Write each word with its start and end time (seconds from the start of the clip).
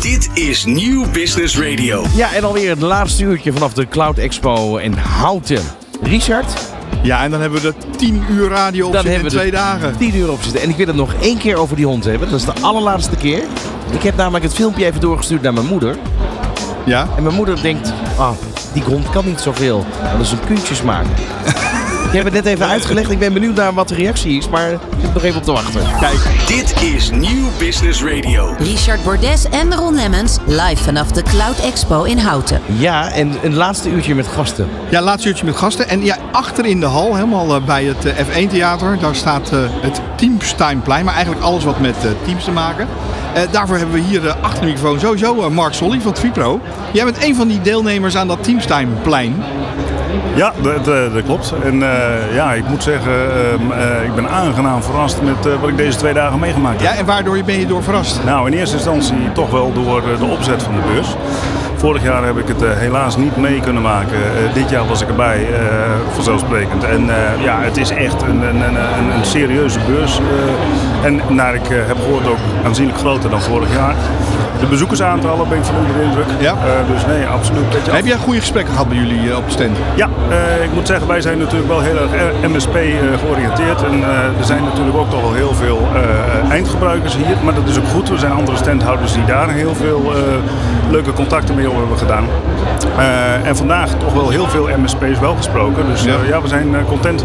Dit 0.00 0.30
is 0.34 0.64
Nieuw 0.64 1.10
Business 1.10 1.58
Radio. 1.58 2.04
Ja, 2.14 2.32
en 2.34 2.44
alweer 2.44 2.70
het 2.70 2.80
laatste 2.80 3.24
uurtje 3.24 3.52
vanaf 3.52 3.72
de 3.72 3.88
Cloud 3.88 4.18
Expo 4.18 4.76
in 4.76 4.92
Houten. 4.92 5.62
Richard, 6.02 6.46
Ja, 7.02 7.22
en 7.22 7.30
dan 7.30 7.40
hebben 7.40 7.62
we 7.62 7.74
de 7.90 7.96
10 7.96 8.24
uur 8.30 8.48
radio 8.48 8.86
op 8.86 8.92
dan 8.92 9.02
zitten 9.02 9.20
in 9.20 9.26
hebben 9.26 9.32
we 9.32 9.38
twee 9.38 9.50
dagen. 9.50 9.96
10 9.96 10.16
uur 10.16 10.30
op 10.30 10.42
zitten. 10.42 10.60
En 10.62 10.68
ik 10.68 10.76
wil 10.76 10.86
het 10.86 10.96
nog 10.96 11.14
één 11.20 11.38
keer 11.38 11.56
over 11.56 11.76
die 11.76 11.86
hond 11.86 12.04
hebben. 12.04 12.30
Dat 12.30 12.38
is 12.40 12.46
de 12.46 12.60
allerlaatste 12.60 13.16
keer. 13.16 13.42
Ik 13.90 14.02
heb 14.02 14.16
namelijk 14.16 14.44
het 14.44 14.54
filmpje 14.54 14.84
even 14.86 15.00
doorgestuurd 15.00 15.42
naar 15.42 15.52
mijn 15.52 15.66
moeder. 15.66 15.96
Ja? 16.86 17.08
En 17.16 17.22
mijn 17.22 17.34
moeder 17.34 17.62
denkt, 17.62 17.92
ah, 18.16 18.32
die 18.72 18.82
hond 18.82 19.10
kan 19.10 19.24
niet 19.24 19.40
zoveel. 19.40 19.86
Dat 20.16 20.20
is 20.26 20.32
een 20.32 20.40
puntjes 20.40 20.82
maken. 20.82 21.10
ik 22.10 22.16
heb 22.16 22.24
het 22.24 22.32
net 22.32 22.46
even 22.46 22.66
uitgelegd. 22.66 23.10
Ik 23.10 23.18
ben 23.18 23.32
benieuwd 23.32 23.54
naar 23.54 23.72
wat 23.74 23.88
de 23.88 23.94
reactie 23.94 24.36
is. 24.38 24.48
Maar 24.48 24.70
ik 24.70 24.78
zit 25.00 25.14
nog 25.14 25.22
even 25.22 25.36
op 25.38 25.44
te 25.44 25.52
wachten. 25.52 25.80
Kijk, 26.00 26.18
Dit 26.46 26.82
is 26.82 27.10
Nieuw 27.10 27.46
Business 27.58 28.02
Radio. 28.04 28.54
Richard 28.58 29.02
Bordes 29.04 29.44
en 29.48 29.74
Ron 29.74 29.94
Lemmens 29.94 30.36
live 30.46 30.82
vanaf 30.84 31.10
de 31.10 31.22
Cloud 31.22 31.58
Expo 31.58 32.02
in 32.02 32.18
Houten. 32.18 32.60
Ja, 32.66 33.10
en 33.12 33.32
een 33.42 33.54
laatste 33.54 33.88
uurtje 33.90 34.14
met 34.14 34.26
gasten. 34.26 34.68
ja, 34.88 35.00
laatste 35.02 35.28
uurtje 35.28 35.44
met 35.44 35.56
gasten. 35.56 35.88
En 35.88 36.04
ja, 36.04 36.16
achter 36.32 36.66
in 36.66 36.80
de 36.80 36.86
hal, 36.86 37.14
helemaal 37.14 37.54
eh, 37.54 37.62
bij 37.64 37.84
het 37.84 38.04
eh, 38.04 38.26
F1-theater, 38.26 38.98
daar 39.00 39.14
staat 39.14 39.52
eh, 39.52 39.58
het 39.80 40.00
Teamsteinplein. 40.16 41.04
Maar 41.04 41.14
eigenlijk 41.14 41.44
alles 41.44 41.64
wat 41.64 41.80
met 41.80 41.96
eh, 42.04 42.10
teams 42.24 42.44
te 42.44 42.50
maken. 42.50 42.88
Eh, 43.34 43.42
daarvoor 43.50 43.76
hebben 43.76 43.94
we 43.94 44.00
hier 44.00 44.32
achter 44.40 44.60
de 44.60 44.66
microfoon 44.66 45.00
sowieso 45.00 45.42
eh, 45.42 45.48
Mark 45.48 45.74
Solly 45.74 46.00
van 46.00 46.12
Twipro. 46.12 46.60
Jij 46.92 47.04
bent 47.04 47.24
een 47.24 47.34
van 47.34 47.48
die 47.48 47.60
deelnemers 47.60 48.16
aan 48.16 48.28
dat 48.28 48.44
Teamsteinplein. 48.44 49.42
Ja, 50.40 50.52
dat, 50.60 50.84
dat, 50.84 51.12
dat 51.12 51.22
klopt. 51.24 51.54
En 51.62 51.82
eh, 51.82 52.34
ja, 52.34 52.52
ik 52.52 52.68
moet 52.68 52.82
zeggen, 52.82 53.12
ehm, 53.12 53.70
eh, 53.72 54.04
ik 54.04 54.14
ben 54.14 54.28
aangenaam 54.28 54.82
verrast 54.82 55.22
met 55.22 55.46
eh, 55.46 55.60
wat 55.60 55.68
ik 55.68 55.76
deze 55.76 55.98
twee 55.98 56.14
dagen 56.14 56.38
meegemaakt 56.38 56.80
heb. 56.80 56.92
Ja, 56.92 56.98
en 56.98 57.06
waardoor 57.06 57.44
ben 57.44 57.58
je 57.58 57.66
door 57.66 57.82
verrast? 57.82 58.24
Nou, 58.24 58.46
in 58.50 58.58
eerste 58.58 58.76
instantie 58.76 59.32
toch 59.32 59.50
wel 59.50 59.72
door 59.72 59.98
eh, 59.98 60.18
de 60.18 60.24
opzet 60.24 60.62
van 60.62 60.74
de 60.74 60.80
beurs. 60.92 61.16
Vorig 61.80 62.02
jaar 62.02 62.24
heb 62.24 62.38
ik 62.38 62.48
het 62.48 62.62
eh, 62.62 62.70
helaas 62.76 63.16
niet 63.16 63.36
mee 63.36 63.60
kunnen 63.60 63.82
maken. 63.82 64.16
Eh, 64.16 64.54
dit 64.54 64.70
jaar 64.70 64.86
was 64.86 65.00
ik 65.02 65.08
erbij, 65.08 65.46
eh, 65.52 65.66
vanzelfsprekend. 66.12 66.84
En 66.84 67.10
eh, 67.10 67.42
ja, 67.44 67.60
het 67.60 67.76
is 67.76 67.90
echt 67.90 68.22
een, 68.22 68.42
een, 68.42 68.60
een, 68.60 68.74
een, 68.74 69.10
een 69.18 69.24
serieuze 69.24 69.78
beurs. 69.86 70.20
En 71.02 71.20
naar 71.28 71.54
ik 71.54 71.70
eh, 71.70 71.86
heb 71.86 71.96
gehoord 71.96 72.26
ook 72.26 72.38
aanzienlijk 72.64 72.98
groter 72.98 73.30
dan 73.30 73.40
vorig 73.40 73.74
jaar. 73.74 73.94
De 74.60 74.66
bezoekersaantallen 74.66 75.48
ben 75.48 75.58
ik 75.58 75.64
van 75.64 75.76
onder 75.76 75.96
de 75.96 76.02
indruk. 76.02 76.26
Ja. 76.38 76.52
Eh, 76.52 76.92
dus 76.92 77.06
nee, 77.06 77.26
absoluut. 77.26 77.64
Heb 77.90 78.06
jij 78.06 78.16
goede 78.16 78.40
gesprekken 78.40 78.72
gehad 78.72 78.88
bij 78.88 78.98
jullie 78.98 79.30
eh, 79.30 79.36
op 79.36 79.44
de 79.46 79.52
stand? 79.52 79.76
ja, 79.94 80.08
ik 80.62 80.72
moet 80.74 80.86
zeggen, 80.86 81.06
wij 81.06 81.20
zijn 81.20 81.38
natuurlijk 81.38 81.68
wel 81.68 81.80
heel 81.80 81.96
erg 81.96 82.10
MSP 82.52 82.78
georiënteerd. 83.20 83.82
En 83.82 84.02
er 84.38 84.44
zijn 84.44 84.64
natuurlijk 84.64 84.96
ook 84.96 85.10
toch 85.10 85.22
wel 85.22 85.32
heel 85.32 85.54
veel 85.54 85.88
eindgebruikers 86.50 87.16
hier. 87.16 87.36
Maar 87.44 87.54
dat 87.54 87.68
is 87.68 87.78
ook 87.78 87.88
goed. 87.88 88.08
Er 88.08 88.18
zijn 88.18 88.32
andere 88.32 88.56
standhouders 88.56 89.12
die 89.12 89.24
daar 89.24 89.50
heel 89.50 89.74
veel 89.74 90.12
leuke 90.90 91.12
contacten 91.12 91.54
mee 91.54 91.68
hebben 91.70 91.98
gedaan. 91.98 92.24
En 93.44 93.56
vandaag 93.56 93.88
toch 93.98 94.12
wel 94.12 94.28
heel 94.28 94.48
veel 94.48 94.68
MSP's 94.78 95.18
wel 95.20 95.34
gesproken. 95.36 95.86
Dus 95.86 96.02
Ja. 96.02 96.12
ja, 96.12 96.28
ja 96.28 96.42
we 96.42 96.48
zijn 96.48 96.84
content. 96.86 97.24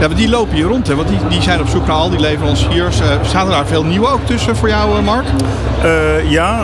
Ja, 0.00 0.06
maar 0.06 0.16
die 0.16 0.28
lopen 0.28 0.54
hier 0.54 0.66
rond, 0.66 0.86
hè? 0.86 0.94
want 0.94 1.08
die, 1.08 1.18
die 1.28 1.42
zijn 1.42 1.60
op 1.60 1.68
zoek 1.68 1.86
naar 1.86 1.96
al 1.96 2.10
die 2.10 2.20
leveranciers. 2.20 3.00
Staan 3.22 3.46
er 3.46 3.52
daar 3.52 3.66
veel 3.66 3.84
nieuwe 3.84 4.08
ook 4.08 4.26
tussen 4.26 4.56
voor 4.56 4.68
jou, 4.68 4.96
eh, 4.96 5.04
Mark? 5.04 5.24
Eh, 5.82 6.30
ja, 6.30 6.62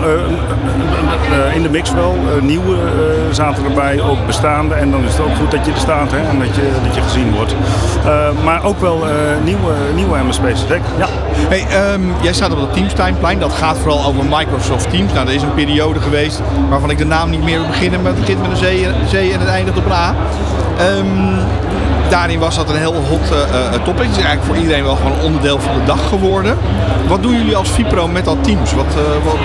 in 1.55 1.63
de 1.63 1.69
mix 1.69 1.93
wel. 1.93 2.17
Nieuwe 2.41 2.77
zaten 3.31 3.65
erbij, 3.65 4.01
ook 4.01 4.27
bestaande. 4.27 4.75
En 4.75 4.91
dan 4.91 5.05
is 5.05 5.13
het 5.13 5.21
ook 5.21 5.37
goed 5.37 5.51
dat 5.51 5.67
je 5.67 5.73
er 5.73 5.79
staat 5.79 6.11
hè, 6.11 6.19
en 6.19 6.39
dat 6.39 6.55
je, 6.55 6.71
dat 6.85 6.95
je 6.95 7.03
gezien 7.03 7.33
wordt. 7.35 7.55
Maar 8.45 8.65
ook 8.65 8.81
wel 8.81 9.05
nieuwe, 9.45 9.73
nieuwe 9.95 10.19
MSP's. 10.29 10.61
Zeker, 10.69 10.83
Ja. 10.99 11.07
Hey, 11.49 11.67
ehm, 11.69 12.01
jij 12.23 12.33
staat 12.33 12.53
op 12.53 12.61
het 12.61 12.73
Teamsteinplein. 12.73 13.39
Dat 13.39 13.53
gaat 13.53 13.79
vooral 13.79 14.05
over 14.05 14.25
Microsoft 14.25 14.91
Teams. 14.91 15.13
Nou, 15.13 15.27
er 15.27 15.35
is 15.35 15.43
een 15.43 15.55
periode 15.55 16.01
geweest 16.01 16.41
waarvan 16.69 16.91
ik 16.91 16.99
de 16.99 17.07
naam 17.07 17.31
niet 17.31 17.45
meer 17.45 17.59
wil 17.59 17.69
beginnen. 17.69 18.03
Maar 18.03 18.11
het 18.11 18.21
begint 18.21 18.43
met 18.43 18.51
een 18.51 18.57
zee, 18.57 18.87
zee 19.09 19.33
en 19.33 19.41
het 19.41 19.49
eindigt 19.49 19.79
op 19.79 19.85
een 19.85 19.93
A. 19.93 20.15
Ehm, 20.79 21.41
daarin 22.13 22.39
was 22.39 22.57
dat 22.57 22.69
een 22.71 22.77
heel 22.77 22.95
hot 22.95 23.31
eh, 23.31 23.75
eh, 23.75 23.83
topic. 23.83 24.03
Het 24.07 24.17
is 24.17 24.23
eigenlijk 24.25 24.45
voor 24.45 24.57
iedereen 24.57 24.85
wel 24.85 24.97
gewoon 24.97 25.21
onderdeel 25.21 25.59
van 25.61 25.75
de 25.75 25.85
dag 25.85 26.09
geworden. 26.09 26.57
Wat 27.09 27.23
doen 27.23 27.37
jullie 27.37 27.57
als 27.57 27.71
Vipro 27.71 28.09
met 28.09 28.25
dat 28.25 28.45
Teams? 28.45 28.73
Wat, 28.73 28.87
eh, 28.87 29.25
wat, 29.25 29.37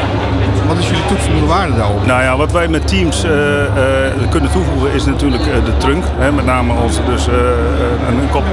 wat 0.68 0.78
is 0.78 0.88
jullie 0.88 1.06
toegevoegde 1.08 1.46
waarde 1.46 1.75
daarop? 1.75 2.06
Nou 2.06 2.22
ja, 2.24 2.38
wat 2.38 2.52
wij 2.52 2.68
met 2.68 2.88
teams 2.88 3.24
eh, 3.24 3.64
eh, 3.64 3.72
kunnen 4.30 4.52
toevoegen 4.52 4.94
is 4.94 5.06
natuurlijk 5.06 5.44
de 5.44 5.78
trunk. 5.78 6.03
Hè, 6.18 6.31
met 6.31 6.46
name 6.46 6.74
als 6.74 7.00
dus 7.06 7.28
een, 7.28 8.18
een 8.22 8.30
kop. 8.31 8.44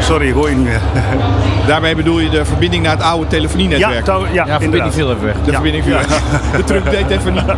Sorry, 0.00 0.32
hoor 0.32 0.48
je 0.50 0.56
niet 0.56 0.64
meer. 0.64 0.80
Daarmee 1.66 1.94
bedoel 1.94 2.18
je 2.18 2.28
de 2.30 2.44
verbinding 2.44 2.82
naar 2.82 2.92
het 2.92 3.02
oude 3.02 3.26
telefonienetwerk? 3.26 4.04
touw- 4.04 4.24
ja, 4.24 4.32
Ja, 4.32 4.44
verbinding 4.44 4.62
inderdaad. 4.64 4.94
viel 4.94 5.10
even 5.10 5.24
weg. 5.24 5.34
de 5.44 5.50
ja. 5.50 5.52
verbinding 5.52 5.84
via 5.84 5.98
de 6.56 6.64
truck 6.64 6.90
deed 6.90 7.10
even 7.10 7.32
niet. 7.32 7.42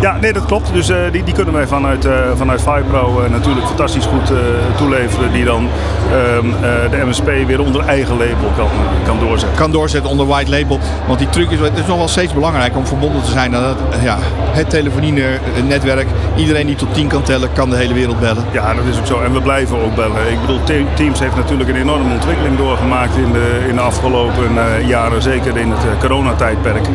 Ja, 0.00 0.16
nee, 0.20 0.32
dat 0.32 0.44
klopt. 0.46 0.72
Dus 0.72 0.88
eh, 0.88 0.96
die, 1.12 1.24
die 1.24 1.34
kunnen 1.34 1.54
wij 1.54 1.66
vanuit, 1.66 2.04
eh 2.04 2.12
vanuit 2.36 2.60
Firepro 2.60 3.20
eh, 3.22 3.30
natuurlijk 3.30 3.66
fantastisch 3.66 4.04
goed 4.06 4.30
toeleveren. 4.76 5.32
Die 5.32 5.44
dan 5.44 5.68
ehm, 6.12 6.46
eh, 6.64 6.90
de 6.90 7.04
MSP 7.06 7.24
weer 7.46 7.60
onder 7.60 7.84
eigen 7.86 8.16
label 8.16 8.50
kan, 8.56 8.68
kan 9.06 9.18
doorzetten. 9.18 9.58
kan 9.58 9.70
doorzetten 9.70 10.10
onder 10.10 10.26
white 10.26 10.50
label. 10.50 10.78
Want 11.06 11.18
die 11.18 11.28
truc 11.28 11.50
is, 11.50 11.58
het 11.60 11.78
is 11.78 11.86
nog 11.86 11.96
wel 11.96 12.08
steeds 12.08 12.32
belangrijk 12.32 12.76
om 12.76 12.86
verbonden 12.86 13.22
te 13.22 13.30
zijn 13.30 13.56
aan 13.56 13.62
het, 13.64 13.76
ja, 14.02 14.16
het 14.50 14.70
telefonienetwerk. 14.70 16.06
Iedereen 16.36 16.66
die 16.66 16.76
tot 16.76 16.94
10 16.94 17.08
kan 17.08 17.22
tellen, 17.22 17.52
kan 17.52 17.70
de 17.70 17.76
hele 17.76 17.94
wereld 17.94 18.20
bellen. 18.20 18.44
Ja, 18.52 18.74
dat 18.74 18.84
is 18.90 18.98
ook 18.98 19.06
zo. 19.06 19.20
En 19.20 19.32
we 19.32 19.40
blijven 19.40 19.82
ook 19.84 19.94
bellen. 19.94 20.30
Ik 20.30 20.40
bedoel, 20.40 20.64
Te- 20.64 20.84
Teams 20.94 21.18
heeft 21.20 21.36
natuurlijk 21.36 21.68
een 21.70 21.76
enorme 21.76 22.12
ontwikkeling 22.14 22.56
doorgemaakt 22.56 23.16
in 23.16 23.32
de, 23.32 23.64
in 23.68 23.74
de 23.74 23.80
afgelopen 23.80 24.48
jaren. 24.86 25.22
Zeker 25.22 25.56
in 25.56 25.70
het 25.70 25.98
coronatijdperk. 26.00 26.86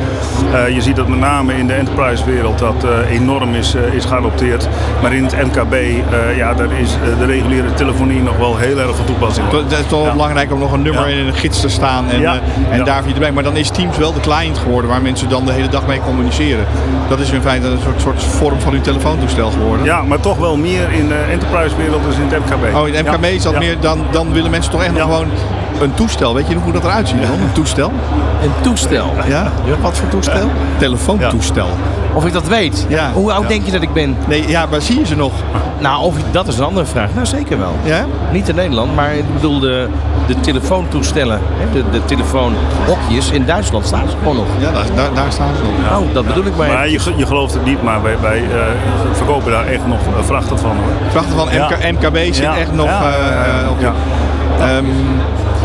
Je 0.73 0.81
ziet 0.81 0.95
dat 0.95 1.07
met 1.07 1.19
name 1.19 1.53
in 1.57 1.67
de 1.67 1.73
enterprise 1.73 2.25
wereld 2.25 2.59
dat 2.59 2.85
enorm 2.99 3.53
is, 3.55 3.75
eh, 3.75 3.93
is 3.93 4.05
geadopteerd. 4.05 4.67
Maar 5.01 5.13
in 5.13 5.23
het 5.23 5.35
MKB, 5.45 5.73
eh, 5.73 6.37
ja, 6.37 6.53
daar 6.53 6.71
is 6.79 6.93
eh, 6.93 7.19
de 7.19 7.25
reguliere 7.25 7.73
telefonie 7.73 8.21
nog 8.21 8.37
wel 8.37 8.57
heel 8.57 8.77
erg 8.79 8.95
van 8.95 9.05
toepassing. 9.05 9.51
Het 9.51 9.71
is 9.71 9.77
toch 9.77 9.89
wel 9.99 10.05
Ja. 10.05 10.11
belangrijk 10.11 10.51
om 10.51 10.59
nog 10.59 10.71
een 10.71 10.81
nummer 10.81 11.09
Ja. 11.09 11.15
in 11.15 11.27
een 11.27 11.33
gids 11.33 11.61
te 11.61 11.69
staan 11.69 12.09
en, 12.09 12.19
Ja. 12.19 12.33
eh, 12.33 12.39
en 12.71 12.77
Ja. 12.77 12.83
daar 12.83 13.01
via 13.03 13.11
te 13.11 13.17
brengen. 13.17 13.33
Maar 13.33 13.43
dan 13.43 13.57
is 13.57 13.69
Teams 13.69 13.97
wel 13.97 14.13
de 14.13 14.19
client 14.19 14.57
geworden 14.57 14.89
waar 14.89 15.01
mensen 15.01 15.29
dan 15.29 15.45
de 15.45 15.51
hele 15.51 15.67
dag 15.69 15.87
mee 15.87 15.99
communiceren. 16.05 16.65
Dat 17.09 17.19
is 17.19 17.31
in 17.31 17.41
feite 17.41 17.67
een 17.67 17.79
soort, 17.83 18.01
soort 18.01 18.23
vorm 18.23 18.59
van 18.59 18.73
uw 18.73 18.81
telefoontoestel 18.81 19.49
geworden. 19.51 19.85
Ja, 19.85 20.01
maar 20.01 20.19
toch 20.19 20.37
wel 20.37 20.57
meer 20.57 20.91
in 20.91 21.07
de 21.07 21.19
enterprise 21.31 21.75
wereld 21.75 22.01
dan 22.03 22.11
in 22.21 22.27
het 22.29 22.39
MKB. 22.45 22.75
Oh, 22.75 22.87
in 22.87 22.93
het 22.95 23.05
MKB 23.05 23.25
is 23.25 23.43
dat 23.43 23.59
meer, 23.59 23.75
dan, 23.79 24.05
dan 24.11 24.33
willen 24.33 24.51
mensen 24.51 24.71
toch 24.71 24.83
echt 24.83 24.91
nog 24.93 25.01
gewoon 25.01 25.27
een 25.81 25.93
toestel. 25.93 26.33
Weet 26.33 26.47
je 26.47 26.53
nog 26.53 26.63
hoe 26.63 26.73
dat 26.73 26.83
eruit 26.83 27.07
ziet 27.07 27.21
dan? 27.21 27.31
Een 27.31 27.51
toestel? 27.51 27.91
Een 28.43 28.51
toestel. 28.61 29.05
Ja. 29.27 29.51
Wat 29.81 29.97
voor 29.97 30.09
toestel? 30.09 30.49
Telefoontoestel. 30.77 31.67
Of 32.13 32.25
ik 32.25 32.33
dat 32.33 32.47
weet? 32.47 32.85
Ja. 32.89 33.11
Hoe 33.13 33.31
oud 33.31 33.41
Ja. 33.41 33.47
denk 33.47 33.65
je 33.65 33.71
dat 33.71 33.81
ik 33.81 33.93
ben? 33.93 34.17
Nee, 34.27 34.47
ja, 34.47 34.65
maar 34.69 34.81
zie 34.81 34.99
je 34.99 35.05
ze 35.05 35.15
nog? 35.15 35.31
Nou, 35.79 36.03
of, 36.03 36.15
dat 36.31 36.47
is 36.47 36.57
een 36.57 36.63
andere 36.63 36.85
vraag. 36.85 37.13
Nou, 37.13 37.25
zeker 37.25 37.57
wel. 37.59 37.73
Ja? 37.83 38.05
Niet 38.31 38.49
in 38.49 38.55
Nederland, 38.55 38.95
maar 38.95 39.13
ik 39.13 39.33
bedoel 39.33 39.59
de, 39.59 39.87
de 40.27 40.39
telefoontoestellen, 40.39 41.39
hè, 41.57 41.71
de, 41.73 41.83
de 41.91 42.05
telefoonhokjes 42.05 43.29
in 43.31 43.45
Duitsland 43.45 43.85
staan 43.85 44.09
ze 44.09 44.15
gewoon 44.17 44.35
nog. 44.35 44.45
Ja, 44.59 44.71
daar, 44.71 44.85
daar, 44.95 45.13
daar 45.13 45.31
staan 45.31 45.49
ze 45.55 45.61
nog. 45.91 45.99
Oh, 45.99 46.13
dat 46.13 46.27
bedoel 46.27 46.45
ik 46.45 46.55
maar. 46.57 46.67
Maar 46.67 46.89
je, 46.89 46.99
je 47.15 47.25
gelooft 47.25 47.53
het 47.53 47.65
niet, 47.65 47.83
maar 47.83 48.01
wij, 48.01 48.15
wij 48.21 48.37
eh, 48.37 48.59
verkopen 49.11 49.51
daar 49.51 49.65
echt 49.65 49.87
nog 49.87 49.99
eh, 49.99 50.23
vrachten 50.23 50.59
van. 50.59 50.69
Hoor. 50.69 51.11
Vrachten 51.11 51.35
van 51.37 51.47
Ja. 51.51 51.67
MK, 51.91 51.99
MKB 52.01 52.15
zit 52.17 52.35
Ja. 52.37 52.57
echt 52.57 52.73
nog 52.73 52.85
Ja, 52.85 53.01
eh, 53.01 53.25
ja, 53.25 53.61
ja. 53.63 53.69
op. 53.69 53.79
Ja. 53.79 53.93
Ehm, 54.59 54.85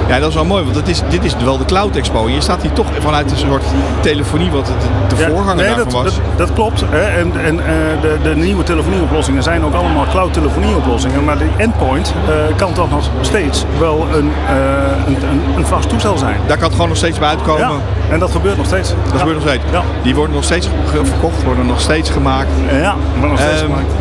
ja, 0.08 0.18
dat 0.18 0.28
is 0.28 0.34
wel 0.34 0.44
mooi, 0.44 0.64
want 0.64 0.76
het 0.76 0.88
is, 0.88 1.02
dit 1.08 1.24
is 1.24 1.36
wel 1.36 1.58
de 1.58 1.64
Cloud 1.64 1.96
Expo. 1.96 2.28
Je 2.28 2.40
staat 2.40 2.62
hier 2.62 2.72
toch 2.72 2.86
vanuit 2.98 3.30
een 3.30 3.36
soort 3.36 3.62
telefonie, 4.00 4.50
wat 4.50 4.68
het, 4.68 5.10
de 5.10 5.16
Ja, 5.22 5.28
voorganger 5.28 5.56
nee, 5.56 5.66
daarvan 5.74 5.84
dat, 5.92 6.02
was. 6.02 6.14
Dat, 6.14 6.22
dat 6.36 6.52
klopt. 6.52 6.84
Hè. 6.90 7.00
En, 7.00 7.32
en 7.44 7.58
eh, 7.60 7.64
de, 8.00 8.16
de 8.22 8.36
nieuwe 8.36 8.62
telefonieoplossingen 8.62 9.42
zijn 9.42 9.64
ook 9.64 9.74
allemaal 9.74 10.06
cloud 10.10 10.32
telefonieoplossingen. 10.32 11.24
Maar 11.24 11.38
de 11.38 11.48
endpoint 11.56 12.14
eh, 12.28 12.56
kan 12.56 12.72
toch 12.72 12.90
nog 12.90 13.04
steeds 13.20 13.64
wel 13.78 14.06
een, 14.14 14.32
eh, 14.48 15.06
een, 15.06 15.16
een, 15.30 15.40
een 15.56 15.66
vast 15.66 15.88
toestel 15.88 16.18
zijn. 16.18 16.36
Daar 16.46 16.56
kan 16.56 16.64
het 16.64 16.72
gewoon 16.74 16.88
nog 16.88 16.96
steeds 16.98 17.18
bij 17.18 17.28
uitkomen. 17.28 17.60
Ja, 17.68 17.72
en 18.10 18.18
dat 18.18 18.30
gebeurt 18.30 18.56
nog 18.56 18.66
steeds. 18.66 18.88
Dat 19.10 19.18
gebeurt 19.18 19.38
nog 19.38 19.48
steeds. 19.48 19.62
Ja, 19.72 19.82
Die 20.02 20.14
worden 20.14 20.34
nog 20.34 20.44
steeds 20.44 20.68
verkocht, 21.04 21.42
worden 21.44 21.66
nog 21.66 21.80
steeds 21.80 22.10
gemaakt. 22.10 22.48
ja 22.80 22.94
maar 23.20 23.28
nog 23.28 23.38
steeds 23.38 23.60
Ehm, 23.60 23.64
gemaakt. 23.70 23.92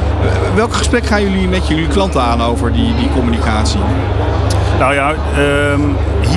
welk 0.55 0.73
gesprek 0.73 1.05
gaan 1.05 1.21
jullie 1.21 1.47
met 1.47 1.67
jullie 1.67 1.87
klanten 1.87 2.21
aan 2.21 2.41
over 2.43 2.73
die, 2.73 2.95
die 2.95 3.09
communicatie? 3.13 3.79
Nou 4.79 4.93
ja, 4.93 5.13
ehm, 5.35 5.81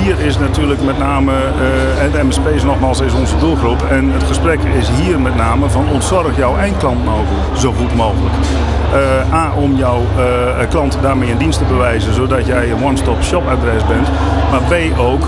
hier 0.01 0.19
is 0.19 0.37
natuurlijk 0.37 0.81
met 0.83 0.97
name, 0.97 1.31
eh, 1.31 2.03
en 2.03 2.11
de 2.11 2.23
MSP's 2.23 2.63
nogmaals 2.63 2.99
is 2.99 3.13
onze 3.13 3.37
doelgroep. 3.37 3.83
En 3.89 4.11
het 4.11 4.23
gesprek 4.23 4.59
is 4.79 4.89
hier 4.89 5.19
met 5.19 5.35
name 5.35 5.69
van 5.69 5.85
ontzorg 5.93 6.37
jouw 6.37 6.57
eindklant 6.57 7.05
mogelijk, 7.05 7.57
zo 7.57 7.71
goed 7.71 7.95
mogelijk. 7.95 8.35
Eh, 8.93 9.33
A, 9.33 9.51
om 9.55 9.75
jouw 9.75 10.01
eh, 10.17 10.69
klant 10.69 10.97
daarmee 11.01 11.31
een 11.31 11.37
dienst 11.37 11.59
te 11.59 11.65
bewijzen, 11.65 12.13
zodat 12.13 12.45
jij 12.45 12.71
een 12.71 12.83
one-stop 12.83 13.23
shop 13.23 13.47
adres 13.47 13.85
bent. 13.87 14.07
Maar 14.51 14.61
B, 14.61 14.99
ook 14.99 15.23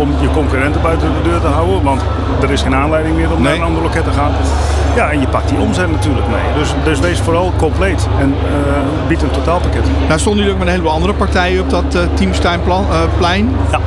om 0.00 0.08
je 0.20 0.30
concurrenten 0.30 0.82
buiten 0.82 1.08
de 1.08 1.28
deur 1.28 1.40
te 1.40 1.46
houden, 1.46 1.82
want 1.82 2.02
er 2.42 2.50
is 2.50 2.62
geen 2.62 2.74
aanleiding 2.74 3.16
meer 3.16 3.32
om 3.32 3.42
naar 3.42 3.54
een 3.54 3.62
ander 3.62 3.82
loket 3.82 4.04
te 4.04 4.10
gaan. 4.10 4.32
Ja, 4.98 5.10
en 5.10 5.20
je 5.20 5.28
pakt 5.28 5.48
die 5.48 5.58
omzet 5.58 5.90
natuurlijk 5.90 6.26
mee. 6.28 6.54
Dus, 6.54 6.74
dus 6.84 7.00
wees 7.00 7.20
vooral 7.20 7.52
compleet 7.56 8.08
en 8.18 8.34
eh, 8.44 9.08
bied 9.08 9.22
een 9.22 9.30
totaalpakket. 9.30 9.82
Nou 10.08 10.20
stonden 10.20 10.44
jullie 10.44 10.52
ook 10.52 10.58
met 10.58 10.66
een 10.66 10.72
heleboel 10.72 10.94
andere 10.94 11.14
partijen 11.14 11.62
op 11.62 11.70
dat 11.70 11.94
uh, 11.94 12.02
Teamsteinplein. 12.14 13.56
Ja. 13.70 13.80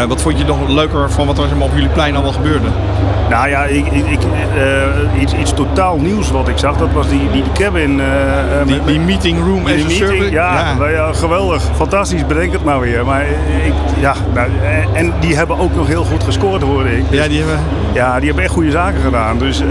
Eh, 0.00 0.04
wat 0.04 0.22
vond 0.22 0.38
je 0.38 0.44
nog 0.44 0.68
leuker 0.68 1.10
van 1.10 1.26
wat 1.26 1.38
er 1.38 1.44
op 1.60 1.70
jullie 1.74 1.88
plein 1.88 2.14
allemaal 2.14 2.32
gebeurde? 2.32 2.66
Nou 3.30 3.48
ja, 3.48 3.64
ik, 3.64 3.86
ik, 3.86 4.06
ik, 4.06 4.18
eh, 4.56 5.20
iets, 5.22 5.32
iets 5.34 5.52
totaal 5.52 5.96
nieuws 5.96 6.30
wat 6.30 6.48
ik 6.48 6.58
zag, 6.58 6.76
dat 6.76 6.88
was 6.92 7.08
die, 7.08 7.30
die 7.32 7.44
cabin. 7.54 8.00
eh, 8.00 8.06
eh, 8.60 8.66
Die, 8.66 8.76
met- 8.76 8.86
die 8.86 9.00
meeting 9.00 9.38
room 9.38 9.64
die 9.64 9.74
as 9.74 9.80
a 9.80 9.86
meeting, 9.86 10.08
service? 10.08 10.30
ja, 10.30 10.74
nou 10.78 10.90
ja, 10.92 11.12
geweldig. 11.12 11.62
Fantastisch, 11.76 12.26
bedenk 12.26 12.52
het 12.52 12.64
maar 12.64 12.80
weer. 12.80 13.04
Maar 13.04 13.22
ik, 13.64 13.72
ja, 14.00 14.14
nou, 14.34 14.48
en- 14.92 15.12
die 15.20 15.36
hebben 15.36 15.58
ook 15.58 15.74
nog 15.74 15.86
heel 15.86 16.04
goed 16.04 16.24
gescoord, 16.24 16.62
hoorde 16.62 16.96
ik. 16.96 17.10
Dus, 17.10 17.18
Ja, 17.18 17.28
die 17.28 17.38
hebben... 17.38 17.58
ja, 17.92 18.16
die 18.16 18.26
hebben 18.26 18.44
echt 18.44 18.52
goede 18.52 18.70
zaken 18.70 19.00
gedaan. 19.00 19.38
Dus, 19.38 19.60
eh, 19.60 19.66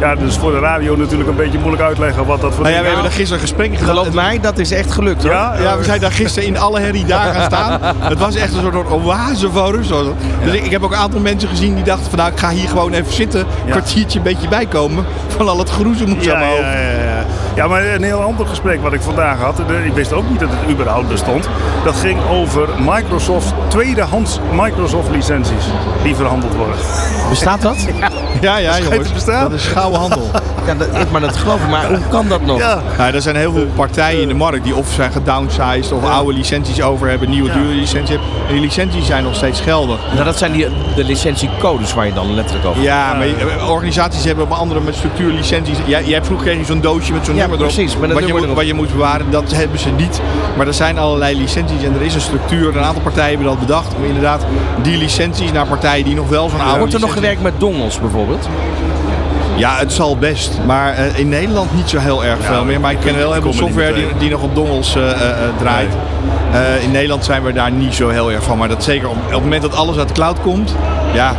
ja, 0.00 0.14
dus 0.14 0.36
voor 0.36 0.50
de 0.52 0.58
radio 0.58 0.96
natuurlijk 0.96 1.28
een 1.28 1.36
beetje 1.36 1.58
moeilijk 1.58 1.82
uitleggen 1.82 2.26
wat 2.26 2.40
dat 2.40 2.54
voor 2.54 2.62
Nou 2.62 2.74
ja, 2.74 2.80
we 2.80 2.86
hebben 2.86 3.04
daar 3.04 3.12
gisteren 3.12 3.40
gesprekken 3.42 3.78
gedaan. 3.78 3.94
Geloof 3.96 4.12
mij, 4.14 4.38
dat 4.40 4.58
is 4.58 4.70
echt 4.72 4.90
gelukt 4.92 5.22
hoor. 5.22 5.32
Ja, 5.32 5.54
Ja, 5.62 5.76
we 5.78 5.84
zijn 5.84 6.00
daar 6.00 6.12
gisteren 6.12 6.48
in 6.48 6.58
alle 6.58 6.80
herrie 6.80 7.04
daar 7.04 7.34
gaan 7.34 7.42
staan. 7.50 7.80
Het 7.98 8.18
was 8.18 8.34
echt 8.34 8.54
een 8.54 8.60
soort 8.72 8.90
oase 8.90 9.50
van 9.50 9.70
rust. 9.70 9.92
Dus 10.44 10.52
ik, 10.52 10.64
ik 10.64 10.70
heb 10.70 10.82
ook 10.82 10.92
een 10.92 10.98
aantal 10.98 11.20
mensen 11.20 11.48
gezien 11.48 11.74
die 11.74 11.84
dachten 11.84 12.10
van 12.10 12.18
nou, 12.18 12.30
ik 12.32 12.38
ga 12.38 12.48
hier 12.50 12.65
gewoon 12.66 12.92
even 12.92 13.12
zitten. 13.12 13.40
Een 13.40 13.70
kwartiertje 13.70 14.18
een 14.18 14.24
beetje 14.24 14.48
bijkomen 14.48 15.04
van 15.36 15.48
al 15.48 15.58
het 15.58 15.70
groezemoes 15.70 16.24
Ja, 16.24 16.32
aan 16.32 16.38
mijn 16.38 16.50
ja, 16.50 16.56
hoofd. 16.56 16.72
ja, 16.72 17.04
ja. 17.04 17.24
ja, 17.54 17.66
maar 17.66 17.86
een 17.86 18.02
heel 18.02 18.20
ander 18.22 18.46
gesprek 18.46 18.82
wat 18.82 18.92
ik 18.92 19.00
vandaag 19.02 19.38
had. 19.40 19.58
Ik 19.84 19.92
wist 19.94 20.12
ook 20.12 20.30
niet 20.30 20.40
dat 20.40 20.48
het 20.52 20.70
überhaupt 20.70 21.08
bestond. 21.08 21.48
Dat 21.84 21.96
ging 21.96 22.18
over 22.30 22.68
Microsoft, 22.78 23.52
tweedehands 23.68 24.38
Microsoft 24.52 25.10
licenties 25.10 25.64
die 26.02 26.14
verhandeld 26.14 26.54
worden. 26.54 26.76
Bestaat 27.28 27.62
dat? 27.62 27.76
Ja, 28.40 28.56
ja, 28.56 28.72
Schijnt 28.72 28.94
jongens. 28.94 29.24
Dat 29.24 29.52
is 29.52 29.66
gouden 29.66 30.00
handel. 30.00 30.30
Ja, 30.66 30.74
dat, 30.74 31.10
maar 31.10 31.20
dat 31.20 31.36
geloof 31.36 31.60
ik. 31.62 31.68
Maar 31.70 31.88
hoe 31.88 31.98
kan 32.08 32.28
dat 32.28 32.40
nog? 32.46 32.58
Ja, 32.58 32.82
Nou, 32.98 33.14
er 33.14 33.22
zijn 33.22 33.36
heel 33.36 33.52
veel 33.52 33.66
partijen 33.74 34.20
in 34.22 34.28
de 34.28 34.34
markt 34.34 34.64
die 34.64 34.74
of 34.76 34.92
zijn 34.92 35.12
gedownsized 35.12 35.92
of 35.92 36.04
oude 36.04 36.32
licenties 36.32 36.82
over 36.82 37.08
hebben, 37.08 37.30
nieuwe 37.30 37.52
dure 37.52 37.74
licenties 37.74 38.08
hebben. 38.10 38.28
En 38.46 38.52
die 38.52 38.60
licenties 38.62 39.06
zijn 39.06 39.24
nog 39.24 39.34
steeds 39.34 39.60
geldig. 39.60 39.98
Nou, 40.12 40.24
dat 40.24 40.38
zijn 40.38 40.52
die, 40.52 40.66
de 40.96 41.04
licentiecodes 41.04 41.94
waar 41.94 42.06
je 42.06 42.12
dan 42.12 42.34
letterlijk 42.34 42.66
over 42.66 42.82
Ja, 42.82 43.14
maar 43.14 43.26
je- 43.26 43.66
organisaties 43.68 44.24
hebben 44.24 44.44
op 44.44 44.50
andere 44.50 44.80
met 44.80 44.94
structuur 44.94 45.32
licenties. 45.32 45.76
Jij, 45.86 46.04
jij 46.04 46.12
hebt 46.14 46.26
vroeger 46.26 46.46
kreeg 46.46 46.58
je 46.58 46.64
zo'n 46.64 46.80
doosje 46.80 47.12
met 47.12 47.24
zo'n 47.24 47.34
Ja, 47.34 47.40
nummer 47.40 47.58
erop. 47.58 47.72
precies, 47.74 47.96
met 47.96 48.08
een 48.10 48.14
wat, 48.14 48.26
je 48.26 48.32
moet, 48.32 48.42
erop. 48.42 48.56
wat 48.56 48.66
je 48.66 48.74
moet 48.74 48.92
bewaren, 48.92 49.30
dat 49.30 49.52
hebben 49.52 49.78
ze 49.78 49.88
niet. 49.90 50.20
Maar 50.56 50.66
er 50.66 50.74
zijn 50.74 50.98
allerlei 50.98 51.36
licenties 51.36 51.82
en 51.82 51.94
er 51.94 52.02
is 52.02 52.14
een 52.14 52.20
structuur. 52.20 52.76
Een 52.76 52.82
aantal 52.84 53.02
partijen 53.02 53.28
hebben 53.28 53.46
dat 53.46 53.58
bedacht 53.60 53.94
om 53.94 54.04
inderdaad 54.04 54.44
die 54.82 54.96
licenties 54.98 55.52
naar 55.52 55.66
partijen 55.66 56.04
die 56.04 56.14
nog 56.14 56.28
wel 56.28 56.48
zo'n 56.48 56.60
oude 56.60 56.78
Wordt 56.78 56.94
er 56.94 57.00
nog 57.00 57.12
gewerkt 57.12 57.42
met 57.42 57.52
dongels 57.58 58.00
bijvoorbeeld? 58.00 58.48
Ja, 59.56 59.76
het 59.76 59.92
zal 59.92 60.16
best. 60.16 60.58
Maar 60.66 60.94
eh, 60.94 61.18
in 61.18 61.28
Nederland 61.28 61.74
niet 61.74 61.88
zo 61.88 61.98
heel 61.98 62.24
erg 62.24 62.38
veel 62.44 62.64
meer. 62.64 62.80
Maar 62.80 62.92
ik 62.92 62.98
ken 63.00 63.16
wel 63.16 63.32
heel 63.32 63.42
veel 63.42 63.52
software 63.52 63.94
die, 63.94 64.06
die 64.18 64.30
nog 64.30 64.42
op 64.42 64.54
dongels 64.54 64.96
eh, 64.96 65.10
eh, 65.10 65.36
draait. 65.58 65.92
In 66.82 66.90
Nederland 66.90 67.24
zijn 67.24 67.42
we 67.42 67.52
daar 67.52 67.70
niet 67.70 67.94
zo 67.94 68.08
heel 68.08 68.32
erg 68.32 68.42
van. 68.42 68.58
Maar 68.58 68.68
dat 68.68 68.84
zeker 68.84 69.08
op, 69.08 69.16
op 69.16 69.30
het 69.32 69.42
moment 69.42 69.62
dat 69.62 69.74
alles 69.74 69.96
uit 69.98 70.08
de 70.08 70.14
cloud 70.14 70.40
komt. 70.40 70.74
Ja, 71.12 71.34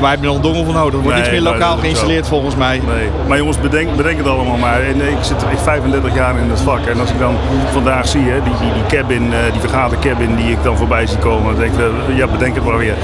wij 0.00 0.08
hebben 0.08 0.26
nog 0.26 0.36
een 0.36 0.42
dongel 0.42 0.64
van 0.64 0.74
nodig. 0.74 0.94
Er 0.94 1.00
wordt 1.00 1.16
Nee, 1.18 1.30
niks 1.30 1.42
meer 1.42 1.52
lokaal 1.52 1.76
geïnstalleerd 1.76 2.24
zo. 2.24 2.30
volgens 2.30 2.56
mij. 2.56 2.80
nee. 2.86 3.08
Maar 3.28 3.38
jongens, 3.38 3.60
bedenk, 3.60 3.96
bedenk 3.96 4.18
het 4.18 4.26
allemaal 4.28 4.56
maar. 4.56 4.80
En 4.82 5.00
Ik 5.00 5.16
zit 5.20 5.44
echt 5.52 5.62
35 5.62 6.14
jaar 6.14 6.38
in 6.38 6.50
het 6.50 6.60
vak. 6.60 6.86
En 6.86 7.00
als 7.00 7.10
ik 7.10 7.18
dan 7.18 7.34
vandaag 7.72 8.08
zie, 8.08 8.22
hè, 8.22 8.42
die, 8.42 8.52
die, 8.60 8.72
die 8.72 8.98
cabin, 8.98 9.32
die 9.52 9.60
vergadercabin 9.60 10.36
die 10.36 10.50
ik 10.50 10.62
dan 10.62 10.76
voorbij 10.76 11.06
zie 11.06 11.18
komen. 11.18 11.50
Dan 11.56 11.60
denk 11.60 11.72
ik, 11.74 12.16
ja, 12.16 12.26
bedenk 12.26 12.54
het 12.54 12.64
maar 12.64 12.78
weer. 12.78 12.94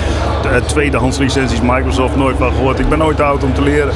Eh, 0.52 0.56
tweedehands 0.66 1.18
licenties, 1.18 1.60
Microsoft, 1.60 2.16
nooit 2.16 2.36
van 2.38 2.52
gehoord. 2.52 2.78
Ik 2.78 2.88
ben 2.88 2.98
nooit 2.98 3.16
te 3.16 3.22
oud 3.22 3.44
om 3.44 3.54
te 3.54 3.62
leren. 3.62 3.92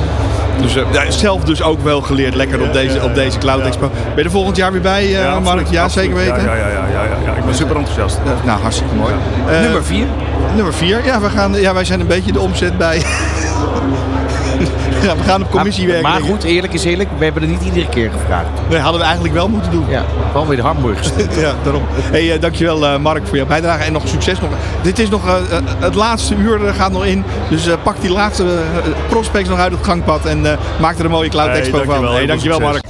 Dus, 0.60 0.76
eh, 0.76 0.82
ja, 0.92 1.10
zelf 1.10 1.44
dus 1.44 1.62
ook 1.62 1.82
wel 1.82 2.00
geleerd 2.00 2.34
lekker 2.34 2.62
op 2.62 2.72
deze, 2.72 3.02
op 3.02 3.14
deze 3.14 3.38
Cloud 3.38 3.60
Expo. 3.62 3.88
Ben 3.88 4.16
je 4.16 4.22
er 4.22 4.30
volgend 4.30 4.56
jaar 4.56 4.72
weer 4.72 4.80
bij, 4.80 5.14
eh, 5.16 5.22
Mark? 5.24 5.34
absoluut, 5.36 5.70
Ja, 5.70 5.88
zeker 5.88 6.14
weten. 6.14 6.44
Ja, 6.44 6.54
ja, 6.54 6.68
ja, 6.68 6.68
ja, 6.68 7.04
ja, 7.04 7.16
ja. 7.24 7.32
Ik 7.32 7.44
ben 7.44 7.54
super 7.54 7.76
enthousiast. 7.76 8.18
Nou, 8.44 8.60
hartstikke 8.60 8.94
mooi. 8.94 9.14
Eh, 9.48 9.60
Nummer 9.60 9.84
4. 9.84 10.06
nummer 10.54 10.74
vier. 10.74 11.04
Ja, 11.04 11.20
we 11.20 11.30
gaan, 11.30 11.54
ja, 11.54 11.74
wij 11.74 11.84
zijn 11.84 12.00
een 12.00 12.06
beetje 12.06 12.32
de 12.32 12.40
omzet 12.40 12.78
bij. 12.78 13.02
ja, 15.06 15.16
we 15.16 15.22
gaan 15.22 15.42
op 15.42 15.50
commissie 15.50 15.86
werken. 15.86 16.02
Maar 16.10 16.20
goed, 16.20 16.42
eerlijk 16.44 16.72
is 16.72 16.84
eerlijk. 16.84 17.08
We 17.18 17.24
hebben 17.24 17.42
het 17.42 17.50
niet 17.50 17.62
iedere 17.62 17.88
keer 17.88 18.10
gevraagd. 18.10 18.48
Nee, 18.68 18.78
hadden 18.78 19.00
we 19.00 19.06
eigenlijk 19.06 19.34
wel 19.34 19.48
moeten 19.48 19.70
doen. 19.70 19.84
Ja, 19.88 20.04
gewoon 20.32 20.46
weer 20.46 20.56
de 20.56 20.62
hamburgers. 20.62 21.08
Ja, 21.38 21.54
daarom. 21.64 21.82
Hey, 21.90 22.32
eh, 22.32 22.40
dankjewel 22.40 22.86
eh, 22.86 22.98
Mark 22.98 23.26
voor 23.26 23.36
jouw 23.36 23.46
bijdrage 23.46 23.82
en 23.82 23.92
nog 23.92 24.08
succes. 24.08 24.40
Nog. 24.40 24.50
Dit 24.82 24.98
is 24.98 25.08
nog 25.08 25.26
eh, 25.26 25.34
het 25.78 25.94
laatste 25.94 26.34
uur 26.34 26.58
gaat 26.74 26.92
nog 26.92 27.04
in. 27.04 27.24
Dus 27.50 27.66
eh, 27.66 27.74
pak 27.82 28.00
die 28.00 28.10
laatste 28.10 28.44
prospects 29.08 29.48
nog 29.48 29.58
uit 29.58 29.72
het 29.72 29.84
gangpad 29.84 30.24
en 30.26 30.46
eh, 30.52 30.58
maak 30.80 30.98
er 30.98 31.04
een 31.04 31.10
mooie 31.10 31.28
Cloud 31.28 31.48
Hey, 31.48 31.58
Expo 31.58 31.76
van. 31.78 31.86
dankjewel, 31.86 32.12
Hey, 32.14 32.26
dankjewel 32.26 32.60
Mark. 32.60 32.82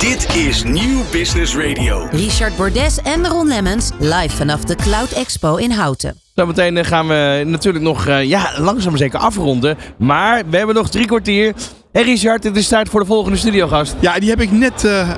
Dit 0.00 0.34
is 0.36 0.62
Nieuw 0.62 1.00
Business 1.10 1.56
Radio. 1.56 2.06
Richard 2.10 2.56
Bordes 2.56 2.98
en 3.02 3.26
Ron 3.28 3.48
Lemmens 3.48 3.90
live 3.98 4.36
vanaf 4.36 4.60
de 4.60 4.74
Cloud 4.74 5.10
Expo 5.12 5.56
in 5.56 5.70
Houten. 5.70 6.21
Zometeen 6.34 6.76
eh, 6.76 6.84
gaan 6.84 7.08
we 7.08 7.42
natuurlijk 7.46 7.84
nog 7.84 8.06
eh, 8.06 8.24
ja, 8.24 8.50
langzaam 8.56 8.96
zeker 8.96 9.18
afronden. 9.18 9.78
Maar 9.96 10.42
we 10.50 10.56
hebben 10.56 10.74
nog 10.74 10.90
drie 10.90 11.06
kwartier. 11.06 11.54
Hé 11.92 12.00
Richard, 12.00 12.44
het 12.44 12.56
is 12.56 12.68
tijd 12.68 12.88
voor 12.88 13.00
de 13.00 13.06
volgende 13.06 13.38
studiogast. 13.38 13.94
Ja, 14.00 14.18
die 14.18 14.30
heb 14.30 14.40
ik 14.40 14.50
net 14.50 14.84
eh, 14.84 15.08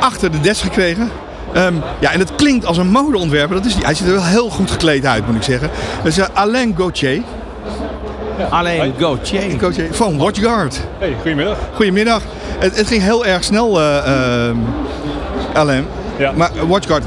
achter 0.00 0.30
de 0.30 0.40
desk 0.40 0.62
gekregen. 0.62 1.10
Ehm, 1.52 1.74
ja, 2.00 2.12
en 2.12 2.18
het 2.18 2.34
klinkt 2.34 2.66
als 2.66 2.76
een 2.76 2.90
modeontwerper. 2.90 3.56
Dat 3.56 3.64
is 3.64 3.74
die. 3.74 3.84
Hij 3.84 3.94
ziet 3.94 4.06
er 4.06 4.12
wel 4.12 4.24
heel 4.24 4.50
goed 4.50 4.70
gekleed 4.70 5.06
uit, 5.06 5.26
moet 5.26 5.36
ik 5.36 5.42
zeggen. 5.42 5.70
Dat 5.96 6.06
is 6.06 6.32
Alain 6.32 6.74
Gauthier. 6.76 7.22
Alleen 8.50 8.94
Gauthier. 8.98 9.58
Gauthier 9.58 9.94
van 9.94 10.18
WatchGuard. 10.18 10.80
Hey, 10.98 11.14
goedemiddag. 11.14 11.58
Goedemiddag. 11.74 12.22
Het, 12.58 12.76
het 12.76 12.86
ging 12.86 13.02
heel 13.02 13.26
erg 13.26 13.44
snel, 13.44 13.80
eh 13.80 14.46
ehm, 14.48 14.56
Alain. 15.52 15.86
Ja. 16.18 16.32
Maar 16.32 16.50
WatchGuard, 16.66 17.04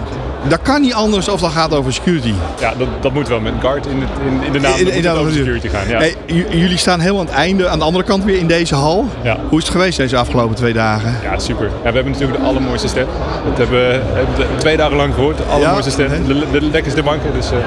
dat 0.48 0.62
kan 0.62 0.82
niet 0.82 0.94
anders 0.94 1.30
of 1.30 1.42
dat 1.42 1.52
gaat 1.52 1.74
over 1.76 1.94
security. 1.94 2.34
Ja, 2.60 2.74
dat, 2.78 2.88
dat 3.02 3.14
moet 3.14 3.28
wel 3.28 3.40
met 3.40 3.54
guard 3.62 3.86
in, 3.86 4.02
het, 4.02 4.10
in, 4.28 4.46
in 4.46 4.52
de 4.52 4.60
naam. 4.60 4.74
In- 4.78 4.92
in- 4.92 5.04
in- 5.04 5.10
over 5.10 5.32
security 5.32 5.68
gaan. 5.68 5.88
Ja. 5.88 5.98
Hey, 6.00 6.16
jullie 6.50 6.78
staan 6.78 7.00
heel 7.00 7.20
aan 7.20 7.26
het 7.26 7.34
einde, 7.36 7.68
aan 7.70 7.80
de 7.80 7.86
andere 7.86 8.04
kant 8.06 8.24
weer 8.24 8.38
in 8.38 8.48
deze 8.48 8.76
hal. 8.76 9.06
Ja. 9.22 9.38
Hoe 9.50 9.58
is 9.60 9.64
het 9.66 9.74
geweest 9.74 9.98
deze 9.98 10.18
afgelopen 10.18 10.56
twee 10.56 10.74
dagen? 10.74 11.16
ja, 11.24 11.40
super. 11.40 11.66
Ja, 11.66 11.90
we 11.90 11.96
hebben 11.96 12.12
natuurlijk 12.12 12.40
de 12.40 12.46
allermooiste 12.46 12.88
stand. 12.88 13.08
Dat 13.50 13.58
hebben 13.58 13.80
we 13.80 14.02
hebben 14.14 14.48
twee 14.58 14.78
dagen 14.78 14.96
lang 14.96 15.14
gehoord. 15.14 15.38
De 15.38 15.44
allermooiste 15.44 16.02
hè? 16.02 16.24
De, 16.28 16.46
de 16.52 16.62
lekkerste 16.62 17.04
banken. 17.04 17.34
Dus 17.34 17.52
eh, 17.52 17.58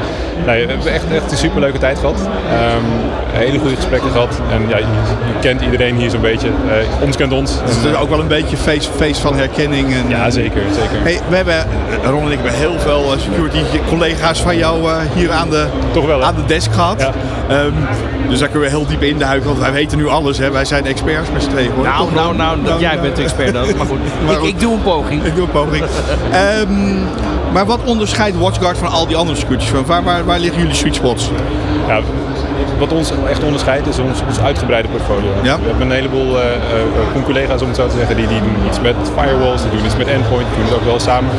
nee, 0.46 0.66
we 0.66 0.72
hebben 0.72 0.92
echt, 0.92 1.04
echt 1.12 1.30
een 1.32 1.36
superleuke 1.38 1.78
tijd 1.78 1.98
gehad. 1.98 2.18
Ehm, 2.50 2.84
hele 3.32 3.58
goede 3.58 3.76
gesprekken 3.76 4.10
gehad. 4.10 4.40
En 4.50 4.68
ja, 4.68 4.76
je, 4.76 4.84
je 5.26 5.38
kent 5.40 5.60
iedereen 5.60 5.96
hier 5.96 6.10
zo'n 6.10 6.20
beetje. 6.20 6.48
Eh, 6.48 7.02
ons 7.02 7.16
kent 7.16 7.32
ons. 7.32 7.50
Het 7.60 7.70
is 7.70 7.82
dus 7.82 7.94
ook 7.94 8.08
wel 8.08 8.20
een 8.20 8.28
beetje 8.28 8.56
feest, 8.56 8.90
feest 8.96 9.20
van 9.20 9.36
herkenning. 9.36 9.94
En, 9.94 10.08
ja, 10.08 10.30
zeker. 10.30 10.62
zeker. 10.74 11.02
Hey, 11.02 11.20
we 11.28 11.36
hebben, 11.36 11.54
eh, 11.54 11.64
Ron 12.10 12.22
en 12.24 12.30
ik 12.30 12.38
hebben 12.38 12.52
heel 12.52 12.65
veel 12.78 13.12
eh, 13.12 13.18
security 13.18 13.58
collega's 13.88 14.42
van 14.42 14.56
jou 14.56 14.90
eh, 14.90 14.96
hier 15.14 15.32
aan 15.32 15.50
de, 15.50 15.66
Toch 15.92 16.06
wel, 16.06 16.22
aan 16.22 16.34
de 16.34 16.44
desk 16.46 16.72
gehad. 16.72 17.00
Ja. 17.00 17.12
Ehm, 17.48 17.72
dus 18.28 18.38
daar 18.38 18.48
kunnen 18.48 18.68
we 18.70 18.76
heel 18.76 18.86
diep 18.86 19.02
induiken, 19.02 19.46
want 19.46 19.58
wij 19.58 19.72
weten 19.72 19.98
nu 19.98 20.08
alles. 20.08 20.38
Hè. 20.38 20.50
Wij 20.50 20.64
zijn 20.64 20.86
experts 20.86 21.30
met 21.32 21.42
z'n 21.42 21.50
tweeën. 21.50 21.70
hoor. 21.70 21.84
Nou, 21.84 22.12
nou, 22.14 22.36
nou, 22.36 22.60
Nou, 22.60 22.80
jij 22.80 22.90
nou. 22.90 23.02
bent 23.02 23.16
de 23.16 23.22
expert 23.22 23.52
dan. 23.52 23.66
Maar 23.76 23.86
goed, 23.86 23.98
Maar 24.24 24.32
ik, 24.32 24.38
goed. 24.38 24.48
ik 24.48 24.60
doe 24.60 24.72
een 24.72 24.82
poging. 24.82 25.24
Ik 25.24 25.34
doe 25.34 25.44
een 25.44 25.50
poging. 25.50 25.84
Ehm, 26.32 26.94
maar 27.52 27.66
wat 27.66 27.80
onderscheidt 27.84 28.38
WatchGuard 28.38 28.78
van 28.78 28.88
al 28.88 29.06
die 29.06 29.16
andere 29.16 29.36
firms? 29.46 29.86
Waar, 29.86 30.02
waar, 30.02 30.24
waar 30.24 30.38
liggen 30.38 30.60
jullie 30.60 30.74
sweet 30.74 30.94
spots? 30.94 31.30
Ja, 31.86 32.00
wat 32.78 32.92
ons 32.92 33.12
echt 33.28 33.42
onderscheidt 33.44 33.86
is 33.86 33.98
ons, 33.98 34.20
ons 34.28 34.40
uitgebreide 34.40 34.88
portfolio. 34.88 35.30
Ja. 35.42 35.56
We 35.58 35.66
hebben 35.66 35.86
een 35.86 35.92
heleboel 35.96 36.40
eh, 36.40 36.46
eh, 36.54 37.24
collega's, 37.24 37.60
om 37.62 37.66
het 37.66 37.76
zo 37.76 37.86
te 37.88 37.96
zeggen, 37.96 38.16
die, 38.16 38.26
die 38.26 38.40
doen 38.40 38.56
iets 38.68 38.80
met 38.80 38.94
firewalls, 39.18 39.62
die 39.62 39.70
doen 39.70 39.84
iets 39.84 39.96
met 39.96 40.06
endpoint, 40.06 40.46
die 40.48 40.56
doen 40.56 40.64
het 40.66 40.74
ook 40.74 40.84
wel 40.84 41.00
samen. 41.00 41.30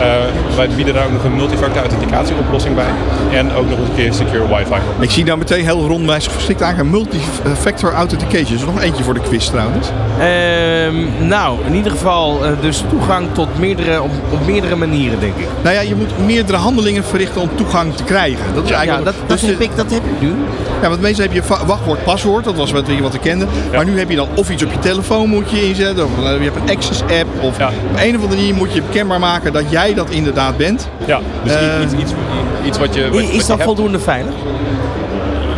Eh, 0.00 0.56
wij 0.56 0.68
bieden 0.68 0.94
daar 0.94 1.04
ook 1.06 1.12
nog 1.12 1.24
een 1.24 1.36
multifactor 1.36 1.80
authenticatieoplossing 1.80 2.74
bij 2.74 2.90
en 3.32 3.52
ook 3.54 3.68
nog 3.68 3.78
een 3.78 3.94
keer 3.96 4.12
secure 4.12 4.48
wifi. 4.56 4.80
Ik 5.00 5.10
zie 5.10 5.24
nou 5.24 5.38
meteen 5.38 5.64
heel 5.64 5.86
rondwijzig 5.86 6.32
verstikt 6.32 6.62
aan. 6.62 6.90
Multi-factor 6.90 7.92
authentication. 7.92 8.54
Is 8.54 8.60
er 8.60 8.66
nog 8.66 8.80
eentje 8.80 9.04
voor 9.04 9.14
de 9.14 9.20
quiz 9.20 9.46
trouwens? 9.48 9.88
Ehm, 10.18 11.26
nou, 11.28 11.58
in 11.66 11.74
ieder 11.74 11.90
geval 11.92 12.44
eh, 12.44 12.50
dus 12.60 12.84
toegang 12.88 13.26
tot 13.32 13.58
meerdere, 13.58 14.02
op, 14.02 14.10
op 14.32 14.46
meerdere 14.46 14.76
manieren, 14.76 15.20
denk 15.20 15.36
ik. 15.36 15.46
Nou 15.62 15.74
ja, 15.74 15.80
je 15.80 15.94
moet 15.94 16.26
meerdere 16.26 16.58
handelingen 16.58 17.04
verrichten 17.04 17.40
om 17.40 17.48
toegang 17.54 17.94
te 17.94 18.04
krijgen. 18.04 18.54
Dat 18.54 18.64
is 18.64 18.70
Ja, 18.70 18.76
eigenlijk 18.76 19.04
dat, 19.06 19.14
dat, 19.26 19.28
dus 19.40 19.48
heb 19.48 19.58
de- 19.58 19.64
ik, 19.64 19.76
dat 19.76 19.90
heb 19.90 20.02
ik 20.04 20.20
nu. 20.20 20.32
Ja, 20.82 20.88
want 20.88 21.00
meestal 21.00 21.24
heb 21.24 21.32
je 21.34 21.42
wachtwoord, 21.66 22.04
paswoord. 22.04 22.44
Dat 22.44 22.54
was 22.56 22.72
wat 22.72 22.86
we, 22.86 23.00
wat 23.02 23.12
we 23.12 23.18
kenden. 23.18 23.48
Maar 23.72 23.84
nu 23.84 23.98
heb 23.98 24.10
je 24.10 24.16
dan 24.16 24.28
of 24.34 24.50
iets 24.50 24.62
op 24.64 24.72
je 24.72 24.78
telefoon 24.78 25.28
moet 25.28 25.50
je 25.50 25.68
inzetten. 25.68 26.04
Of 26.04 26.10
eh, 26.24 26.36
je 26.38 26.50
hebt 26.50 26.56
een 26.56 26.76
access 26.76 27.02
app. 27.02 27.26
Of 27.42 27.58
Ja. 27.58 27.66
op 27.68 27.96
een 27.96 28.16
of 28.16 28.22
andere 28.22 28.26
manier 28.40 28.54
moet 28.54 28.72
je 28.74 28.82
kenbaar 28.90 29.20
maken 29.20 29.52
dat 29.52 29.64
jij 29.70 29.94
dat 29.94 30.10
inderdaad 30.10 30.56
bent. 30.56 30.88
Ja, 31.06 31.20
dus 31.42 31.52
Eh, 31.54 31.60
iets, 31.82 31.92
iets, 31.92 32.12
iets 32.64 32.78
wat 32.78 32.94
je. 32.94 33.02
Wat, 33.02 33.10
wat 33.12 33.20
Is 33.22 33.30
je 33.30 33.38
dat 33.38 33.46
hebt. 33.48 33.62
voldoende 33.62 33.98
veilig? 33.98 34.32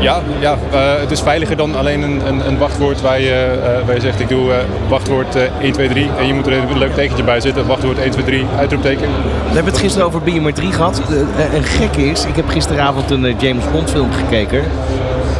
Ja, 0.00 0.20
ja 0.40 0.56
eh, 0.72 0.80
het 1.00 1.10
is 1.10 1.20
veiliger 1.20 1.56
dan 1.56 1.76
alleen 1.76 2.02
een, 2.02 2.26
een, 2.26 2.46
een 2.46 2.58
wachtwoord 2.58 3.00
waar 3.00 3.20
je, 3.20 3.58
eh, 3.64 3.86
waar 3.86 3.94
je 3.94 4.00
zegt: 4.00 4.20
ik 4.20 4.28
doe 4.28 4.52
wachtwoord 4.88 5.36
eh, 5.36 5.42
1, 5.60 5.72
2, 5.72 5.88
3 5.88 6.08
en 6.18 6.26
je 6.26 6.34
moet 6.34 6.46
er 6.46 6.52
een 6.52 6.78
leuk 6.78 6.94
tekentje 6.94 7.24
bij 7.24 7.40
zetten. 7.40 7.66
Wachtwoord 7.66 7.98
1, 7.98 8.10
2, 8.10 8.24
3, 8.24 8.46
uitroepteken. 8.58 9.06
We 9.48 9.54
hebben 9.54 9.72
het 9.72 9.82
gisteren 9.82 10.06
over 10.06 10.20
biometrie 10.22 10.72
gehad. 10.72 11.00
Eh, 11.36 11.54
een 11.54 11.62
gek 11.64 11.96
is, 11.96 12.24
ik 12.24 12.36
heb 12.36 12.48
gisteravond 12.48 13.10
een 13.10 13.34
James 13.38 13.64
Bond 13.72 13.90
film 13.90 14.12
gekeken. 14.12 14.62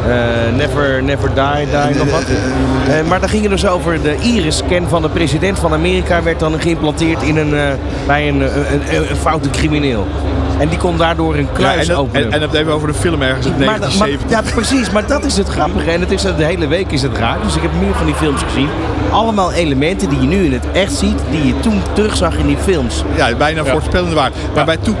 Eh, 0.07 0.55
never, 0.55 1.03
never 1.03 1.29
Die, 1.33 1.67
die 1.87 1.95
nog 1.97 2.11
wat. 2.11 2.23
Eh, 2.87 3.07
maar 3.07 3.19
daar 3.19 3.29
ging 3.29 3.41
het 3.41 3.51
dus 3.51 3.67
over 3.67 4.01
de 4.01 4.15
iris-scan 4.21 4.87
van 4.87 5.01
de 5.01 5.09
president 5.09 5.59
van 5.59 5.73
Amerika 5.73 6.23
werd 6.23 6.39
dan 6.39 6.59
geïmplanteerd 6.59 7.21
in 7.21 7.37
een, 7.37 7.53
eh, 7.55 7.67
bij 8.07 8.27
een, 8.27 8.41
een, 8.41 8.95
een, 8.95 9.09
een 9.09 9.15
foute 9.15 9.49
crimineel. 9.49 10.07
En 10.59 10.69
die 10.69 10.77
kon 10.77 10.97
daardoor 10.97 11.33
een 11.35 11.47
Ja, 11.51 11.57
kluis 11.57 11.81
en, 11.81 11.87
dat, 11.87 11.97
openen. 11.97 12.25
en, 12.25 12.31
en 12.31 12.39
dat 12.39 12.53
even 12.53 12.73
over 12.73 12.87
de 12.87 12.93
film 12.93 13.21
ergens 13.21 13.45
uit 13.45 13.57
maar, 13.57 13.65
1970. 13.79 14.29
ja, 14.29 14.53
precies. 14.55 14.91
Maar 14.91 15.07
dat 15.07 15.25
is 15.25 15.37
het 15.37 15.47
grappige. 15.47 15.91
En 15.91 15.99
het 16.01 16.11
is, 16.11 16.21
de 16.21 16.33
hele 16.37 16.67
week 16.67 16.91
is 16.91 17.01
het 17.01 17.17
raar. 17.17 17.37
Dus 17.43 17.55
ik 17.55 17.61
heb 17.61 17.71
meer 17.79 17.93
van 17.95 18.05
die 18.05 18.15
films 18.15 18.41
gezien. 18.41 18.69
Allemaal 19.11 19.51
elementen 19.51 20.09
die 20.09 20.21
je 20.21 20.27
nu 20.27 20.45
in 20.45 20.53
het 20.53 20.65
echt 20.71 20.93
ziet, 20.93 21.19
die 21.31 21.47
je 21.47 21.59
toen 21.59 21.81
terugzag 21.93 22.37
in 22.37 22.47
die 22.47 22.57
films. 22.57 23.03
Ja, 23.15 23.35
bijna 23.35 23.65
voorspellende 23.65 24.15
waar. 24.15 24.31
Maar 24.55 24.65
bij 24.65 24.77
de 24.83 24.93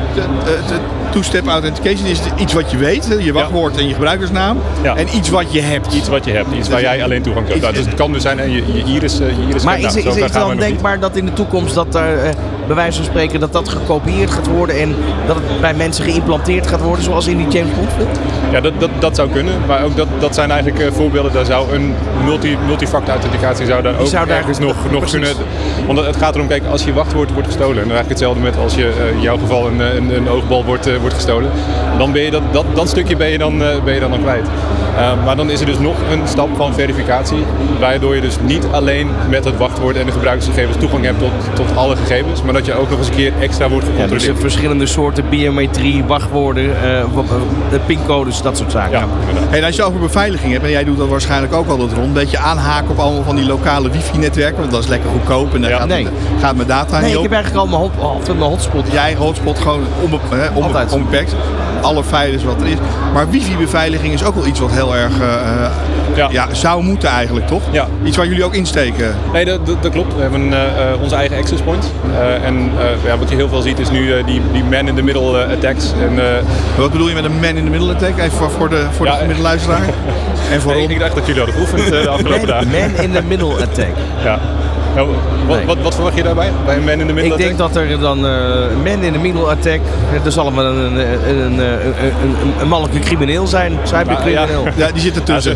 two-step 1.15 1.47
authentication 1.47 2.07
is 2.07 2.19
iets 2.37 2.53
wat 2.53 2.71
je 2.71 2.77
weet, 2.77 3.17
je 3.19 3.33
wachtwoord 3.33 3.77
en 3.77 3.87
je 3.87 3.93
gebruikersnaam. 3.93 4.57
Ja. 4.83 4.95
En 4.95 5.07
iets 5.15 5.29
wat 5.29 5.53
je 5.53 5.61
hebt. 5.61 5.93
Iets 5.93 6.07
wat 6.07 6.25
je 6.25 6.31
hebt, 6.31 6.47
iets 6.53 6.69
waar 6.69 6.81
jij 6.81 7.03
alleen 7.03 7.21
toegang 7.21 7.45
tot 7.45 7.53
hebt. 7.53 7.65
Nou, 7.65 7.75
dus 7.75 7.85
het 7.85 7.95
kan 7.95 8.11
dus 8.11 8.21
zijn 8.21 8.39
en 8.39 8.51
je, 8.51 8.73
je 8.73 8.83
iris, 8.83 9.19
eh, 9.19 9.29
je 9.29 9.47
iris 9.47 9.63
Maar 9.63 9.79
is, 9.79 9.95
is, 9.95 10.19
het 10.19 10.33
dan 10.33 10.57
denkbaar 10.57 10.99
dat 10.99 11.15
in 11.15 11.25
de 11.25 11.33
toekomst 11.33 11.75
dat 11.75 11.95
er, 11.95 12.23
eh, 12.23 12.29
bij 12.67 12.75
wijze 12.75 12.97
van 12.97 13.05
spreken, 13.05 13.39
dat 13.39 13.53
dat 13.53 13.69
gekopieerd 13.69 14.31
gaat 14.31 14.47
worden 14.47 14.79
en 14.79 14.95
dat 15.27 15.35
het 15.35 15.61
bij 15.61 15.73
mensen 15.73 16.03
geïmplanteerd 16.03 16.67
gaat 16.67 16.81
worden, 16.81 17.03
zoals 17.03 17.27
in 17.27 17.37
die 17.37 17.47
James 17.47 17.73
Bond 17.75 17.89
film? 17.97 18.09
Ja, 18.51 18.61
dat, 18.61 18.73
dat, 18.79 18.89
dat 18.99 19.15
zou 19.15 19.29
kunnen. 19.29 19.53
Maar 19.67 19.83
ook 19.83 19.95
dat, 19.95 20.07
dat 20.19 20.35
zijn 20.35 20.51
eigenlijk 20.51 20.83
eh, 20.83 20.91
voorbeelden. 20.91 21.33
Daar 21.33 21.45
zou 21.45 21.73
een 21.73 21.93
multi, 22.25 22.57
multifactor 22.65 23.13
authenticatie 23.13 23.65
zou 23.65 23.81
daar 23.81 23.99
ook 23.99 24.07
zou 24.07 24.27
daar- 24.27 24.37
ergens 24.37 24.59
nog, 24.59 24.75
nog 24.91 25.09
kunnen. 25.11 25.33
Want 25.85 25.99
het 25.99 26.15
gaat 26.15 26.35
erom, 26.35 26.47
kijk, 26.47 26.63
als 26.65 26.83
je 26.83 26.93
wachtwoord 26.93 27.31
wordt 27.31 27.47
gestolen. 27.47 27.81
En 27.81 27.87
dan 27.87 27.97
eigenlijk 27.97 28.09
hetzelfde 28.09 28.41
met 28.41 28.57
als 28.57 28.75
je 28.75 28.89
eh, 28.89 29.15
in 29.15 29.21
jouw 29.21 29.37
geval 29.37 29.67
een, 29.67 29.81
eh, 29.81 29.93
een, 29.93 30.15
een 30.15 30.29
oogbal 30.29 30.65
wordt, 30.65 30.87
eh, 30.87 30.97
wordt 31.05 31.23
gestolen. 31.23 31.51
Dan 31.97 32.11
ben 32.11 32.21
je 32.21 32.31
dat, 32.31 32.43
dat, 32.51 32.65
dat 32.75 32.87
stukje 32.87 33.15
ben 33.15 33.27
je 33.27 33.37
dan, 33.37 33.63
eh, 33.63 33.83
ben 33.83 33.93
je 33.93 33.99
dan, 33.99 34.11
dan 34.11 34.21
kwijt. 34.21 34.47
Eh, 34.97 35.11
maar 35.25 35.35
dan 35.35 35.49
is 35.49 35.59
er 35.59 35.65
dus 35.65 35.79
nog 35.79 35.95
een 36.11 36.21
stap 36.27 36.49
van 36.55 36.73
verificatie. 36.73 37.45
Waardoor 37.79 38.15
je 38.15 38.21
dus 38.21 38.37
niet 38.41 38.65
alleen 38.71 39.07
met 39.29 39.45
het 39.45 39.57
wachtwoord 39.57 39.95
en 39.97 40.05
de 40.05 40.11
gebruikersgegevens 40.11 40.77
toegang 40.77 41.03
hebt 41.05 41.19
tot, 41.19 41.31
tot 41.53 41.75
alle 41.75 41.95
gegevens. 41.95 42.41
Maar 42.41 42.53
dat 42.53 42.65
je 42.65 42.73
ook 42.73 42.89
nog 42.89 42.97
eens 42.99 43.07
een 43.07 43.15
keer 43.15 43.33
extra 43.39 43.69
wordt 43.69 43.85
Ja, 43.85 43.91
dus 43.91 44.01
gecontroleerd. 44.01 44.35
er 44.35 44.41
verschillende 44.49 44.85
soorten 44.85 45.29
biometrie, 45.29 46.03
wachtwoorden, 46.03 46.63
eh, 46.83 47.03
wa- 47.13 47.21
wa- 47.23 47.35
de 47.69 47.79
pincodes, 47.79 48.41
dat 48.41 48.57
soort 48.57 48.71
zaken. 48.71 48.91
Ja, 48.91 49.05
inderdaad. 49.29 49.53
En 49.53 49.63
als 49.63 49.75
je 49.75 49.83
over 49.83 49.99
beveiliging 49.99 50.51
hebt, 50.51 50.63
en 50.65 50.71
jij 50.71 50.83
doet 50.83 50.97
dat 50.97 51.07
waarschijnlijk 51.07 51.53
ook 51.53 51.67
altijd 51.69 51.91
rond, 51.93 52.05
een 52.07 52.13
beetje 52.13 52.37
aanhaken 52.37 52.89
op 52.89 52.99
allemaal 52.99 53.23
van 53.23 53.35
die 53.35 53.45
lokale 53.45 53.89
wifi-netwerken, 53.89 54.59
want 54.59 54.71
dat 54.71 54.83
is 54.83 54.89
lekker 54.89 55.09
goedkoop 55.09 55.53
en 55.53 55.61
daar 55.61 55.69
Ja, 55.69 55.77
gaat, 55.77 55.87
nee. 55.87 56.07
gaat 56.39 56.55
mijn 56.55 56.67
data 56.67 56.91
Nee, 56.99 57.01
niet 57.01 57.11
ik 57.11 57.17
op. 57.17 57.23
heb 57.23 57.31
eigenlijk 57.33 57.63
al 57.63 57.69
mijn, 57.69 57.81
hot, 57.81 57.91
altijd 58.11 58.37
mijn 58.37 58.49
hotspot. 58.49 58.91
Je 58.91 58.97
eigen 58.97 59.23
hotspot 59.23 59.59
gewoon 59.59 59.83
onbe 60.01 60.17
hè, 60.29 60.47
onbe- 60.47 60.61
Altijd. 60.67 60.91
onbeperkt. 60.91 61.35
Alle 61.81 62.03
veilig 62.03 62.43
wat 62.43 62.61
er 62.61 62.67
is. 62.67 62.77
Maar 63.13 63.29
wifi-beveiliging 63.29 64.13
is 64.13 64.23
ook 64.23 64.35
wel 64.35 64.45
iets 64.45 64.59
wat 64.59 64.71
heel 64.71 64.95
erg 64.95 65.19
eh, 65.19 65.25
eh, 65.33 65.71
Ja. 66.15 66.27
ja, 66.31 66.47
zou 66.53 66.83
moeten 66.83 67.09
eigenlijk, 67.09 67.47
toch? 67.47 67.61
Ja. 67.71 67.87
Iets 68.03 68.17
waar 68.17 68.27
jullie 68.27 68.43
ook 68.43 68.53
insteken. 68.53 69.15
Nee, 69.33 69.45
dat, 69.45 69.65
dat, 69.65 69.83
dat 69.83 69.91
klopt. 69.91 70.15
We 70.15 70.21
hebben 70.21 70.53
eh, 70.53 70.91
eh, 70.91 71.01
onze 71.01 71.15
eigen 71.15 71.37
access 71.37 71.61
point. 71.61 71.91
Eh, 72.19 72.47
en 72.47 72.71
eh, 72.79 72.85
ja, 73.05 73.17
wat 73.17 73.29
je 73.29 73.35
heel 73.35 73.49
veel 73.49 73.61
ziet 73.61 73.79
is 73.79 73.89
nu 73.89 74.13
eh, 74.13 74.25
die, 74.25 74.41
die 74.51 74.63
man-in-the-middle 74.63 75.45
attacks. 75.45 75.91
En, 76.09 76.19
eh, 76.19 76.43
Wat 76.77 76.91
bedoel 76.91 77.07
je 77.07 77.13
met 77.15 77.23
een 77.25 77.35
man 77.39 77.55
in 77.55 77.63
the 77.63 77.69
middle 77.69 77.93
attack? 77.93 78.17
Even 78.17 78.31
voor, 78.31 78.51
voor 78.51 78.69
de, 78.69 78.85
voor 78.91 79.05
Ja, 79.05 79.11
de 79.11 79.17
gemiddelde 79.17 79.47
luisteraar. 79.49 79.81
En 80.51 80.61
voor 80.61 80.73
nee, 80.73 80.87
ik 80.87 80.99
dacht 80.99 81.15
dat 81.15 81.25
jullie 81.25 81.41
hadden 81.41 81.55
geoefend 81.65 81.93
eh, 81.93 82.01
de 82.01 82.09
afgelopen 82.09 82.37
Man, 82.47 82.47
dagen. 82.47 82.67
man 82.69 83.03
in 83.03 83.11
the 83.11 83.21
middle 83.27 83.53
attack. 83.61 83.89
Ja. 84.23 84.39
Nou, 84.95 85.07
wat, 85.47 85.57
Nee. 85.57 85.65
wat, 85.65 85.77
wat 85.81 85.93
verwacht 85.95 86.15
je 86.15 86.23
daarbij? 86.23 86.51
Bij 86.65 86.75
een 86.75 86.83
man-in-the-middle 86.83 87.31
Ik 87.31 87.37
denk 87.37 87.57
dat 87.57 87.75
er 87.75 87.99
dan 87.99 88.25
eh 88.25 88.33
man 88.83 89.03
in 89.03 89.13
the 89.13 89.19
middle 89.19 89.45
attack, 89.49 89.79
er 90.25 90.31
zal 90.31 90.55
wel 90.55 90.65
een, 90.65 90.75
een, 90.77 90.97
een, 91.29 91.37
een, 91.39 91.59
een, 91.59 92.13
een, 92.41 92.53
een 92.61 92.67
mannelijke 92.67 92.99
crimineel 92.99 93.47
zijn, 93.47 93.73
cybercrimineel. 93.83 94.63
Ja, 94.65 94.71
Ja, 94.85 94.91
die 94.91 95.01
zit 95.01 95.15
ertussen. 95.15 95.55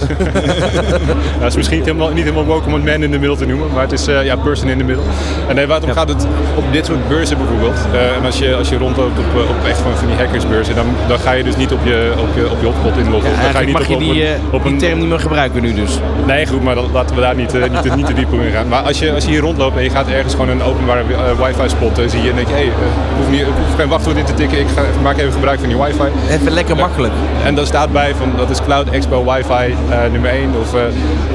Dat 1.39 1.47
is 1.51 1.55
misschien 1.55 1.77
niet 1.77 1.85
helemaal, 1.87 2.09
niet 2.09 2.23
helemaal 2.23 2.45
woke 2.45 2.65
om 2.67 2.73
het 2.73 2.83
man 2.85 3.03
in 3.03 3.11
the 3.11 3.17
middle 3.19 3.35
te 3.37 3.45
noemen, 3.45 3.67
maar 3.73 3.81
het 3.83 3.91
is 3.91 4.07
eh, 4.07 4.23
ja, 4.25 4.35
person 4.35 4.69
in 4.69 4.77
the 4.77 4.83
middle. 4.83 5.03
En 5.47 5.55
nee, 5.55 5.67
waar 5.67 5.75
het 5.79 5.85
om 5.85 5.91
gaat, 5.91 6.09
het, 6.09 6.27
op 6.55 6.63
dit 6.71 6.85
soort 6.85 7.07
beurzen 7.07 7.37
bijvoorbeeld, 7.37 7.77
eh, 7.93 8.15
en 8.17 8.25
als 8.25 8.37
je, 8.37 8.55
als 8.55 8.69
je 8.69 8.77
rondloopt 8.77 9.19
op, 9.19 9.25
op 9.49 9.67
echt 9.67 9.77
van, 9.79 9.91
van 9.95 10.07
die 10.07 10.15
hackersbeurzen, 10.15 10.75
dan, 10.75 10.85
dan 11.07 11.19
ga 11.19 11.31
je 11.31 11.43
dus 11.43 11.55
niet 11.55 11.71
op 11.71 11.79
je, 11.83 12.13
op 12.17 12.27
je, 12.35 12.49
op 12.51 12.57
je 12.59 12.65
hotspot 12.65 12.97
inloggen. 13.05 13.31
dan 13.41 13.51
ga 13.51 13.59
je 13.59 13.65
niet 13.65 13.73
mag 13.77 13.87
je 13.87 13.97
die, 13.97 14.09
op, 14.09 14.15
eh, 14.17 14.31
een, 14.31 14.39
op 14.51 14.63
die 14.63 14.71
een, 14.71 14.77
term 14.77 14.99
niet 14.99 15.09
meer 15.09 15.19
gebruiken 15.19 15.61
nu 15.61 15.73
dus. 15.73 15.99
Nee, 16.25 16.45
goed, 16.47 16.63
maar 16.63 16.75
dan, 16.75 16.85
laten 16.93 17.15
we 17.15 17.21
daar 17.21 17.35
niet, 17.35 17.53
niet, 17.53 17.81
te- 17.81 17.95
niet 17.95 18.05
te 18.05 18.13
diep 18.13 18.33
op 18.33 18.39
in 18.41 18.51
gaan. 18.51 18.67
Maar 18.67 18.81
als 18.81 18.99
je, 18.99 19.13
als 19.13 19.25
je 19.25 19.28
hier 19.29 19.41
rondloopt 19.41 19.77
en 19.77 19.83
je 19.83 19.89
gaat 19.89 20.07
ergens 20.07 20.33
gewoon 20.33 20.49
een 20.49 20.63
openbare 20.63 21.03
eh, 21.13 21.45
wifi 21.45 21.69
spot, 21.69 21.97
eh, 21.97 22.09
zie 22.09 22.21
je 22.21 22.29
en 22.29 22.35
denk 22.35 22.47
je, 22.47 22.53
hé, 22.53 22.59
hey, 22.59 22.67
ik, 22.67 22.73
hoef 23.17 23.29
niet, 23.29 23.41
ik 23.41 23.47
hoef 23.47 23.75
geen 23.75 23.89
wachtwoord 23.89 24.17
in 24.17 24.25
te 24.25 24.33
tikken, 24.33 24.59
ik, 24.59 24.67
ga, 24.75 24.81
ik 24.81 25.01
maak 25.01 25.17
even 25.17 25.33
gebruik 25.33 25.59
van 25.59 25.69
die 25.69 25.77
wifi. 25.77 26.09
Even 26.29 26.51
lekker 26.51 26.75
makkelijk. 26.75 27.13
En 27.43 27.55
daar 27.55 27.65
staat 27.65 27.91
bij 27.91 28.15
van 28.15 28.33
dat 28.37 28.49
is 28.49 28.61
Cloud 28.61 28.89
Expo 28.89 29.23
Wi-Fi 29.23 29.75
eh, 29.89 30.11
nummer 30.11 30.31
1. 30.31 30.53
Of, 30.59 30.73
eh, 30.73 30.81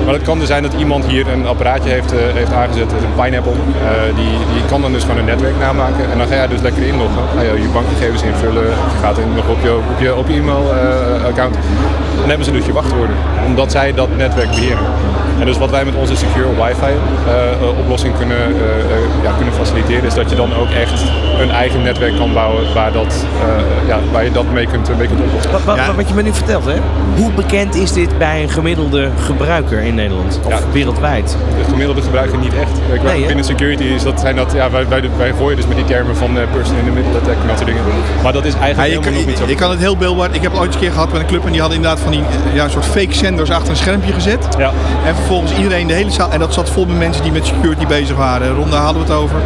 maar 0.05 0.15
het 0.15 0.23
kan 0.23 0.39
dus 0.39 0.49
zijn 0.49 0.63
dat 0.63 0.73
iemand 0.73 1.07
hier 1.07 1.29
een 1.29 1.47
apparaatje 1.47 1.91
heeft, 1.91 2.13
eh, 2.13 2.19
heeft 2.33 2.53
aangezet, 2.53 2.93
een 2.93 3.23
Pineapple. 3.23 3.53
Eh, 3.53 4.17
die, 4.17 4.35
die 4.53 4.65
kan 4.69 4.81
dan 4.81 4.93
dus 4.93 5.03
gewoon 5.03 5.19
een 5.19 5.25
netwerk 5.25 5.59
namaken. 5.59 6.11
En 6.11 6.19
dan 6.19 6.27
ga 6.27 6.35
jij 6.35 6.49
dus 6.49 6.61
lekker 6.61 6.83
inloggen. 6.83 7.23
Ga 7.37 7.43
je 7.43 7.63
je 7.63 7.69
bankgegevens 7.73 8.23
invullen. 8.23 8.63
Je 8.65 8.99
gaat 9.01 9.19
in 9.19 9.35
nog 9.35 9.49
op 9.49 9.63
je, 9.63 9.77
op 9.77 10.01
je, 10.01 10.15
op 10.17 10.29
je 10.29 10.35
e-mail-account. 10.35 11.55
dan 12.19 12.29
hebben 12.29 12.45
ze 12.45 12.53
dus 12.53 12.67
je 12.67 12.73
wachtwoorden. 12.73 13.17
Omdat 13.47 13.71
zij 13.71 13.93
dat 13.93 14.17
netwerk 14.17 14.51
beheren. 14.51 14.87
En 15.41 15.47
dus 15.47 15.59
wat 15.59 15.71
wij 15.71 15.85
met 15.85 15.95
onze 15.95 16.17
secure 16.17 16.49
wifi 16.49 16.81
eh, 17.27 17.51
eh, 17.53 17.79
oplossing 17.79 18.17
kunnen, 18.19 18.37
eh, 18.37 18.45
eh, 18.45 18.99
ja, 19.23 19.33
kunnen 19.37 19.55
faciliteren, 19.55 20.05
is 20.05 20.15
dat 20.15 20.31
je 20.31 20.37
dan 20.37 20.55
ook 20.55 20.71
echt 20.71 21.05
een 21.41 21.51
eigen 21.51 21.83
netwerk 21.83 22.17
kan 22.17 22.33
bouwen 22.33 22.75
waar, 22.75 22.93
dat, 22.93 23.25
eh, 23.43 23.89
ja, 23.89 23.99
waar 24.13 24.25
je 24.25 24.31
dat 24.31 24.45
mee 24.53 24.67
kunt, 24.67 24.99
mee 24.99 25.07
kunt 25.07 25.21
oplossen. 25.21 25.51
Wat, 25.53 25.65
wat, 25.65 25.77
Ja. 25.77 25.95
wat 25.95 26.09
je 26.09 26.15
me 26.15 26.23
nu 26.23 26.33
vertelt, 26.33 26.65
hè? 26.65 26.75
Hoe 27.17 27.33
bekend 27.33 27.75
is 27.75 27.93
dit 27.93 28.19
bij 28.19 28.43
een 28.43 28.49
gemiddelde 28.51 29.09
gebruiker 29.25 29.81
in 29.83 29.95
Nederland? 29.95 30.41
Of 30.45 30.51
Ja. 30.53 30.59
wereldwijd? 30.73 31.37
de 31.59 31.65
gemiddelde 31.71 32.03
gebruiker 32.03 32.39
niet 32.39 32.55
echt. 32.55 32.71
Ik 32.93 33.03
Nee, 33.03 33.27
binnen 33.27 33.45
security 33.45 33.83
is 33.83 34.03
dat, 34.03 34.21
zijn 34.21 34.37
dat, 34.37 34.53
ja, 34.53 34.71
wij, 34.71 34.89
wij, 34.89 35.03
wij 35.19 35.33
gooien 35.39 35.57
dus 35.57 35.67
met 35.67 35.77
die 35.77 35.87
termen 35.87 36.17
van 36.17 36.31
person 36.53 36.77
in 36.79 36.85
the 36.85 36.91
middle 36.91 37.13
attack 37.21 37.37
en 37.43 37.47
dat 37.47 37.57
soort 37.57 37.67
dingen. 37.69 37.83
Maar 38.23 38.33
dat 38.33 38.45
is 38.45 38.53
Ja, 38.53 38.59
eigenlijk 38.61 38.93
je, 38.93 38.99
helemaal 38.99 39.13
kan, 39.13 39.21
nog 39.21 39.27
niet 39.31 39.39
zo. 39.39 39.47
je 39.53 39.55
kan 39.55 39.71
het 39.71 39.79
heel 39.79 39.97
beeldbaar. 39.97 40.29
Ik 40.35 40.43
heb 40.43 40.51
het 40.51 40.61
ooit 40.61 40.67
eens 40.67 40.75
een 40.75 40.81
keer 40.81 40.93
gehad 40.93 41.13
met 41.13 41.21
een 41.21 41.27
club 41.27 41.45
en 41.45 41.51
die 41.53 41.61
hadden 41.61 41.77
inderdaad 41.79 42.03
van 42.03 42.13
die 42.13 42.23
ja, 42.53 42.69
soort 42.69 42.85
fake 42.87 43.15
zenders 43.15 43.51
achter 43.51 43.71
een 43.71 43.77
schermpje 43.77 44.13
gezet. 44.13 44.47
Ja. 44.59 44.71
En 45.07 45.15
vervolgens 45.15 45.25
iedereen, 45.43 45.87
de 45.87 45.95
hele 45.95 46.11
zaal, 46.11 46.31
en 46.31 46.39
dat 46.39 46.55
zat 46.55 46.71
vol 46.71 46.87
met 46.87 46.99
mensen 46.99 47.23
die 47.23 47.33
met 47.33 47.47
security 47.47 47.87
bezig 47.87 48.17
waren. 48.17 48.55
Ronda 48.55 48.77
hadden 48.77 49.07
we 49.07 49.13
het 49.13 49.19
over. 49.19 49.37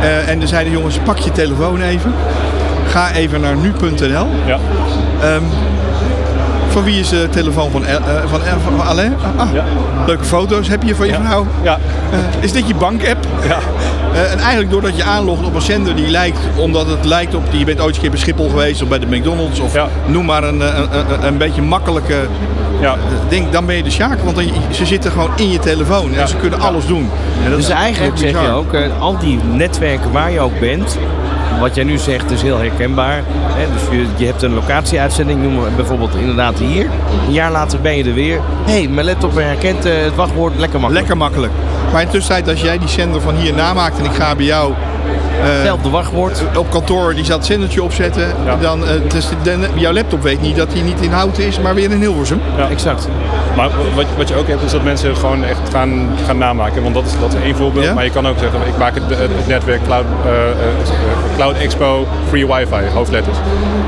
Eh, 0.00 0.28
en 0.28 0.38
dan 0.38 0.48
zeiden 0.48 0.72
jongens, 0.72 0.98
pak 0.98 1.18
je 1.18 1.32
telefoon 1.32 1.80
even. 1.80 2.14
Ga 2.86 3.12
even 3.12 3.40
naar 3.40 3.56
nu.nl. 3.56 4.26
Ja. 4.46 4.58
Ehm, 5.20 5.42
van 6.78 6.86
wie 6.86 7.00
is 7.00 7.08
de 7.08 7.28
telefoon 7.30 7.70
van, 7.70 7.84
El- 7.86 7.98
eh, 7.98 8.04
van, 8.26 8.42
El- 8.44 8.60
van 8.64 8.86
Alain? 8.86 9.14
Ah, 9.36 9.40
ah. 9.40 9.52
Ja. 9.54 9.64
Leuke 10.06 10.24
foto's 10.24 10.68
heb 10.68 10.82
je 10.82 10.94
van 10.94 11.06
je 11.06 11.14
vrouw. 11.24 11.46
Ja. 11.62 11.78
Eh, 12.12 12.18
is 12.40 12.52
dit 12.52 12.68
je 12.68 12.74
bankapp? 12.74 13.26
Ja. 13.48 13.58
Eh, 14.12 14.32
en 14.32 14.38
eigenlijk 14.38 14.70
doordat 14.70 14.96
je 14.96 15.04
aanlogt 15.04 15.44
op 15.46 15.54
een 15.54 15.60
zender 15.60 15.96
die 15.96 16.08
lijkt, 16.08 16.38
omdat 16.56 16.86
het 16.86 17.04
lijkt 17.04 17.34
op, 17.34 17.42
je 17.50 17.64
bent 17.64 17.80
ooit 17.80 17.94
een 17.94 18.00
keer 18.00 18.10
bij 18.10 18.18
Schiphol 18.18 18.48
geweest 18.48 18.82
of 18.82 18.88
bij 18.88 18.98
de 18.98 19.06
McDonald's 19.06 19.60
of 19.60 19.74
Ja. 19.74 19.88
noem 20.06 20.24
maar 20.24 20.44
een, 20.44 20.60
een, 20.60 20.88
een, 20.98 21.26
een 21.26 21.36
beetje 21.38 21.62
makkelijke 21.62 22.16
Ja. 22.80 22.96
ding, 23.28 23.50
dan 23.50 23.66
ben 23.66 23.76
je 23.76 23.82
de 23.82 23.90
sjaak. 23.90 24.18
Want 24.24 24.36
dan, 24.36 24.44
ze 24.70 24.86
zitten 24.86 25.10
gewoon 25.12 25.30
in 25.36 25.50
je 25.50 25.58
telefoon 25.58 26.14
en 26.14 26.28
ze 26.28 26.36
kunnen 26.36 26.60
alles 26.60 26.86
doen. 26.86 27.10
En 27.44 27.50
dat 27.50 27.58
Dus 27.58 27.68
is 27.68 27.74
eigenlijk 27.74 28.18
zeg 28.18 28.30
je 28.30 28.48
ook, 28.50 28.72
eh, 28.72 28.82
al 28.98 29.18
die 29.18 29.38
netwerken 29.52 30.12
waar 30.12 30.30
je 30.30 30.40
ook 30.40 30.60
bent, 30.60 30.98
wat 31.60 31.74
jij 31.74 31.84
nu 31.84 31.98
zegt 31.98 32.30
is 32.30 32.42
heel 32.42 32.58
herkenbaar. 32.58 33.22
Hè? 33.26 33.66
Dus 33.72 33.82
je, 33.90 34.06
je 34.16 34.26
hebt 34.26 34.42
een 34.42 34.54
locatieuitzending, 34.54 35.42
noem 35.42 35.54
maar 35.54 35.70
bijvoorbeeld 35.76 36.14
inderdaad 36.14 36.58
hier. 36.58 36.84
Een 37.26 37.32
jaar 37.32 37.50
later 37.50 37.80
ben 37.80 37.96
je 37.96 38.04
er 38.04 38.14
weer. 38.14 38.40
Hé, 38.64 38.72
hey, 38.72 38.88
mijn 38.88 39.06
laptop 39.06 39.34
herkent 39.34 39.84
eh, 39.84 39.92
het 40.02 40.14
wachtwoord, 40.14 40.58
lekker 40.58 40.80
makkelijk. 40.80 41.08
Lekker 41.08 41.16
makkelijk. 41.16 41.52
Maar 41.92 42.02
in 42.02 42.08
tussentijd, 42.08 42.48
als 42.48 42.60
jij 42.60 42.78
die 42.78 42.88
zender 42.88 43.20
van 43.20 43.34
hier 43.34 43.54
namaakt 43.54 43.98
en 43.98 44.04
ik 44.04 44.14
ga 44.14 44.34
bij 44.34 44.44
jou 44.44 44.74
Hetzelfde 45.40 45.90
wachtwoord. 45.90 46.42
op 46.56 46.70
kantoor 46.70 47.14
die 47.14 47.24
dat 47.24 47.46
zendertje 47.46 47.82
opzetten, 47.82 48.26
Ja. 48.44 48.56
dan 48.60 48.82
uh, 48.82 48.88
dus 49.08 49.28
de, 49.42 49.56
jouw 49.74 49.92
laptop 49.92 50.22
weet 50.22 50.40
niet 50.40 50.56
dat 50.56 50.72
hij 50.72 50.82
niet 50.82 51.00
in 51.00 51.10
Houten 51.10 51.46
is, 51.46 51.60
maar 51.60 51.74
weer 51.74 51.90
in 51.90 52.00
Hilversum. 52.00 52.40
Exact. 52.70 53.08
Maar 53.56 53.68
wat, 53.94 54.04
wat 54.16 54.28
je 54.28 54.34
ook 54.36 54.48
hebt 54.48 54.62
is 54.62 54.70
dat 54.70 54.82
mensen 54.84 55.16
gewoon 55.16 55.44
echt 55.44 55.58
gaan, 55.72 56.08
gaan 56.26 56.38
namaken. 56.38 56.82
Want 56.82 56.94
dat 56.94 57.04
is, 57.06 57.12
dat 57.20 57.34
is 57.34 57.42
één 57.42 57.56
voorbeeld. 57.56 57.84
Ja? 57.84 57.94
Maar 57.94 58.04
je 58.04 58.10
kan 58.10 58.26
ook 58.26 58.38
zeggen, 58.38 58.58
ik 58.66 58.76
maak 58.78 58.94
het, 58.94 59.02
het, 59.08 59.18
het 59.18 59.46
netwerk 59.46 59.82
Cloud, 59.84 60.04
eh, 60.24 60.30
eh, 60.32 60.56
Cloud 61.36 61.56
Expo 61.56 62.06
Free 62.28 62.46
Wi-Fi, 62.46 62.88
hoofdletters. 62.94 63.36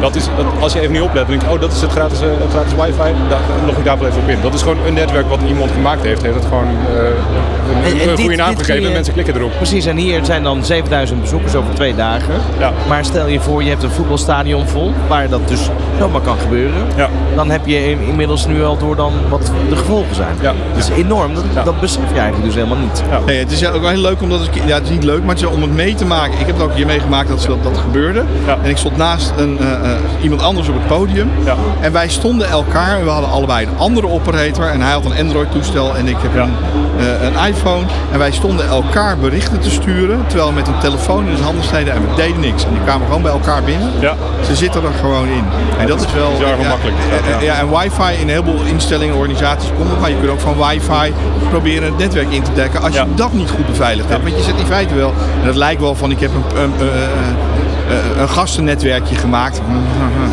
Dat 0.01 0.15
is, 0.15 0.29
als 0.61 0.73
je 0.73 0.81
even 0.81 0.93
niet 0.93 1.03
oplet, 1.03 1.27
dan 1.27 1.31
denk 1.39 1.43
je, 1.43 1.51
oh 1.57 1.61
dat 1.61 1.73
is 1.73 1.81
het 1.81 1.91
gratis, 1.91 2.21
eh, 2.21 2.27
gratis 2.51 2.73
wifi. 2.75 3.13
Daar 3.29 3.39
log 3.67 3.77
ik 3.77 3.85
daar 3.85 3.99
wel 3.99 4.09
even 4.09 4.23
op 4.23 4.29
in. 4.29 4.39
Dat 4.43 4.55
is 4.55 4.63
gewoon 4.63 4.77
een 4.87 4.95
netwerk 4.95 5.29
wat 5.29 5.39
iemand 5.49 5.71
gemaakt 5.71 6.03
heeft. 6.03 6.23
Heeft 6.23 6.35
het 6.35 6.45
gewoon 6.45 6.65
eh, 6.65 7.03
een, 7.05 7.85
En- 7.85 8.01
en 8.01 8.09
een 8.09 8.15
dit- 8.17 8.21
goede 8.21 8.37
naam 8.37 8.57
gegeven 8.57 8.81
je- 8.81 8.87
en 8.87 8.93
mensen 8.93 9.13
klikken 9.13 9.37
erop. 9.37 9.51
Precies, 9.57 9.87
en 9.87 9.97
hier 9.97 10.25
zijn 10.25 10.43
dan 10.43 10.65
7000 10.65 11.21
bezoekers 11.21 11.39
over 11.55 11.75
twee 11.75 11.95
dagen. 11.95 12.35
Ja. 12.59 12.73
Maar 12.89 13.05
stel 13.05 13.27
je 13.27 13.41
voor, 13.41 13.63
je 13.63 13.69
hebt 13.69 13.83
een 13.83 13.91
voetbalstadion 13.91 14.69
vol, 14.69 14.93
waar 15.09 15.29
dat 15.29 15.49
dus 15.49 15.71
zomaar 15.99 16.21
kan 16.21 16.39
gebeuren. 16.39 16.87
Ja. 16.97 17.09
Dan 17.41 17.51
heb 17.51 17.67
je 17.67 17.91
in- 17.91 18.01
inmiddels 18.01 18.47
nu 18.47 18.65
al 18.65 18.77
door 18.79 18.97
dan 18.97 19.13
wat 19.29 19.51
de 19.69 19.77
gevolgen 19.77 20.15
zijn. 20.15 20.37
Ja. 20.41 20.53
Dat 20.75 20.83
is 20.83 20.89
enorm. 20.89 21.35
Dat, 21.35 21.45
Ja. 21.55 21.63
dat 21.63 21.81
besef 21.81 22.03
je 22.13 22.19
eigenlijk 22.19 22.45
dus 22.45 22.55
helemaal 22.55 22.77
niet. 22.79 23.03
Ja. 23.11 23.19
Nee, 23.27 23.39
het 23.39 23.51
is 23.53 23.67
ook 23.67 23.81
wel 23.81 23.91
heel 23.91 24.01
leuk 24.01 24.23
omdat 24.23 24.41
het, 24.41 24.49
ja, 24.67 24.75
het 24.75 24.85
is 24.85 24.91
niet 24.91 25.05
leuk, 25.05 25.21
maar 25.25 25.35
het 25.35 25.45
is 25.45 25.51
om 25.51 25.63
het 25.63 25.75
mee 25.75 25.95
te 25.95 26.05
maken. 26.07 26.33
Ik 26.41 26.47
heb 26.47 26.55
het 26.57 26.65
ook 26.65 26.75
hier 26.75 26.87
meegemaakt 26.87 27.29
dat 27.29 27.45
dat, 27.47 27.63
dat 27.63 27.79
gebeurde. 27.79 28.25
Ja. 28.47 28.59
En 28.63 28.71
ik 28.71 28.77
stond 28.77 28.97
naast 28.97 29.33
een, 29.37 29.59
eh, 29.61 29.73
eh, 29.73 29.99
iemand 30.23 30.43
anders 30.43 30.69
op 30.69 30.75
het 30.75 30.87
podium. 30.87 31.31
Ja. 31.45 31.55
En 31.81 31.93
wij 31.93 32.09
stonden 32.09 32.49
elkaar 32.49 32.99
en 32.99 33.05
we 33.05 33.11
hadden 33.11 33.31
allebei 33.31 33.67
een 33.67 33.79
andere 33.79 34.09
operator. 34.09 34.65
En 34.67 34.81
hij 34.81 34.93
had 34.93 35.05
een 35.05 35.19
Android 35.25 35.51
toestel 35.53 35.97
en 35.97 36.07
ik 36.09 36.17
heb 36.23 36.35
Ja. 36.35 36.43
een, 36.43 36.53
eh, 36.99 37.23
een 37.23 37.47
iPhone. 37.49 37.85
En 38.13 38.19
wij 38.19 38.31
stonden 38.33 38.69
elkaar 38.69 39.19
berichten 39.19 39.61
te 39.61 39.71
sturen. 39.71 40.25
Terwijl 40.27 40.49
we 40.49 40.55
met 40.55 40.67
een 40.69 40.79
telefoon 40.79 41.29
in 41.29 41.35
de 41.37 41.43
handen 41.43 41.65
steden 41.65 41.95
en 41.95 42.01
we 42.01 42.15
deden 42.17 42.41
niks. 42.41 42.65
En 42.65 42.71
die 42.73 42.83
kwamen 42.83 43.07
gewoon 43.07 43.23
bij 43.23 43.33
elkaar 43.33 43.63
binnen. 43.63 43.91
Ja. 44.01 44.15
Ze 44.47 44.55
zitten 44.57 44.83
er 44.83 44.93
gewoon 45.01 45.29
in. 45.29 45.45
En 45.79 45.87
dat 45.87 46.01
is 46.01 46.13
wel 46.13 46.31
bizar 46.39 46.57
gemakkelijk. 46.61 46.97
Ja, 47.41 47.59
en 47.59 47.71
wifi 47.71 48.13
in 48.15 48.23
een 48.23 48.29
heleboel 48.29 48.65
instellingen, 48.65 49.15
organisaties 49.15 49.71
komt 49.77 49.91
het. 49.91 50.01
Maar 50.01 50.11
je 50.11 50.17
kunt 50.17 50.31
ook 50.31 50.41
van 50.41 50.57
wifi 50.57 51.13
proberen 51.51 51.85
het 51.85 51.99
netwerk 51.99 52.31
in 52.31 52.43
te 52.43 52.53
dekken. 52.53 52.83
Als 52.83 52.95
je 52.95 53.05
dat 53.15 53.33
niet 53.33 53.51
goed 53.51 53.67
beveiligd 53.67 54.09
hebt. 54.09 54.23
Want 54.23 54.37
je 54.37 54.43
zet 54.43 54.59
in 54.59 54.67
feite 54.67 54.95
wel, 54.95 55.13
en 55.41 55.47
dat 55.47 55.57
lijkt 55.57 55.81
wel 55.81 55.95
van 55.95 56.11
ik 56.11 56.21
heb 56.21 56.31
een, 56.35 56.63
een, 56.63 56.73
een, 56.81 58.21
een, 58.21 58.29
gastennetwerkje 58.29 59.15
gemaakt. 59.15 59.61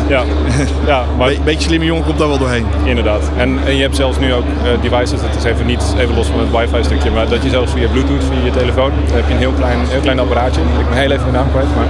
Ja, 0.08 0.22
ja 0.86 1.04
maar 1.18 1.28
Be 1.28 1.38
beetje 1.44 1.68
slimme 1.68 1.86
jongen 1.86 2.04
komt 2.04 2.18
daar 2.18 2.28
wel 2.28 2.38
doorheen. 2.38 2.66
inderdaad. 2.84 3.30
En, 3.36 3.58
en 3.66 3.76
je 3.76 3.82
hebt 3.82 3.96
zelfs 3.96 4.18
nu 4.18 4.34
ook 4.34 4.44
eh, 4.64 4.90
devices, 4.90 5.20
het 5.20 5.36
is 5.36 5.44
even 5.44 5.66
niet 5.66 5.94
even 5.98 6.14
los 6.14 6.26
van 6.26 6.38
het 6.38 6.50
wifi 6.50 6.84
stukje, 6.84 7.10
maar 7.10 7.28
dat 7.28 7.42
je 7.42 7.50
zelfs 7.50 7.72
via 7.72 7.88
bluetooth, 7.88 8.24
via 8.30 8.44
je 8.44 8.50
telefoon, 8.50 8.90
dan 9.06 9.16
heb 9.16 9.26
je 9.26 9.32
een 9.32 9.38
heel 9.38 9.52
klein, 9.52 9.78
heel 9.88 10.00
klein 10.00 10.18
apparaatje. 10.18 10.60
Ik 10.60 10.88
ben 10.88 10.98
heel 10.98 11.10
even 11.10 11.26
de 11.26 11.32
naam 11.32 11.50
kwijt, 11.50 11.74
maar 11.76 11.86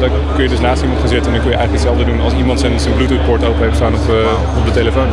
dan 0.00 0.08
kun 0.34 0.42
je 0.42 0.48
dus 0.48 0.60
naast 0.60 0.82
iemand 0.82 1.00
gaan 1.00 1.08
zitten 1.08 1.26
en 1.26 1.32
dan 1.32 1.42
kun 1.42 1.50
je 1.50 1.56
eigenlijk 1.56 1.84
hetzelfde 1.84 2.04
doen 2.12 2.20
als 2.24 2.32
iemand 2.34 2.60
zijn, 2.60 2.80
zijn 2.80 2.94
bluetooth 2.94 3.24
poort 3.26 3.44
open 3.44 3.62
heeft 3.62 3.76
staan 3.76 3.94
op, 3.94 4.08
eh, 4.08 4.58
op 4.58 4.64
de 4.64 4.70
telefoon. 4.72 5.06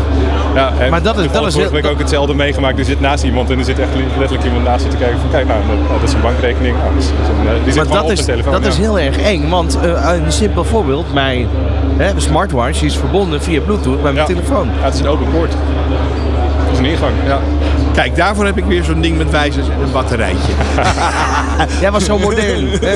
Ja, 0.55 0.71
en 0.79 0.89
Maar 0.89 1.01
dat 1.01 1.17
is- 1.17 1.31
dat 1.31 1.47
is 1.47 1.55
ik 1.55 1.85
ook 1.85 1.99
hetzelfde 1.99 2.33
meegemaakt. 2.33 2.79
Er 2.79 2.85
zit 2.85 2.99
naast 2.99 3.23
iemand 3.23 3.49
en 3.49 3.59
er 3.59 3.65
zit 3.65 3.79
echt 3.79 3.89
letterlijk 4.17 4.43
iemand 4.47 4.63
naast 4.65 4.83
je 4.83 4.89
te 4.89 4.97
kijken 4.97 5.19
van 5.19 5.29
kijk 5.29 5.47
nou, 5.47 5.59
dat, 5.67 5.77
nou, 5.87 5.99
dat 5.99 6.09
is 6.09 6.13
een 6.13 6.21
bankrekening. 6.21 6.75
Nou, 6.77 6.93
dat 6.93 7.03
is- 7.03 7.09
dat 7.09 7.29
een, 7.39 7.47
eh, 7.47 7.53
die 7.63 7.73
zit 7.73 7.75
Maar 7.83 7.93
dat 7.95 8.03
op 8.03 8.11
is, 8.11 8.19
de 8.19 8.25
telefoon. 8.25 8.51
dat 8.53 8.63
ja. 8.63 8.67
is 8.69 8.77
heel 8.77 8.99
erg 8.99 9.17
eng. 9.17 9.49
Want 9.49 9.79
eh, 9.83 10.09
een 10.13 10.31
simpel 10.31 10.63
voorbeeld. 10.63 11.13
Mijn 11.13 11.47
hè, 11.97 12.11
smartwatch 12.19 12.81
is 12.83 12.97
verbonden 12.97 13.41
via 13.41 13.61
Bluetooth 13.61 13.93
met 13.93 14.03
mijn 14.03 14.15
Ja. 14.15 14.23
telefoon. 14.25 14.67
Ja, 14.79 14.85
het 14.85 14.93
is 14.93 14.99
een 14.99 15.07
open 15.07 15.27
poort. 15.31 15.53
Het 16.63 16.71
is 16.71 16.77
een 16.77 16.85
ingang. 16.85 17.11
Ja. 17.25 17.39
Kijk, 17.93 18.15
daarvoor 18.15 18.45
heb 18.45 18.57
ik 18.57 18.65
weer 18.65 18.83
zo'n 18.83 19.01
ding 19.01 19.17
met 19.17 19.29
wijzers 19.31 19.67
en 19.67 19.81
een 19.85 19.91
batterijtje. 19.91 20.51
Jij 21.81 21.91
was 21.91 22.05
zo 22.05 22.17
modern. 22.17 22.67
hè? 22.81 22.95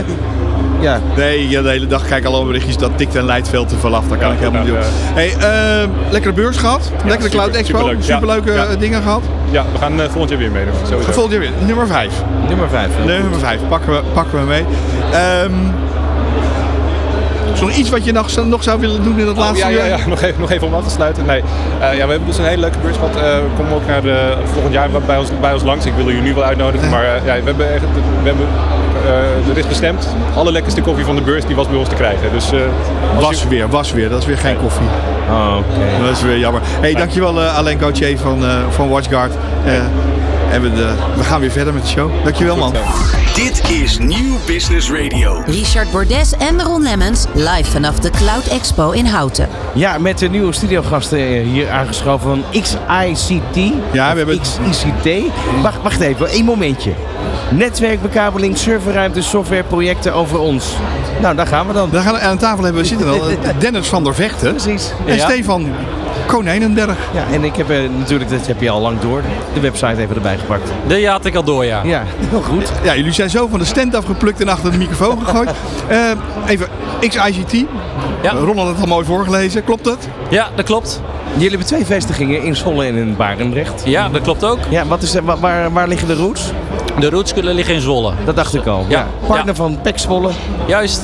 Ja. 0.79 0.99
Nee, 1.15 1.49
ja, 1.49 1.61
de 1.61 1.69
hele 1.69 1.87
dag 1.87 2.07
kijk 2.07 2.23
ik 2.23 2.29
alle 2.29 2.45
berichtjes. 2.45 2.77
Dat 2.77 2.91
tikt 2.95 3.15
en 3.15 3.25
leidt 3.25 3.49
veel 3.49 3.65
te 3.65 3.75
veel 3.77 3.95
af. 3.95 4.07
Dat 4.07 4.17
kan 4.17 4.27
Ja, 4.27 4.33
ik 4.33 4.39
helemaal 4.39 4.61
niet 4.61 4.71
doen. 4.71 4.81
Hey, 5.13 5.33
eh, 5.81 5.89
lekkere 6.09 6.33
beurs 6.33 6.57
gehad. 6.57 6.91
Lekkere 6.91 7.13
super, 7.13 7.29
Cloud 7.29 7.55
Expo. 7.55 7.77
superleuk. 7.77 8.03
Superleuke 8.03 8.51
Ja. 8.51 8.65
eh, 8.65 8.79
dingen 8.79 9.01
gehad. 9.01 9.21
Ja, 9.51 9.65
we 9.71 9.77
gaan 9.79 10.01
eh, 10.01 10.07
volgend 10.09 10.29
jaar 10.29 10.39
weer 10.39 10.51
meedoen. 10.51 10.73
Sowieso. 10.87 11.11
Volgend 11.11 11.31
jaar 11.33 11.41
weer. 11.41 11.51
Nummer 11.65 11.87
5. 11.87 12.11
Nummer 12.47 12.69
5. 12.69 12.87
Nummer 13.05 13.39
5. 13.39 13.59
Pakken 13.69 13.91
we, 13.93 14.01
pakken 14.13 14.39
we 14.39 14.45
mee. 14.45 14.65
Ehm, 15.11 15.51
is 17.53 17.59
er 17.59 17.65
nog 17.67 17.75
iets 17.75 17.89
wat 17.89 18.05
je 18.05 18.11
nog, 18.11 18.45
nog 18.45 18.63
zou 18.63 18.79
willen 18.79 19.03
doen 19.03 19.19
in 19.19 19.25
dat 19.25 19.33
Oh, 19.35 19.39
laatste 19.39 19.67
ja, 19.67 19.85
ja, 19.85 19.85
ja. 19.85 20.07
Nog, 20.07 20.21
even, 20.21 20.39
nog 20.39 20.51
even 20.51 20.67
om 20.67 20.73
af 20.73 20.83
te 20.83 20.89
sluiten. 20.89 21.25
Nee. 21.25 21.41
Eh, 21.79 21.97
ja, 21.97 22.03
we 22.05 22.11
hebben 22.11 22.25
dus 22.25 22.37
een 22.37 22.45
hele 22.45 22.61
leuke 22.61 22.77
beurs 22.81 22.95
gehad. 22.97 23.15
Eh, 23.15 23.37
kom 23.55 23.65
ook 23.73 23.87
naar 23.87 24.01
de, 24.01 24.33
volgend 24.53 24.73
jaar 24.73 24.89
bij 25.05 25.17
ons, 25.17 25.29
bij 25.41 25.53
ons 25.53 25.63
langs. 25.63 25.85
Ik 25.85 25.93
wil 25.95 26.05
jullie 26.05 26.21
nu 26.21 26.33
wel 26.33 26.43
uitnodigen. 26.43 26.89
Maar 26.89 27.03
eh, 27.03 27.25
ja, 27.25 27.33
we 27.35 27.41
hebben, 27.45 27.73
echt, 27.73 27.81
we 28.23 28.27
hebben 28.27 28.47
eh, 29.07 29.49
er 29.51 29.57
is 29.57 29.67
bestemd. 29.67 30.07
Alle 30.35 30.51
lekkerste 30.51 30.81
koffie 30.81 31.05
van 31.05 31.15
de 31.15 31.21
beurs 31.21 31.45
die 31.45 31.55
was 31.55 31.67
bij 31.67 31.77
ons 31.77 31.89
te 31.89 31.95
krijgen. 31.95 32.31
Dus 32.31 32.51
eh, 32.51 32.59
Was 33.19 33.41
je- 33.41 33.47
weer, 33.47 33.69
was 33.69 33.91
weer. 33.91 34.09
Dat 34.09 34.19
is 34.21 34.25
weer 34.25 34.37
geen 34.37 34.57
koffie. 34.57 34.87
Oh. 35.29 35.55
Dat 36.05 36.11
is 36.17 36.21
weer 36.21 36.37
jammer. 36.37 36.61
Hey, 36.63 36.93
dankjewel 36.93 37.41
uh, 37.41 37.57
Alain 37.57 37.79
Gauthier 37.79 38.17
van, 38.17 38.45
eh, 38.45 38.51
van 38.69 38.89
Watchguard. 38.89 39.31
En 40.51 40.61
we, 40.61 40.73
de- 40.73 40.93
we 41.17 41.23
gaan 41.23 41.39
weer 41.39 41.51
verder 41.51 41.73
met 41.73 41.83
de 41.83 41.89
show. 41.89 42.11
Dankjewel 42.23 42.57
man. 42.57 42.73
Dit 43.35 43.69
is 43.69 43.97
Nieuw 43.97 44.35
Business 44.45 44.91
Radio. 44.91 45.41
Richard 45.45 45.91
Bordes 45.91 46.33
en 46.37 46.61
Ron 46.61 46.81
Lemmens 46.83 47.25
live 47.33 47.71
vanaf 47.71 47.99
de 47.99 48.09
Cloud 48.09 48.47
Expo 48.47 48.91
in 48.91 49.05
Houten. 49.05 49.47
Ja, 49.73 49.97
met 49.97 50.17
de 50.19 50.29
nieuwe 50.29 50.53
studiogasten 50.53 51.17
eh, 51.19 51.43
hier 51.47 51.69
aangeschoven 51.69 52.29
van 52.29 52.43
XICT. 52.61 53.55
Ja, 53.91 54.11
we 54.11 54.17
hebben- 54.17 54.39
XICT. 54.39 55.23
Wacht, 55.61 55.81
wacht 55.81 55.99
even, 55.99 56.27
één 56.29 56.45
momentje. 56.45 56.91
Netwerkbekabeling, 57.51 58.57
serverruimte, 58.57 59.21
software, 59.21 59.63
projecten 59.63 60.13
over 60.13 60.39
ons. 60.39 60.75
Nou, 61.21 61.35
daar 61.35 61.47
gaan 61.47 61.67
we 61.67 61.73
dan. 61.73 61.89
We 61.89 61.99
gaan 61.99 62.19
aan 62.19 62.37
tafel 62.37 62.63
hebben 62.63 62.81
we 62.81 62.87
zitten 62.87 63.07
al 63.09 63.29
eh, 63.29 63.35
Dennis 63.59 63.87
van 63.87 64.03
der 64.03 64.15
Vechten 64.15 64.49
Precies. 64.55 64.91
en 65.07 65.15
Ja. 65.15 65.23
Stefan 65.29 65.67
Konijnenberg. 66.27 66.97
Ja, 67.13 67.23
en 67.31 67.43
ik 67.43 67.55
heb 67.55 67.69
eh, 67.69 67.77
natuurlijk, 67.97 68.29
dat 68.29 68.47
heb 68.47 68.61
je 68.61 68.69
al 68.69 68.81
lang 68.81 68.99
door, 68.99 69.21
de 69.53 69.59
website 69.59 70.01
even 70.01 70.15
erbij 70.15 70.37
gepakt. 70.37 70.71
Die 70.87 71.07
had 71.09 71.25
ik 71.25 71.35
al 71.35 71.43
door, 71.43 71.65
ja. 71.65 71.81
Ja, 71.83 72.03
heel 72.29 72.41
goed. 72.41 72.71
Ja, 72.83 72.95
jullie 72.95 73.11
zijn 73.11 73.29
zo 73.29 73.47
van 73.47 73.59
de 73.59 73.65
stand 73.65 73.95
afgeplukt 73.95 74.41
en 74.41 74.49
achter 74.49 74.71
de 74.71 74.77
microfoon 74.77 75.25
gegooid. 75.25 75.49
Eh, 75.87 75.97
even 76.47 76.67
XICT. 76.99 77.65
Ja. 78.21 78.31
Ron 78.31 78.57
had 78.57 78.67
het 78.67 78.79
al 78.81 78.87
mooi 78.87 79.05
voorgelezen. 79.05 79.63
Klopt 79.63 79.85
het? 79.85 80.07
Ja, 80.29 80.47
dat 80.55 80.65
klopt. 80.65 81.01
Jullie 81.33 81.49
hebben 81.49 81.67
twee 81.67 81.85
vestigingen 81.85 82.43
in 82.43 82.55
Zwolle 82.55 82.85
en 82.85 82.95
in 82.95 83.15
Barendrecht. 83.15 83.81
Ja, 83.85 84.09
dat 84.09 84.21
klopt 84.21 84.43
ook. 84.43 84.59
Ja, 84.69 84.85
wat 84.85 85.01
is, 85.01 85.11
de- 85.11 85.21
wa- 85.21 85.37
waar, 85.37 85.71
waar 85.73 85.87
liggen 85.87 86.07
de 86.07 86.13
roots? 86.15 86.51
De 86.99 87.09
roots 87.09 87.33
kunnen 87.33 87.53
liggen 87.53 87.73
in 87.73 87.81
Zwolle. 87.81 88.13
Dat 88.25 88.35
dacht 88.35 88.55
ik 88.55 88.65
al. 88.65 88.85
Ja. 88.87 89.07
Partner 89.27 89.47
Ja. 89.47 89.53
van 89.55 89.79
PEC 89.81 89.97
Zwolle. 89.97 90.29
Juist. 90.65 91.01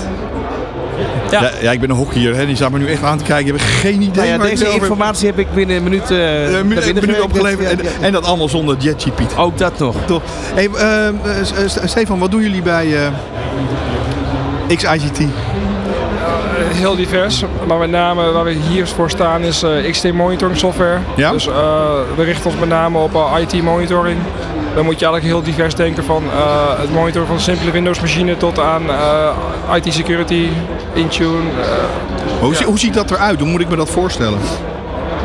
Ja. 1.31 1.41
Ja, 1.41 1.51
ja 1.61 1.71
ik 1.71 1.79
ben 1.79 1.89
een 1.89 1.95
hockeyer. 1.95 2.35
Hè. 2.35 2.45
Die 2.45 2.55
staat 2.55 2.71
me 2.71 2.77
nu 2.77 2.87
echt 2.87 3.03
aan 3.03 3.17
te 3.17 3.23
kijken. 3.23 3.53
Ik 3.53 3.59
heb 3.61 3.69
geen 3.69 4.01
idee 4.01 4.11
Nou 4.15 4.27
ja, 4.27 4.37
deze 4.37 4.49
het 4.49 4.61
over 4.61 4.73
heb. 4.73 4.81
informatie 4.81 5.27
heb 5.27 5.39
ik 5.39 5.53
binnen 5.53 5.75
een 5.75 5.83
minuut, 5.83 6.09
een 6.09 6.17
minuut, 6.17 6.67
binnen 6.67 6.87
een 6.87 6.93
minuut 6.93 7.03
gewerkt. 7.03 7.21
opgeleverd. 7.23 7.69
En, 7.71 7.77
Ja, 7.83 7.89
ja. 7.99 8.05
en 8.05 8.11
dat 8.11 8.25
allemaal 8.25 8.49
zonder 8.49 8.77
JetGPT. 8.79 9.37
Ook 9.37 9.57
dat 9.57 9.79
nog. 9.79 9.95
Toch? 10.05 10.21
Hey, 10.53 10.69
eh, 10.69 11.65
Stefan, 11.85 12.19
wat 12.19 12.31
doen 12.31 12.41
jullie 12.41 12.61
bij 12.61 12.95
eh, 12.95 14.75
XICT? 14.75 15.19
heel 16.73 16.95
divers, 16.95 17.43
maar 17.67 17.77
met 17.77 17.89
name 17.89 18.31
waar 18.31 18.43
we 18.43 18.51
hier 18.51 18.87
voor 18.87 19.09
staan 19.09 19.41
is 19.41 19.63
eh, 19.63 19.91
XT 19.91 20.13
monitoring 20.13 20.57
software. 20.57 20.97
Ja? 21.15 21.31
Dus 21.31 21.47
eh, 21.47 21.53
we 22.15 22.23
richten 22.23 22.45
ons 22.51 22.59
met 22.59 22.69
name 22.69 22.97
op 22.97 23.11
IT 23.39 23.63
monitoring. 23.63 24.17
Dan 24.75 24.85
moet 24.85 24.99
je 24.99 25.05
eigenlijk 25.05 25.23
heel 25.35 25.43
divers 25.53 25.75
denken 25.75 26.03
van 26.03 26.23
eh, 26.23 26.79
het 26.79 26.93
monitoren 26.93 27.27
van 27.27 27.35
een 27.35 27.41
simpele 27.41 27.71
Windows 27.71 27.99
machine 27.99 28.37
tot 28.37 28.59
aan 28.59 28.81
eh, 28.89 29.75
IT 29.75 29.93
security, 29.93 30.47
Intune. 30.93 31.37
eh, 31.61 31.67
Hoe, 32.39 32.55
zie- 32.55 32.65
hoe 32.65 32.79
ziet 32.79 32.93
dat 32.93 33.11
eruit? 33.11 33.39
Hoe 33.39 33.49
moet 33.49 33.61
ik 33.61 33.69
me 33.69 33.75
dat 33.75 33.89
voorstellen? 33.89 34.39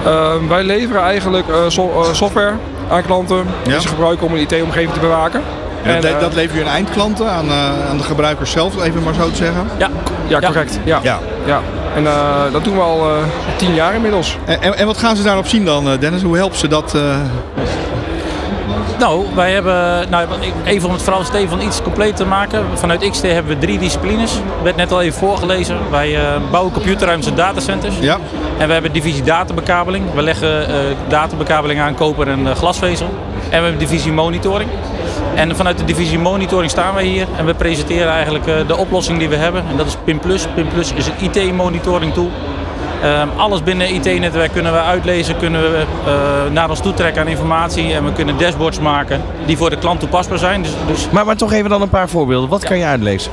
eh, 0.04 0.32
wij 0.48 0.62
leveren 0.62 1.02
eigenlijk 1.02 1.44
so- 1.68 2.04
software 2.12 2.52
aan 2.90 3.02
klanten 3.02 3.46
die 3.62 3.72
Ja? 3.72 3.80
ze 3.80 3.88
gebruiken 3.88 4.26
om 4.26 4.32
een 4.34 4.40
IT-omgeving 4.40 4.92
te 4.92 5.00
bewaken. 5.00 5.42
En 5.82 6.00
dat, 6.00 6.10
eh, 6.10 6.20
dat 6.20 6.34
lever 6.34 6.56
je 6.56 6.64
aan 6.64 6.70
eindklanten, 6.70 7.30
aan, 7.30 7.48
eh, 7.48 7.88
aan 7.90 7.96
de 7.96 8.02
gebruikers 8.02 8.50
zelf, 8.50 8.82
even 8.82 9.02
maar 9.02 9.14
zo 9.14 9.30
te 9.30 9.36
zeggen. 9.36 9.66
Ja. 9.78 9.88
ja, 10.26 10.40
correct. 10.40 10.78
Ja. 10.84 10.98
Ja. 11.02 11.18
Ja. 11.44 11.60
En 11.94 12.06
eh, 12.06 12.12
dat 12.52 12.64
doen 12.64 12.74
we 12.74 12.80
al 12.80 13.00
eh, 13.08 13.16
tien 13.56 13.74
jaar 13.74 13.94
inmiddels. 13.94 14.38
En, 14.44 14.62
en, 14.62 14.76
en 14.78 14.86
wat 14.86 14.98
gaan 14.98 15.16
ze 15.16 15.22
daarop 15.22 15.46
zien 15.46 15.64
dan, 15.64 15.88
eh, 15.90 15.98
Dennis? 16.00 16.22
Hoe 16.22 16.36
helpt 16.36 16.56
ze 16.56 16.68
dat? 16.68 16.94
Nou, 18.98 19.26
wij 19.34 19.52
hebben, 19.52 20.10
nou, 20.10 20.28
even 20.64 20.88
om 20.88 20.94
het 20.94 21.02
verhaal 21.02 21.24
Stefan 21.24 21.60
iets 21.60 21.82
compleet 21.82 22.16
te 22.16 22.24
maken. 22.24 22.64
Vanuit 22.74 23.10
XT 23.10 23.22
hebben 23.22 23.52
we 23.52 23.58
drie 23.58 23.78
disciplines. 23.78 24.40
werd 24.62 24.76
net 24.76 24.92
al 24.92 25.02
even 25.02 25.18
voorgelezen. 25.18 25.76
Wij 25.90 26.16
eh, 26.16 26.40
bouwen 26.50 26.72
computerruimtes 26.72 27.30
en 27.30 27.36
datacenters. 27.36 27.98
ja? 28.00 28.18
En 28.58 28.66
we 28.66 28.72
hebben 28.72 28.92
divisie 28.92 29.22
databekabeling. 29.22 30.14
We 30.14 30.22
leggen 30.22 30.68
eh, 30.68 30.74
databekabeling 31.08 31.80
aan 31.80 31.94
koper 31.94 32.28
en 32.28 32.46
eh, 32.46 32.54
glasvezel. 32.54 33.06
En 33.42 33.58
we 33.58 33.64
hebben 33.68 33.78
divisie 33.78 34.12
monitoring. 34.12 34.70
En 35.34 35.56
vanuit 35.56 35.78
de 35.78 35.84
divisie 35.84 36.18
monitoring 36.18 36.70
staan 36.70 36.94
wij 36.94 37.04
hier 37.04 37.26
en 37.36 37.46
we 37.46 37.54
presenteren 37.54 38.12
eigenlijk 38.12 38.44
de 38.66 38.76
oplossing 38.76 39.18
die 39.18 39.28
we 39.28 39.36
hebben. 39.36 39.64
En 39.70 39.76
dat 39.76 39.86
is 39.86 39.96
PIM 40.04 40.18
Plus. 40.18 40.46
PIM 40.54 40.68
Plus 40.68 40.92
is 40.92 41.06
een 41.06 41.30
IT-monitoring 41.32 42.12
tool. 42.12 42.30
Ehm, 43.02 43.28
alles 43.36 43.62
binnen 43.62 43.94
het 43.94 44.06
IT-netwerk 44.06 44.52
kunnen 44.52 44.72
we 44.72 44.78
uitlezen, 44.78 45.36
kunnen 45.36 45.62
we 45.62 45.84
eh, 46.06 46.52
naar 46.52 46.70
ons 46.70 46.80
toe 46.80 46.94
trekken 46.94 47.22
aan 47.22 47.28
informatie. 47.28 47.92
En 47.92 48.04
we 48.04 48.12
kunnen 48.12 48.38
dashboards 48.38 48.78
maken 48.80 49.22
die 49.46 49.56
voor 49.56 49.70
de 49.70 49.78
klant 49.78 50.00
toepasbaar 50.00 50.38
zijn. 50.38 50.62
Dus, 50.62 50.72
dus 50.86 51.10
Maar, 51.10 51.26
maar 51.26 51.36
toch 51.36 51.52
even 51.52 51.70
dan 51.70 51.82
een 51.82 51.88
paar 51.88 52.08
voorbeelden. 52.08 52.48
Wat 52.48 52.64
kan 52.64 52.78
je 52.78 52.84
uitlezen? 52.84 53.32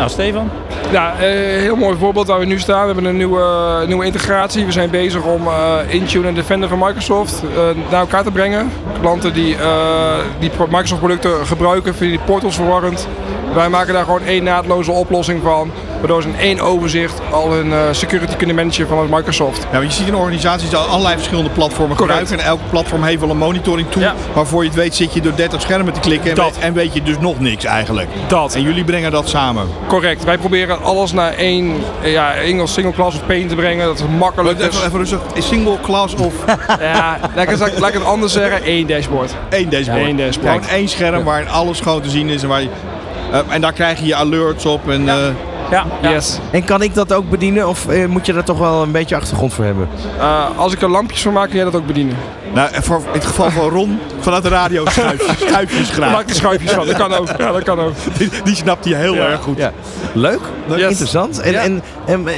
nou 0.00 0.12
Stefan. 0.12 0.50
Ja, 0.90 1.12
eh, 1.12 1.28
heel 1.60 1.76
mooi 1.76 1.96
voorbeeld 1.96 2.26
waar 2.26 2.38
we 2.38 2.44
nu 2.44 2.58
staan. 2.58 2.80
We 2.80 2.86
hebben 2.86 3.04
een 3.04 3.16
nieuwe, 3.16 3.84
nieuwe 3.86 4.04
integratie. 4.04 4.64
We 4.64 4.72
zijn 4.72 4.90
bezig 4.90 5.22
om 5.22 5.46
eh, 5.46 5.76
Intune 5.88 6.28
en 6.28 6.34
Defender 6.34 6.68
van 6.68 6.78
Microsoft 6.78 7.42
eh, 7.42 7.62
naar 7.90 8.00
elkaar 8.00 8.22
te 8.22 8.30
brengen. 8.30 8.70
Klanten 9.00 9.32
die, 9.32 9.56
eh, 9.56 10.18
die 10.38 10.50
Microsoft 10.58 11.00
producten 11.00 11.46
gebruiken, 11.46 11.94
vinden 11.94 12.16
die 12.16 12.26
portals 12.26 12.54
verwarrend. 12.54 13.08
Wij 13.54 13.68
maken 13.68 13.94
daar 13.94 14.04
gewoon 14.04 14.22
één 14.24 14.42
naadloze 14.42 14.90
oplossing 14.92 15.42
van. 15.42 15.70
Waardoor 15.98 16.22
ze 16.22 16.28
in 16.28 16.36
één 16.38 16.60
overzicht 16.60 17.20
al 17.30 17.50
hun 17.52 17.72
eh, 17.72 17.78
security 17.90 18.36
kunnen 18.36 18.56
managen 18.56 18.86
vanuit 18.88 19.10
Microsoft. 19.10 19.66
Ja, 19.72 19.78
want 19.78 19.84
je 19.84 19.98
ziet 19.98 20.06
in 20.06 20.14
organisaties 20.14 20.74
allerlei 20.74 21.14
verschillende 21.14 21.50
platformen 21.50 21.96
Correct. 21.96 22.18
gebruiken. 22.18 22.46
En 22.46 22.52
elk 22.52 22.70
platform 22.70 23.02
heeft 23.02 23.20
wel 23.20 23.30
een 23.30 23.36
monitoring 23.36 23.90
tool. 23.90 24.02
Ja. 24.02 24.14
Waarvoor 24.32 24.62
je 24.62 24.68
het 24.68 24.78
weet 24.78 24.94
zit 24.94 25.12
je 25.14 25.20
door 25.20 25.34
30 25.34 25.60
schermen 25.60 25.92
te 25.92 26.00
klikken. 26.00 26.30
En, 26.30 26.36
weet, 26.36 26.58
en 26.58 26.72
weet 26.72 26.94
je 26.94 27.02
dus 27.02 27.18
nog 27.18 27.40
niks 27.40 27.64
eigenlijk. 27.64 28.08
Dat. 28.28 28.54
En 28.54 28.62
jullie 28.62 28.84
brengen 28.84 29.10
dat 29.10 29.28
samen. 29.28 29.68
Correct. 29.86 30.24
Wij 30.24 30.38
proberen 30.38 30.82
alles 30.82 31.12
naar 31.12 31.32
één, 31.32 31.74
ja, 32.02 32.34
één 32.34 32.68
single 32.68 32.92
class 32.92 33.16
of 33.16 33.26
paint 33.26 33.48
te 33.48 33.54
brengen. 33.54 33.86
Dat 33.86 33.98
is 33.98 34.04
makkelijk. 34.18 34.58
Even, 34.58 34.70
is. 34.70 34.84
even 34.86 34.98
rustig. 34.98 35.20
Is 35.34 35.48
single 35.48 35.76
class 35.82 36.14
of 36.14 36.34
Ja, 36.80 37.18
laat 37.34 37.44
ik, 37.44 37.58
het- 37.58 37.78
laat 37.78 37.88
ik 37.88 37.94
het 37.94 38.04
anders 38.04 38.32
zeggen. 38.32 38.62
Één 38.62 38.86
dashboard. 38.86 39.34
één 39.48 39.70
dashboard? 39.70 40.04
één 40.04 40.16
dashboard. 40.16 40.54
Gewoon 40.64 40.76
één 40.78 40.88
scherm 40.88 41.24
waarin 41.24 41.48
alles 41.48 41.80
gewoon 41.80 42.00
te 42.00 42.10
zien 42.10 42.28
is. 42.28 42.42
En, 42.42 42.48
waar 42.48 42.62
je, 42.62 42.68
en 43.48 43.60
daar 43.60 43.72
krijg 43.72 43.98
je 43.98 44.06
je 44.06 44.14
alerts 44.14 44.66
op. 44.66 44.88
En, 44.90 45.08
eh, 45.08 45.16
Ja, 45.70 45.84
ja. 46.02 46.10
Yes. 46.10 46.38
En 46.50 46.64
kan 46.64 46.82
ik 46.82 46.94
dat 46.94 47.12
ook 47.12 47.30
bedienen 47.30 47.68
of 47.68 47.88
eh, 47.88 48.06
moet 48.06 48.26
je 48.26 48.32
daar 48.32 48.44
toch 48.44 48.58
wel 48.58 48.82
een 48.82 48.92
beetje 48.92 49.16
achtergrond 49.16 49.54
voor 49.54 49.64
hebben? 49.64 49.88
Eh, 50.18 50.44
als 50.56 50.72
ik 50.72 50.82
er 50.82 50.90
lampjes 50.90 51.22
van 51.22 51.32
maak, 51.32 51.46
kun 51.46 51.56
jij 51.56 51.64
dat 51.64 51.74
ook 51.74 51.86
bedienen. 51.86 52.16
Nou, 52.54 52.70
en 52.72 52.82
voor, 52.82 52.96
in 53.06 53.12
het 53.12 53.24
geval 53.24 53.50
van 53.50 53.68
Ron, 53.68 53.98
vanuit 54.20 54.42
de 54.42 54.48
radio 54.48 54.84
schuifjes, 54.90 55.38
schuifjes 55.48 55.86
Daar 55.86 55.96
graag. 55.96 56.12
maak 56.12 56.22
ik 56.22 56.28
er 56.28 56.34
schuifjes 56.34 56.70
van. 56.72 56.86
Dat 56.86 56.96
kan 56.96 57.12
ook. 57.14 57.28
Ja, 57.38 57.52
dat 57.52 57.62
kan 57.62 57.80
ook. 57.80 57.92
Die, 58.18 58.28
die 58.44 58.54
snapt 58.56 58.84
hij 58.84 58.94
heel 58.94 59.16
erg 59.16 59.40
goed. 59.40 59.56
Ja. 59.58 59.72
Leuk, 60.12 60.40
Yes. 60.76 60.90
interessant. 60.90 61.40
En, 61.40 61.52
Ja. 61.52 61.60
en, 61.60 61.82
en 62.06 62.28
eh, 62.28 62.34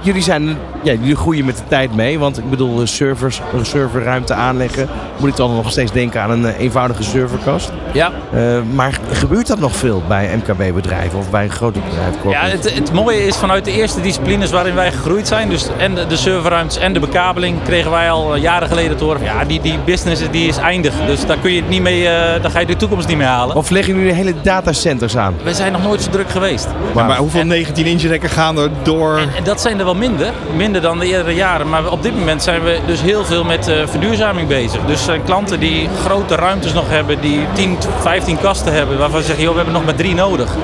jullie, 0.00 0.22
zijn, 0.22 0.42
ja, 0.82 0.92
jullie 0.92 1.16
groeien 1.16 1.44
met 1.44 1.56
de 1.56 1.62
tijd 1.68 1.94
mee, 1.94 2.18
want 2.18 2.38
ik 2.38 2.50
bedoel, 2.50 2.80
eh, 2.80 2.86
servers, 2.86 3.40
een 3.54 3.66
serverruimte 3.66 4.34
aanleggen, 4.34 4.88
moet 5.16 5.28
ik 5.28 5.36
dan 5.36 5.54
nog 5.54 5.70
steeds 5.70 5.92
denken 5.92 6.20
aan 6.22 6.30
een 6.30 6.46
eh, 6.46 6.58
eenvoudige 6.60 7.02
serverkast. 7.02 7.70
Ja. 7.92 8.10
Eh, 8.32 8.40
maar 8.74 8.98
gebeurt 9.12 9.46
dat 9.46 9.58
nog 9.58 9.76
veel 9.76 10.02
bij 10.08 10.36
MKB-bedrijven 10.36 11.18
of 11.18 11.30
bij 11.30 11.44
een 11.44 11.50
grote 11.50 11.78
bedrijf? 11.80 12.14
Ja, 12.42 12.48
het, 12.50 12.74
het 12.74 12.92
mooie 12.92 13.26
is 13.26 13.36
vanuit 13.36 13.64
de 13.64 13.72
eerste 13.72 14.00
disciplines 14.00 14.50
waarin 14.50 14.74
wij 14.74 14.92
gegroeid 14.92 15.28
zijn, 15.28 15.48
dus 15.48 15.66
en 15.78 15.94
de, 15.94 16.06
de 16.06 16.16
serverruimtes 16.16 16.78
en 16.78 16.92
de 16.92 17.00
bekabeling, 17.00 17.62
kregen 17.64 17.90
wij 17.90 18.10
al 18.10 18.34
eh, 18.34 18.42
jaren 18.42 18.68
geleden 18.68 18.96
te 18.96 19.04
horen. 19.04 19.18
van, 19.18 19.26
Ja, 19.28 19.44
die, 19.44 19.55
die 19.60 19.78
business 19.84 20.22
die 20.30 20.48
is 20.48 20.56
eindig, 20.56 20.94
dus 21.06 21.26
daar 21.26 21.36
kun 21.36 21.52
je 21.52 21.60
het 21.60 21.68
niet 21.68 21.82
mee, 21.82 22.08
eh, 22.08 22.42
daar 22.42 22.50
ga 22.50 22.58
je 22.60 22.66
de 22.66 22.76
toekomst 22.76 23.08
niet 23.08 23.16
mee 23.16 23.26
halen. 23.26 23.56
Of 23.56 23.70
leggen 23.70 23.96
jullie 23.96 24.12
hele 24.12 24.34
datacenters 24.42 25.16
aan? 25.16 25.34
We 25.42 25.54
zijn 25.54 25.72
nog 25.72 25.82
nooit 25.82 26.02
zo 26.02 26.10
druk 26.10 26.30
geweest. 26.30 26.66
Maar 26.94 27.16
hoeveel 27.16 27.44
19 27.44 27.86
inch 27.86 28.02
rekken 28.02 28.30
gaan 28.30 28.58
er 28.58 28.70
door? 28.82 29.18
En 29.18 29.44
dat 29.44 29.60
zijn 29.60 29.78
er 29.78 29.84
wel 29.84 29.94
minder, 29.94 30.32
minder 30.56 30.80
dan 30.80 30.98
de 30.98 31.06
eerdere 31.06 31.34
jaren. 31.34 31.68
Maar 31.68 31.90
op 31.90 32.02
dit 32.02 32.14
moment 32.18 32.42
zijn 32.42 32.62
we 32.62 32.78
dus 32.86 33.00
heel 33.00 33.24
veel 33.24 33.44
met 33.44 33.68
eh, 33.68 33.76
verduurzaming 33.86 34.48
bezig. 34.48 34.80
Dus 34.86 35.04
zijn 35.04 35.24
klanten 35.24 35.60
die 35.60 35.88
grote 36.04 36.34
ruimtes 36.34 36.72
nog 36.72 36.88
hebben, 36.88 37.20
die 37.20 37.40
10, 37.52 37.76
15 38.00 38.40
kasten 38.40 38.72
hebben, 38.72 38.98
waarvan 38.98 39.20
ze 39.20 39.26
zeggen, 39.26 39.44
joh, 39.44 39.52
we 39.52 39.58
hebben 39.58 39.74
nog 39.74 39.84
maar 39.84 39.94
drie 39.94 40.14
nodig. 40.14 40.54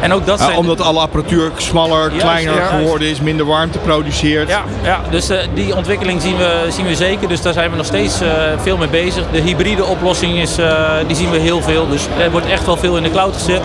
En 0.00 0.12
ook 0.12 0.26
dat 0.26 0.38
Ja, 0.38 0.44
zijn... 0.44 0.58
omdat 0.58 0.80
alle 0.80 1.00
apparatuur 1.00 1.50
smaller, 1.56 2.08
Juist, 2.08 2.20
kleiner 2.20 2.54
ja. 2.54 2.66
geworden 2.66 3.08
is, 3.08 3.20
minder 3.20 3.46
warmte 3.46 3.78
produceert. 3.78 4.48
Ja, 4.48 4.62
ja 4.82 5.00
dus 5.10 5.28
eh, 5.28 5.38
die 5.54 5.76
ontwikkeling 5.76 6.22
zien 6.22 6.36
we, 6.36 6.66
zien 6.68 6.86
we 6.86 6.94
zeker. 6.94 7.28
Dus 7.28 7.42
daar 7.42 7.52
zijn 7.52 7.70
we 7.70 7.76
nog 7.76 7.86
steeds 7.86 8.20
eh, 8.20 8.28
veel 8.62 8.76
mee 8.76 8.88
bezig. 8.88 9.24
De 9.32 9.40
hybride 9.40 9.84
oplossing 9.84 10.38
is, 10.38 10.58
eh, 10.58 10.82
die 11.06 11.16
zien 11.16 11.30
we 11.30 11.38
heel 11.38 11.62
veel. 11.62 11.88
Dus 11.88 12.06
er 12.18 12.30
wordt 12.30 12.46
echt 12.46 12.66
wel 12.66 12.76
veel 12.76 12.96
in 12.96 13.02
de 13.02 13.10
cloud 13.10 13.34
gezet. 13.34 13.62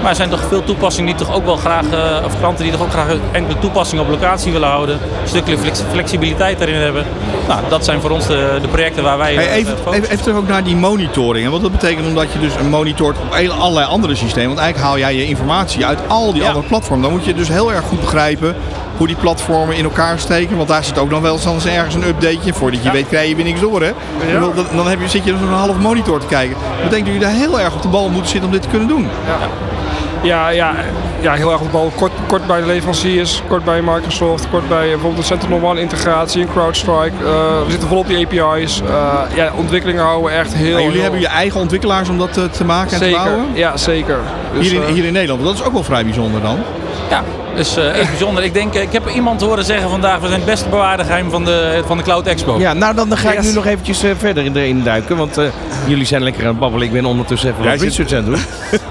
Maar 0.00 0.10
er 0.10 0.16
zijn 0.16 0.28
toch 0.30 0.40
veel 0.48 0.64
toepassingen 0.64 1.16
die 1.16 1.26
toch 1.26 1.34
ook 1.36 1.44
wel 1.44 1.56
graag, 1.56 1.84
eh, 1.90 2.24
of 2.24 2.38
klanten 2.38 2.62
die 2.64 2.72
toch 2.72 2.82
ook 2.82 2.90
graag 2.90 3.06
enkele 3.32 3.58
toepassingen 3.58 4.04
op 4.04 4.10
locatie 4.10 4.52
willen 4.52 4.68
houden. 4.68 4.94
Een 5.22 5.28
stukje 5.28 5.58
flex- 5.58 5.82
flexibiliteit 5.90 6.58
daarin 6.58 6.76
hebben. 6.80 7.04
Nou, 7.48 7.60
dat 7.68 7.84
zijn 7.84 8.00
voor 8.00 8.10
ons 8.10 8.26
de, 8.26 8.58
de 8.62 8.68
projecten 8.68 9.02
waar 9.02 9.18
wij 9.18 9.34
Hey, 9.34 9.46
eh, 9.48 9.56
even, 9.56 9.74
even, 9.90 10.02
even 10.10 10.20
terug 10.22 10.36
ook 10.36 10.48
naar 10.48 10.64
die 10.64 10.76
monitoring. 10.76 11.50
Wat 11.50 11.60
dat 11.62 11.70
betekent 11.72 12.06
omdat 12.06 12.32
je 12.32 12.38
dus 12.38 12.52
een 12.54 12.68
monitort 12.70 13.16
op 13.18 13.50
allerlei 13.58 13.86
andere 13.86 14.14
systemen. 14.14 14.48
Want 14.48 14.58
eigenlijk 14.60 14.88
haal 14.90 14.98
jij 14.98 15.14
je 15.14 15.26
informatie 15.26 15.86
uit 15.86 15.98
al 16.06 16.32
die 16.32 16.42
Ja. 16.42 16.48
andere 16.48 16.66
platformen. 16.66 17.02
Dan 17.02 17.12
moet 17.12 17.24
je 17.24 17.34
dus 17.34 17.48
heel 17.48 17.72
erg 17.72 17.84
goed 17.84 18.00
begrijpen 18.00 18.54
hoe 18.98 19.06
die 19.06 19.16
platformen 19.16 19.76
in 19.76 19.84
elkaar 19.84 20.18
steken. 20.18 20.56
Want 20.56 20.68
daar 20.68 20.84
zit 20.84 20.98
ook 20.98 21.10
dan 21.10 21.22
wel 21.22 21.38
eens 21.46 21.66
ergens 21.66 21.94
een 21.94 22.06
updateje. 22.06 22.52
Voordat 22.54 22.82
je 22.82 22.90
weet 22.90 23.08
krijg 23.08 23.28
je 23.28 23.36
weer 23.36 23.44
niks 23.44 23.60
door. 23.60 23.82
Hè? 23.82 23.88
Ik 23.88 24.40
Dan, 24.40 24.52
dan 24.76 24.88
heb 24.88 25.00
je, 25.00 25.08
zit 25.08 25.24
je 25.24 25.32
dus 25.32 25.40
een 25.40 25.48
half 25.48 25.78
monitor 25.78 26.20
te 26.20 26.26
kijken. 26.26 26.56
Dat 26.80 26.82
betekent 26.90 27.06
dat 27.06 27.14
je 27.14 27.20
daar 27.20 27.48
heel 27.48 27.60
erg 27.60 27.74
op 27.74 27.82
de 27.82 27.88
bal 27.88 28.08
moet 28.08 28.28
zitten 28.28 28.44
om 28.44 28.50
dit 28.52 28.62
te 28.62 28.68
kunnen 28.68 28.88
doen. 28.88 29.08
Ja, 30.22 30.48
ja, 30.48 30.72
ja, 31.20 31.34
heel 31.34 31.50
erg 31.50 31.60
op 31.60 31.66
de 31.66 31.72
bal. 31.72 31.92
Kort, 31.96 32.12
kort 32.26 32.46
bij 32.46 32.60
de 32.60 32.66
leveranciers, 32.66 33.42
kort 33.48 33.64
bij 33.64 33.82
Microsoft, 33.82 34.50
kort 34.50 34.68
bij 34.68 34.82
eh, 34.84 34.88
bijvoorbeeld 34.90 35.16
de 35.16 35.22
Sentinel-One 35.26 35.80
integratie 35.80 36.42
en 36.42 36.48
CrowdStrike. 36.52 37.12
Eh, 37.24 37.64
we 37.64 37.70
zitten 37.70 37.88
volop 37.88 38.04
op 38.04 38.10
die 38.10 38.26
API's. 38.26 38.80
Eh, 38.80 39.36
ja, 39.36 39.52
ontwikkelingen 39.56 40.02
houden 40.04 40.30
we 40.30 40.36
echt 40.36 40.54
heel... 40.54 40.76
En 40.76 40.82
jullie 40.82 40.90
heel- 40.92 41.02
hebben 41.02 41.20
je 41.20 41.26
eigen 41.26 41.60
ontwikkelaars 41.60 42.08
om 42.08 42.18
dat 42.18 42.32
te 42.52 42.64
maken 42.64 42.92
en 42.92 42.98
te 42.98 43.04
Zeker, 43.04 43.22
bouwen? 43.24 43.46
ja 43.54 43.76
zeker. 43.76 44.18
Dus, 44.52 44.70
Hier 44.70 44.82
in, 44.82 44.94
hier 44.94 45.04
in 45.04 45.12
Nederland. 45.12 45.44
Dat 45.44 45.54
is 45.54 45.62
ook 45.62 45.72
wel 45.72 45.84
vrij 45.84 46.04
bijzonder 46.04 46.40
dan. 46.40 46.58
Ja, 47.10 47.22
dus 47.58 47.76
eh 47.76 47.98
echt 47.98 48.08
bijzonder. 48.08 48.44
Ik 48.44 48.54
denk, 48.54 48.74
eh, 48.74 48.82
ik 48.82 48.92
heb 48.92 49.08
iemand 49.14 49.40
horen 49.40 49.64
zeggen 49.64 49.90
vandaag, 49.90 50.20
we 50.20 50.26
zijn 50.26 50.40
het 50.40 50.48
beste 50.48 50.68
bewaarde 50.68 51.04
geheim 51.04 51.30
van 51.30 51.44
de, 51.44 51.82
van 51.86 51.96
de 51.96 52.02
Cloud 52.02 52.26
Expo. 52.26 52.58
Ja, 52.58 52.72
nou 52.72 52.94
dan 52.94 53.16
ga 53.16 53.30
ik 53.30 53.36
Yes. 53.38 53.46
nu 53.46 53.52
nog 53.52 53.66
eventjes 53.66 54.02
eh, 54.02 54.10
verder 54.18 54.44
in, 54.44 54.52
de, 54.52 54.68
in 54.68 54.82
duiken, 54.82 55.16
want 55.16 55.38
eh, 55.38 55.44
jullie 55.86 56.04
zijn 56.04 56.22
lekker 56.22 56.42
aan 56.42 56.48
het 56.48 56.58
babbelen. 56.58 56.86
Ik 56.86 56.92
ben 56.92 57.04
ondertussen 57.04 57.50
even 57.50 57.64
wat 57.64 57.80
research 57.80 58.12
aan 58.12 58.16
het 58.16 58.26
doen. 58.26 58.40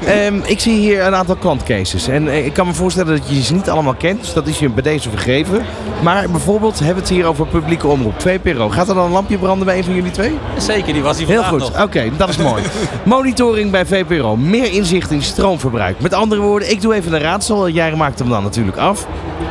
Ehm, 0.08 0.40
ik 0.44 0.60
zie 0.60 0.74
hier 0.74 1.06
een 1.06 1.16
aantal 1.16 1.36
klantcases 1.36 2.08
en 2.08 2.46
ik 2.46 2.54
kan 2.54 2.68
me 2.68 2.74
voorstellen 2.74 3.18
dat 3.18 3.30
je 3.30 3.42
ze 3.42 3.54
niet 3.54 3.70
allemaal 3.70 3.94
kent, 3.94 4.22
dus 4.22 4.34
dat 4.34 4.48
is 4.48 4.60
je 4.60 4.70
bij 4.70 4.84
deze 4.84 5.10
vergeven. 5.10 5.66
Maar 6.02 6.30
bijvoorbeeld 6.30 6.78
hebben 6.80 6.96
we 6.96 7.02
het 7.02 7.10
hier 7.10 7.26
over 7.26 7.48
publieke 7.48 7.88
omroep, 7.88 8.14
2PRO. 8.28 8.70
Gaat 8.70 8.90
er 8.90 8.96
dan 8.96 9.06
een 9.06 9.12
lampje 9.12 9.38
branden 9.38 9.66
bij 9.66 9.78
een 9.78 9.84
van 9.84 9.94
jullie 9.94 10.12
twee? 10.12 10.38
Zeker, 10.58 10.94
die 10.94 11.02
was 11.02 11.18
die 11.18 11.26
Heel 11.26 11.44
goed, 11.44 11.72
oké, 11.82 12.10
dat 12.18 12.30
is 12.30 12.38
mooi. 12.38 12.64
Monitoring 13.04 13.72
bij 13.72 13.86
VPRO, 13.86 14.36
meer 14.36 14.72
inzicht 14.74 15.12
in 15.12 15.22
stroomverbruik. 15.22 16.00
Met 16.02 16.14
andere 16.14 16.42
woorden, 16.42 16.72
ik 16.72 16.82
doe 16.82 16.94
even 16.94 17.14
een 17.14 17.22
raadsel. 17.22 17.70
Jij 17.70 17.96
maakt 17.96 18.20
hem 18.20 18.30
dan 18.30 18.44
af. 18.78 19.08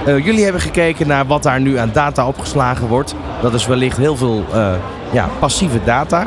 Eh, 0.06 0.24
jullie 0.24 0.44
hebben 0.44 0.60
gekeken 0.60 1.06
naar 1.06 1.26
wat 1.26 1.42
daar 1.42 1.60
nu 1.60 1.76
aan 1.76 1.90
data 1.92 2.26
opgeslagen 2.26 2.88
wordt. 2.88 3.14
Dat 3.42 3.54
is 3.54 3.66
wellicht 3.66 3.96
heel 3.96 4.16
veel 4.16 4.44
eh, 4.52 4.72
ja, 5.16 5.28
passieve 5.38 5.78
data. 5.84 6.26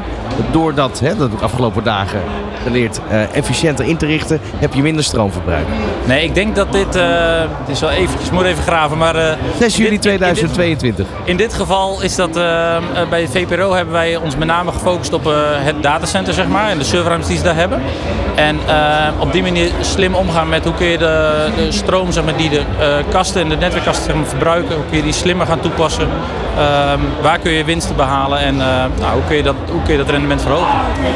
Doordat, 0.52 1.00
hè, 1.00 1.08
dat 1.16 1.30
heb 1.30 1.38
ik 1.38 1.42
afgelopen 1.44 1.84
dagen 1.84 2.20
geleerd, 2.64 3.00
eh, 3.10 3.36
efficiënter 3.36 3.86
in 3.86 3.98
te 3.98 4.06
richten, 4.06 4.40
heb 4.58 4.74
je 4.74 4.82
minder 4.82 5.04
stroomverbruik. 5.04 5.66
Nee, 6.06 6.24
ik 6.24 6.36
denk 6.36 6.56
dat 6.56 6.72
dit, 6.72 6.96
eh, 6.96 7.04
het 7.40 7.70
is 7.70 7.80
wel 7.80 7.90
eventjes, 7.90 8.32
moet 8.32 8.44
even 8.44 8.64
graven, 8.64 8.98
maar... 8.98 9.16
eh, 9.16 9.34
6 9.60 9.78
in 9.78 9.84
juli 9.84 9.96
dit- 9.96 10.06
in- 10.06 10.12
in 10.12 10.18
dit- 10.20 10.20
2022. 10.20 11.08
In 11.24 11.38
dit 11.38 11.54
geval 11.54 12.02
is 12.02 12.16
dat 12.16 12.34
bij 13.10 13.28
VPRO 13.32 13.74
hebben 13.74 13.94
wij 13.94 14.16
ons 14.16 14.36
met 14.38 14.48
name 14.48 14.72
gefocust 14.72 15.14
op 15.14 15.24
het 15.64 15.84
datacenter 15.84 16.34
zeg 16.34 16.48
maar 16.48 16.70
en 16.70 16.78
de 16.78 16.84
serverruimtes 16.84 17.30
die 17.30 17.38
ze 17.38 17.44
daar 17.44 17.56
hebben. 17.56 17.82
En 18.36 18.58
op 19.20 19.32
die 19.32 19.42
manier 19.42 19.70
slim 19.82 20.14
omgaan 20.16 20.50
met 20.50 20.64
hoe 20.64 20.74
kun 20.74 20.88
je 20.88 20.98
de, 20.98 21.48
de 21.56 21.72
stroom 21.72 22.12
zeg 22.12 22.24
maar, 22.24 22.36
die 22.38 22.50
de 22.50 22.62
kasten 23.10 23.42
en 23.42 23.50
de 23.50 23.56
netwerkkasten 23.56 24.06
zeg 24.06 24.16
maar, 24.16 24.26
verbruiken, 24.26 24.76
hoe 24.76 24.86
kun 24.90 24.98
je 24.98 25.04
die 25.04 25.14
slimmer 25.14 25.46
gaan 25.48 25.60
toepassen. 25.60 26.08
Ehm, 26.58 27.00
waar 27.22 27.40
kun 27.40 27.52
je 27.52 27.64
winsten 27.64 27.96
behalen 27.96 28.40
en 28.40 28.62
nou, 29.00 29.14
hoe, 29.14 29.24
kun 29.28 29.36
je 29.36 29.44
dat, 29.44 29.56
hoe 29.72 29.82
kun 29.82 29.92
je 29.92 29.98
dat 29.98 30.10
rendement 30.10 30.42
verhogen? 30.42 30.68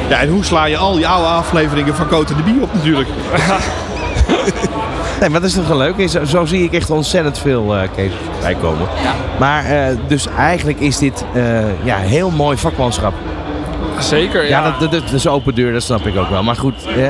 Ja, 0.09 0.19
en 0.19 0.29
hoe 0.29 0.45
sla 0.45 0.65
je 0.65 0.77
al 0.77 0.93
die 0.93 1.07
oude 1.07 1.27
afleveringen 1.27 1.95
van 1.95 2.07
Cote 2.07 2.35
de 2.35 2.43
Bie 2.43 2.61
op 2.61 2.73
natuurlijk. 2.73 3.09
Nee, 5.19 5.29
maar 5.31 5.41
dat 5.41 5.49
is 5.49 5.55
toch 5.55 5.67
wel 5.67 5.77
leuk. 5.77 6.09
Zo, 6.09 6.25
zo 6.25 6.45
zie 6.45 6.63
ik 6.63 6.73
echt 6.73 6.89
ontzettend 6.89 7.39
veel 7.39 7.75
eh 7.75 7.89
cases 7.95 8.11
bij 8.41 8.55
komen. 8.55 8.87
Maar 9.39 9.65
eh, 9.65 9.95
dus 10.07 10.27
eigenlijk 10.37 10.79
is 10.79 10.97
dit 10.97 11.25
eh, 11.33 11.43
ja, 11.83 11.97
heel 11.97 12.29
mooi 12.29 12.57
vakmanschap. 12.57 13.13
Zeker, 13.99 14.43
Ja, 14.43 14.49
ja. 14.49 14.63
dat, 14.63 14.91
dat, 14.91 14.91
dat 14.91 15.13
is 15.13 15.27
open 15.27 15.55
deur, 15.55 15.73
dat 15.73 15.83
snap 15.83 16.05
ik 16.05 16.17
ook 16.17 16.29
wel. 16.29 16.43
Maar 16.43 16.55
goed, 16.55 16.75
eh, 16.97 17.07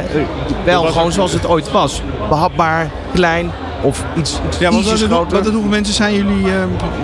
wel 0.63 0.83
gewoon 0.83 1.11
zoals 1.11 1.33
het 1.33 1.47
ooit 1.47 1.71
was. 1.71 2.01
Behapbaar, 2.29 2.89
klein 3.13 3.51
of 3.83 4.03
iets, 4.17 4.39
iets 4.47 4.57
Ja, 4.59 4.71
wat, 4.71 4.83
groter. 4.83 5.37
wat, 5.37 5.45
hoeveel 5.45 5.69
mensen 5.69 5.93
zijn 5.93 6.13
jullie 6.13 6.45
eh, 6.45 6.53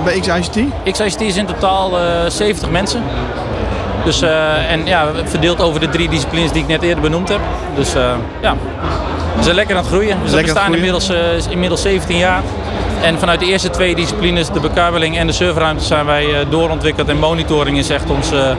bij 0.04 0.20
XICT? 0.20 0.60
XICT 0.92 1.22
is 1.22 1.38
in 1.38 1.46
totaal 1.46 2.00
eh 2.00 2.30
70 2.30 2.70
mensen. 2.70 3.04
Dus, 4.04 4.22
eh, 4.22 4.72
en 4.72 4.86
ja, 4.86 5.08
verdeeld 5.26 5.62
over 5.62 5.80
de 5.80 5.90
drie 5.90 6.10
disciplines 6.10 6.52
die 6.52 6.62
ik 6.62 6.68
net 6.68 6.82
eerder 6.82 7.02
benoemd 7.02 7.30
heb. 7.30 7.40
Dus 7.76 7.94
eh, 7.94 8.12
ja, 8.42 8.56
we 9.38 9.44
zijn 9.44 9.56
lekker 9.56 9.76
aan 9.76 9.82
het 9.82 9.92
groeien. 9.92 10.18
Dus 10.24 10.32
we 10.32 10.42
bestaan 10.42 10.74
inmiddels, 10.76 11.10
eh, 11.10 11.18
inmiddels 11.50 11.82
17 11.82 12.18
jaar. 12.18 12.42
En 13.02 13.20
vanuit 13.20 13.40
de 13.40 13.46
eerste 13.46 13.70
twee 13.70 13.96
disciplines, 13.96 14.50
de 14.50 14.60
bekabeling 14.60 15.18
en 15.18 15.28
de 15.28 15.34
serverruimte, 15.34 15.84
zijn 15.84 16.06
wij 16.06 16.26
eh, 16.40 16.46
doorontwikkeld. 16.50 17.08
En 17.08 17.18
monitoring 17.18 17.78
is 17.78 17.90
echt 17.90 18.10
ons, 18.10 18.32
eh, 18.32 18.52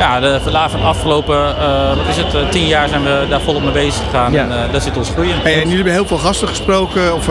ja, 0.00 0.20
de 0.20 0.40
van 0.70 0.82
afgelopen, 0.82 1.56
eh, 1.58 1.88
wat 1.96 2.06
is 2.08 2.16
het, 2.16 2.34
eh, 2.34 2.48
10 2.48 2.66
jaar 2.66 2.88
zijn 2.88 3.02
we 3.02 3.26
daar 3.28 3.40
volop 3.40 3.62
mee 3.62 3.72
bezig 3.72 4.04
gegaan. 4.04 4.32
Ja. 4.32 4.42
En 4.42 4.52
eh, 4.64 4.72
daar 4.72 4.80
zit 4.80 4.96
ons 4.96 5.10
groei 5.10 5.28
in. 5.28 5.34
Hey, 5.42 5.52
en 5.52 5.58
jullie 5.60 5.74
hebben 5.74 5.92
heel 5.92 6.06
veel 6.06 6.18
gasten 6.18 6.48
gesproken, 6.48 7.14
of 7.14 7.28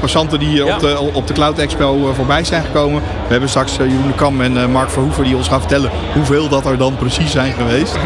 passanten 0.00 0.38
die 0.38 0.48
hier 0.48 0.64
Ja. 0.66 0.74
op, 0.74 0.80
de, 0.80 1.10
op 1.12 1.26
de 1.26 1.32
Cloud 1.32 1.58
Expo 1.58 2.12
voorbij 2.14 2.44
zijn 2.44 2.64
gekomen. 2.64 3.02
We 3.02 3.30
hebben 3.30 3.48
straks 3.48 3.76
Jeroen 3.76 4.06
de 4.06 4.14
Kam 4.14 4.40
en 4.40 4.56
eh, 4.62 4.66
Mark 4.66 4.90
Verhoeven 4.90 5.24
die 5.24 5.36
ons 5.36 5.48
gaan 5.48 5.60
vertellen 5.60 5.90
hoeveel 6.14 6.48
dat 6.48 6.66
er 6.66 6.78
dan 6.78 6.96
precies 6.96 7.30
zijn 7.30 7.52
geweest. 7.52 7.96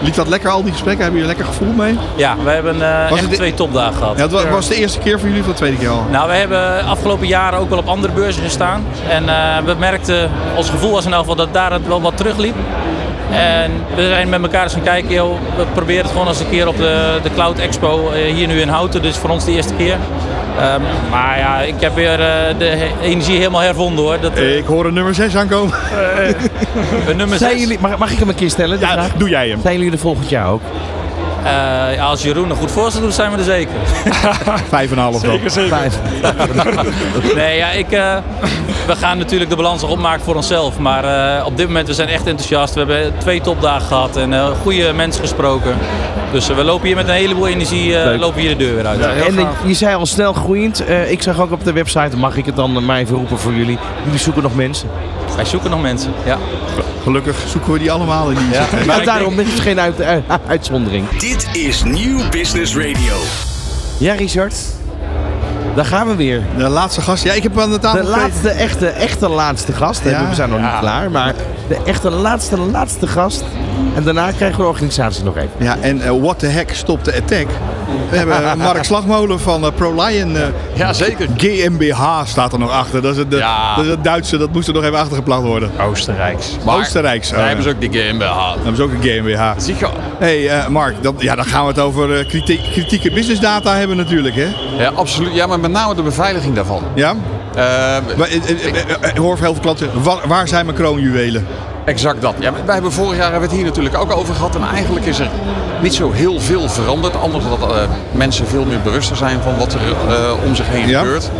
Liep 0.00 0.14
dat 0.14 0.28
lekker, 0.28 0.50
al 0.50 0.62
die 0.62 0.72
gesprekken? 0.72 1.02
Hebben 1.04 1.20
jullie 1.20 1.36
lekker 1.36 1.54
gevoel 1.54 1.72
mee? 1.74 1.98
ja, 2.16 2.36
we 2.44 2.50
hebben 2.50 2.82
eh, 2.82 3.10
echt 3.10 3.30
de- 3.30 3.36
twee 3.36 3.54
topdagen 3.54 3.94
gehad. 3.96 4.16
Ja, 4.16 4.22
het 4.22 4.32
wa- 4.32 4.48
was 4.48 4.68
de 4.68 4.74
eerste 4.74 4.98
keer 4.98 5.18
voor 5.18 5.28
jullie 5.28 5.42
of 5.42 5.48
de 5.48 5.54
tweede 5.54 5.76
keer 5.76 5.88
al? 5.88 6.04
Nou, 6.10 6.28
we 6.28 6.34
hebben 6.34 6.84
afgelopen 6.86 7.26
jaren 7.26 7.58
ook 7.58 7.68
wel 7.68 7.78
op 7.78 7.88
andere 7.88 8.12
beurzen 8.12 8.42
gestaan. 8.42 8.84
En 9.08 9.28
eh, 9.28 9.34
we 9.64 9.74
merkten, 9.78 10.30
ons 10.56 10.70
gevoel 10.70 10.90
was 10.92 11.04
in 11.04 11.10
elk 11.12 11.20
geval 11.20 11.36
dat 11.36 11.52
daar 11.52 11.72
het 11.72 11.86
wel 11.86 12.00
wat 12.00 12.16
terugliep. 12.16 12.54
En 13.30 13.70
we 13.94 14.06
zijn 14.08 14.28
met 14.28 14.42
elkaar 14.42 14.62
eens 14.62 14.72
gaan 14.72 14.82
kijken, 14.82 15.10
joh, 15.14 15.38
we 15.56 15.64
proberen 15.74 16.02
het 16.02 16.12
gewoon 16.12 16.28
eens 16.28 16.40
een 16.40 16.50
keer 16.50 16.68
op 16.68 16.76
de, 16.76 17.18
de 17.22 17.30
Cloud 17.34 17.58
Expo 17.58 18.10
eh, 18.10 18.34
hier 18.34 18.46
nu 18.46 18.60
in 18.60 18.68
Houten. 18.68 19.02
Dus 19.02 19.16
voor 19.16 19.30
ons 19.30 19.44
de 19.44 19.52
eerste 19.52 19.74
keer. 19.74 19.96
Ehm, 20.58 20.80
maar 21.10 21.38
ja, 21.38 21.60
ik 21.60 21.74
heb 21.80 21.94
weer 21.94 22.20
eh, 22.20 22.58
de 22.58 22.88
energie 23.02 23.36
helemaal 23.38 23.60
hervonden 23.60 24.04
hoor. 24.04 24.20
Dat, 24.20 24.32
eh, 24.32 24.56
Ik 24.56 24.64
hoor 24.64 24.86
een 24.86 24.94
nummer 24.94 25.14
6 25.14 25.36
aankomen. 25.36 25.74
we 27.06 27.14
nummer 27.16 27.38
Zijn 27.38 27.50
zes. 27.50 27.60
jullie, 27.60 27.78
mag, 27.80 27.98
mag 27.98 28.10
ik 28.12 28.18
hem 28.18 28.28
een 28.28 28.34
keer 28.34 28.50
stellen? 28.50 28.78
Ja, 28.80 28.92
vraag? 28.92 29.12
doe 29.12 29.28
jij 29.28 29.48
hem. 29.48 29.60
Zijn 29.60 29.76
jullie 29.76 29.92
er 29.92 29.98
volgend 29.98 30.28
jaar 30.28 30.48
ook? 30.50 30.60
Eh, 31.44 31.94
ja, 31.94 32.04
als 32.04 32.22
Jeroen 32.22 32.50
een 32.50 32.56
goed 32.56 32.70
voorstel 32.70 33.00
doet, 33.02 33.14
zijn 33.14 33.30
we 33.30 33.36
er 33.38 33.44
zeker. 33.44 33.74
Vijf 34.68 34.90
en 34.90 34.96
een 34.96 35.02
half 35.02 35.20
dan. 35.20 35.38
Vijf. 35.50 35.98
Nee, 37.34 37.56
ja, 37.56 37.70
ik, 37.70 37.90
eh, 37.92 38.16
we 38.86 38.96
gaan 38.96 39.18
natuurlijk 39.18 39.50
de 39.50 39.56
balans 39.56 39.82
nog 39.82 39.90
opmaken 39.90 40.24
voor 40.24 40.34
onszelf. 40.34 40.78
Maar 40.78 41.36
eh, 41.38 41.46
op 41.46 41.56
dit 41.56 41.66
moment, 41.66 41.86
we 41.86 41.94
zijn 41.94 42.08
echt 42.08 42.26
enthousiast. 42.26 42.74
We 42.74 42.78
hebben 42.80 43.12
twee 43.18 43.40
topdagen 43.40 43.86
gehad 43.86 44.16
en 44.16 44.32
eh, 44.32 44.46
goede 44.62 44.92
mensen 44.92 45.20
gesproken. 45.22 45.76
Dus 46.32 46.46
we 46.46 46.64
lopen 46.64 46.86
hier 46.86 46.96
met 46.96 47.08
een 47.08 47.14
heleboel 47.14 47.46
energie 47.48 47.96
eh, 47.98 48.18
lopen 48.18 48.40
hier 48.40 48.50
de 48.50 48.56
deur 48.56 48.74
weer 48.74 48.86
uit. 48.86 49.00
En 49.00 49.48
je 49.66 49.74
zei 49.74 49.94
al 49.96 50.06
snel 50.06 50.32
groeiend. 50.32 50.84
Eh, 50.84 51.10
ik 51.10 51.22
zag 51.22 51.40
ook 51.40 51.52
op 51.52 51.64
de 51.64 51.72
website, 51.72 52.16
mag 52.16 52.36
ik 52.36 52.46
het 52.46 52.56
dan 52.56 52.76
eh, 52.76 52.82
maar 52.82 52.98
even 52.98 53.16
roepen 53.16 53.38
voor 53.38 53.52
jullie. 53.52 53.78
Jullie 54.04 54.18
zoeken 54.18 54.42
nog 54.42 54.54
mensen. 54.54 54.88
Wij 55.36 55.44
zoeken 55.44 55.70
nog 55.70 55.80
mensen, 55.82 56.12
ja. 56.24 56.38
Gelukkig 57.02 57.36
zoeken 57.48 57.72
we 57.72 57.78
die 57.78 57.92
allemaal 57.92 58.30
in 58.30 58.36
die 58.38 58.48
Ja. 58.50 58.60
zitten. 58.60 58.86
Maar 58.86 59.04
daarom 59.04 59.38
is 59.40 59.50
het 59.50 59.60
geen 59.60 59.80
uit- 59.80 60.00
eh, 60.00 60.16
uitzondering. 60.46 61.08
Dit 61.18 61.48
is 61.52 61.82
Nieuw 61.84 62.28
Business 62.30 62.76
Radio. 62.76 63.16
Ja, 63.98 64.14
Richard. 64.14 64.54
Daar 65.74 65.84
gaan 65.84 66.06
we 66.06 66.14
weer. 66.14 66.42
De 66.56 66.68
laatste 66.68 67.00
gast. 67.00 67.24
Ja, 67.24 67.32
ik 67.32 67.42
heb 67.42 67.58
aan 67.58 67.70
de 67.70 67.78
tafel 67.78 68.02
De 68.02 68.08
laatste, 68.08 68.48
echte, 68.50 68.86
echte 68.86 69.28
laatste 69.28 69.72
gast. 69.72 70.00
Ja. 70.04 70.28
We 70.28 70.34
zijn 70.34 70.50
nog 70.50 70.60
niet 70.60 70.78
klaar, 70.80 71.10
maar 71.10 71.34
de 71.68 71.78
echte 71.86 72.10
laatste, 72.10 72.58
laatste 72.58 73.06
gast. 73.06 73.44
En 73.94 74.02
daarna 74.04 74.30
krijgen 74.30 74.56
we 74.56 74.62
de 74.62 74.68
organisatie 74.68 75.24
nog 75.24 75.36
even. 75.36 75.50
Ja, 75.58 75.76
en 75.80 76.00
eh, 76.00 76.10
what 76.20 76.38
the 76.38 76.46
heck 76.46 76.74
stop 76.74 77.04
the 77.04 77.14
attack? 77.16 77.46
We 78.10 78.16
hebben 78.16 78.58
Mark 78.58 78.84
Slagmolen 78.90 79.40
van 79.40 79.64
eh, 79.64 79.70
ProLion. 79.74 80.36
eh 80.36 80.42
Ja, 80.74 80.92
zeker. 80.92 81.28
GmbH 81.36 82.20
staat 82.24 82.52
er 82.52 82.58
nog 82.58 82.70
achter. 82.70 83.02
Dat 83.02 83.12
is 83.12 83.18
het, 83.18 83.30
de- 83.30 83.36
Ja. 83.36 83.74
dat 83.76 83.84
is 83.84 83.90
het 83.90 84.04
Duitse, 84.04 84.36
dat 84.36 84.52
moest 84.52 84.68
er 84.68 84.74
nog 84.74 84.84
even 84.84 84.98
achtergeplakt 84.98 85.42
worden. 85.42 85.70
Oostenrijks. 85.80 86.56
Maar 86.64 86.76
Oostenrijks. 86.76 87.26
oh, 87.28 87.32
Daar 87.32 87.40
ja. 87.42 87.46
hebben 87.46 87.64
ze 87.64 87.70
ook 87.70 87.80
die 87.80 87.90
GmbH. 88.02 88.36
Dan 88.48 88.54
hebben 88.54 88.76
ze 88.76 88.82
ook 88.82 88.90
een 88.92 89.02
GmbH. 89.02 89.52
Zeker. 89.56 89.88
hey, 90.18 90.48
eh, 90.48 90.66
Mark, 90.68 90.94
dan, 91.02 91.14
ja, 91.18 91.34
dan 91.34 91.44
gaan 91.44 91.62
we 91.62 91.68
het 91.68 91.78
over 91.78 92.18
eh, 92.18 92.28
kritiek, 92.28 92.60
kritieke 92.72 93.10
business 93.12 93.40
data 93.40 93.74
hebben 93.76 93.96
natuurlijk, 93.96 94.34
hè? 94.34 94.48
Ja, 94.78 94.90
absoluut. 94.94 95.34
Ja, 95.34 95.46
maar 95.46 95.60
met 95.60 95.70
name 95.70 95.94
de 95.94 96.02
beveiliging 96.02 96.54
daarvan. 96.54 96.82
Ja? 96.94 97.10
Eh, 97.10 97.16
Maar, 98.16 98.28
eh, 98.28 98.34
eh, 98.50 98.66
eh, 98.66 99.08
Ik 99.10 99.16
hoor 99.16 99.38
veel 99.38 99.54
klanten, 99.60 100.02
waar, 100.02 100.18
waar 100.28 100.48
zijn 100.48 100.64
mijn 100.66 100.76
kroonjuwelen? 100.78 101.46
Exact 101.84 102.20
dat. 102.20 102.34
Ja, 102.38 102.52
wij 102.64 102.74
hebben 102.74 102.92
vorig 102.92 103.12
jaar 103.16 103.30
hebben 103.30 103.40
we 103.40 103.46
het 103.46 103.54
hier 103.56 103.64
natuurlijk 103.64 103.96
ook 103.98 104.16
over 104.16 104.34
gehad. 104.34 104.54
En 104.54 104.62
eigenlijk 104.74 105.06
is 105.06 105.18
er 105.18 105.28
niet 105.82 105.94
zo 105.94 106.12
heel 106.12 106.40
veel 106.40 106.68
veranderd. 106.68 107.16
Anders 107.22 107.44
dat 107.58 107.70
eh, 107.70 107.76
mensen 108.10 108.46
veel 108.46 108.64
meer 108.64 108.80
bewuster 108.80 109.16
zijn 109.16 109.40
van 109.42 109.58
wat 109.58 109.72
er 109.74 109.80
eh, 110.08 110.44
om 110.46 110.54
zich 110.54 110.66
heen 110.68 110.88
Ja. 110.88 110.98
gebeurt. 110.98 111.30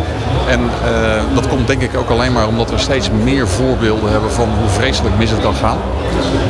En 0.49 0.59
eh, 0.59 1.21
dat 1.33 1.47
komt 1.47 1.67
denk 1.67 1.81
ik 1.81 1.97
ook 1.97 2.09
alleen 2.09 2.33
maar 2.33 2.47
omdat 2.47 2.69
we 2.69 2.77
steeds 2.77 3.09
meer 3.23 3.47
voorbeelden 3.47 4.11
hebben 4.11 4.31
van 4.31 4.47
hoe 4.59 4.69
vreselijk 4.69 5.17
mis 5.17 5.29
het 5.31 5.41
kan 5.41 5.55
gaan. 5.55 5.77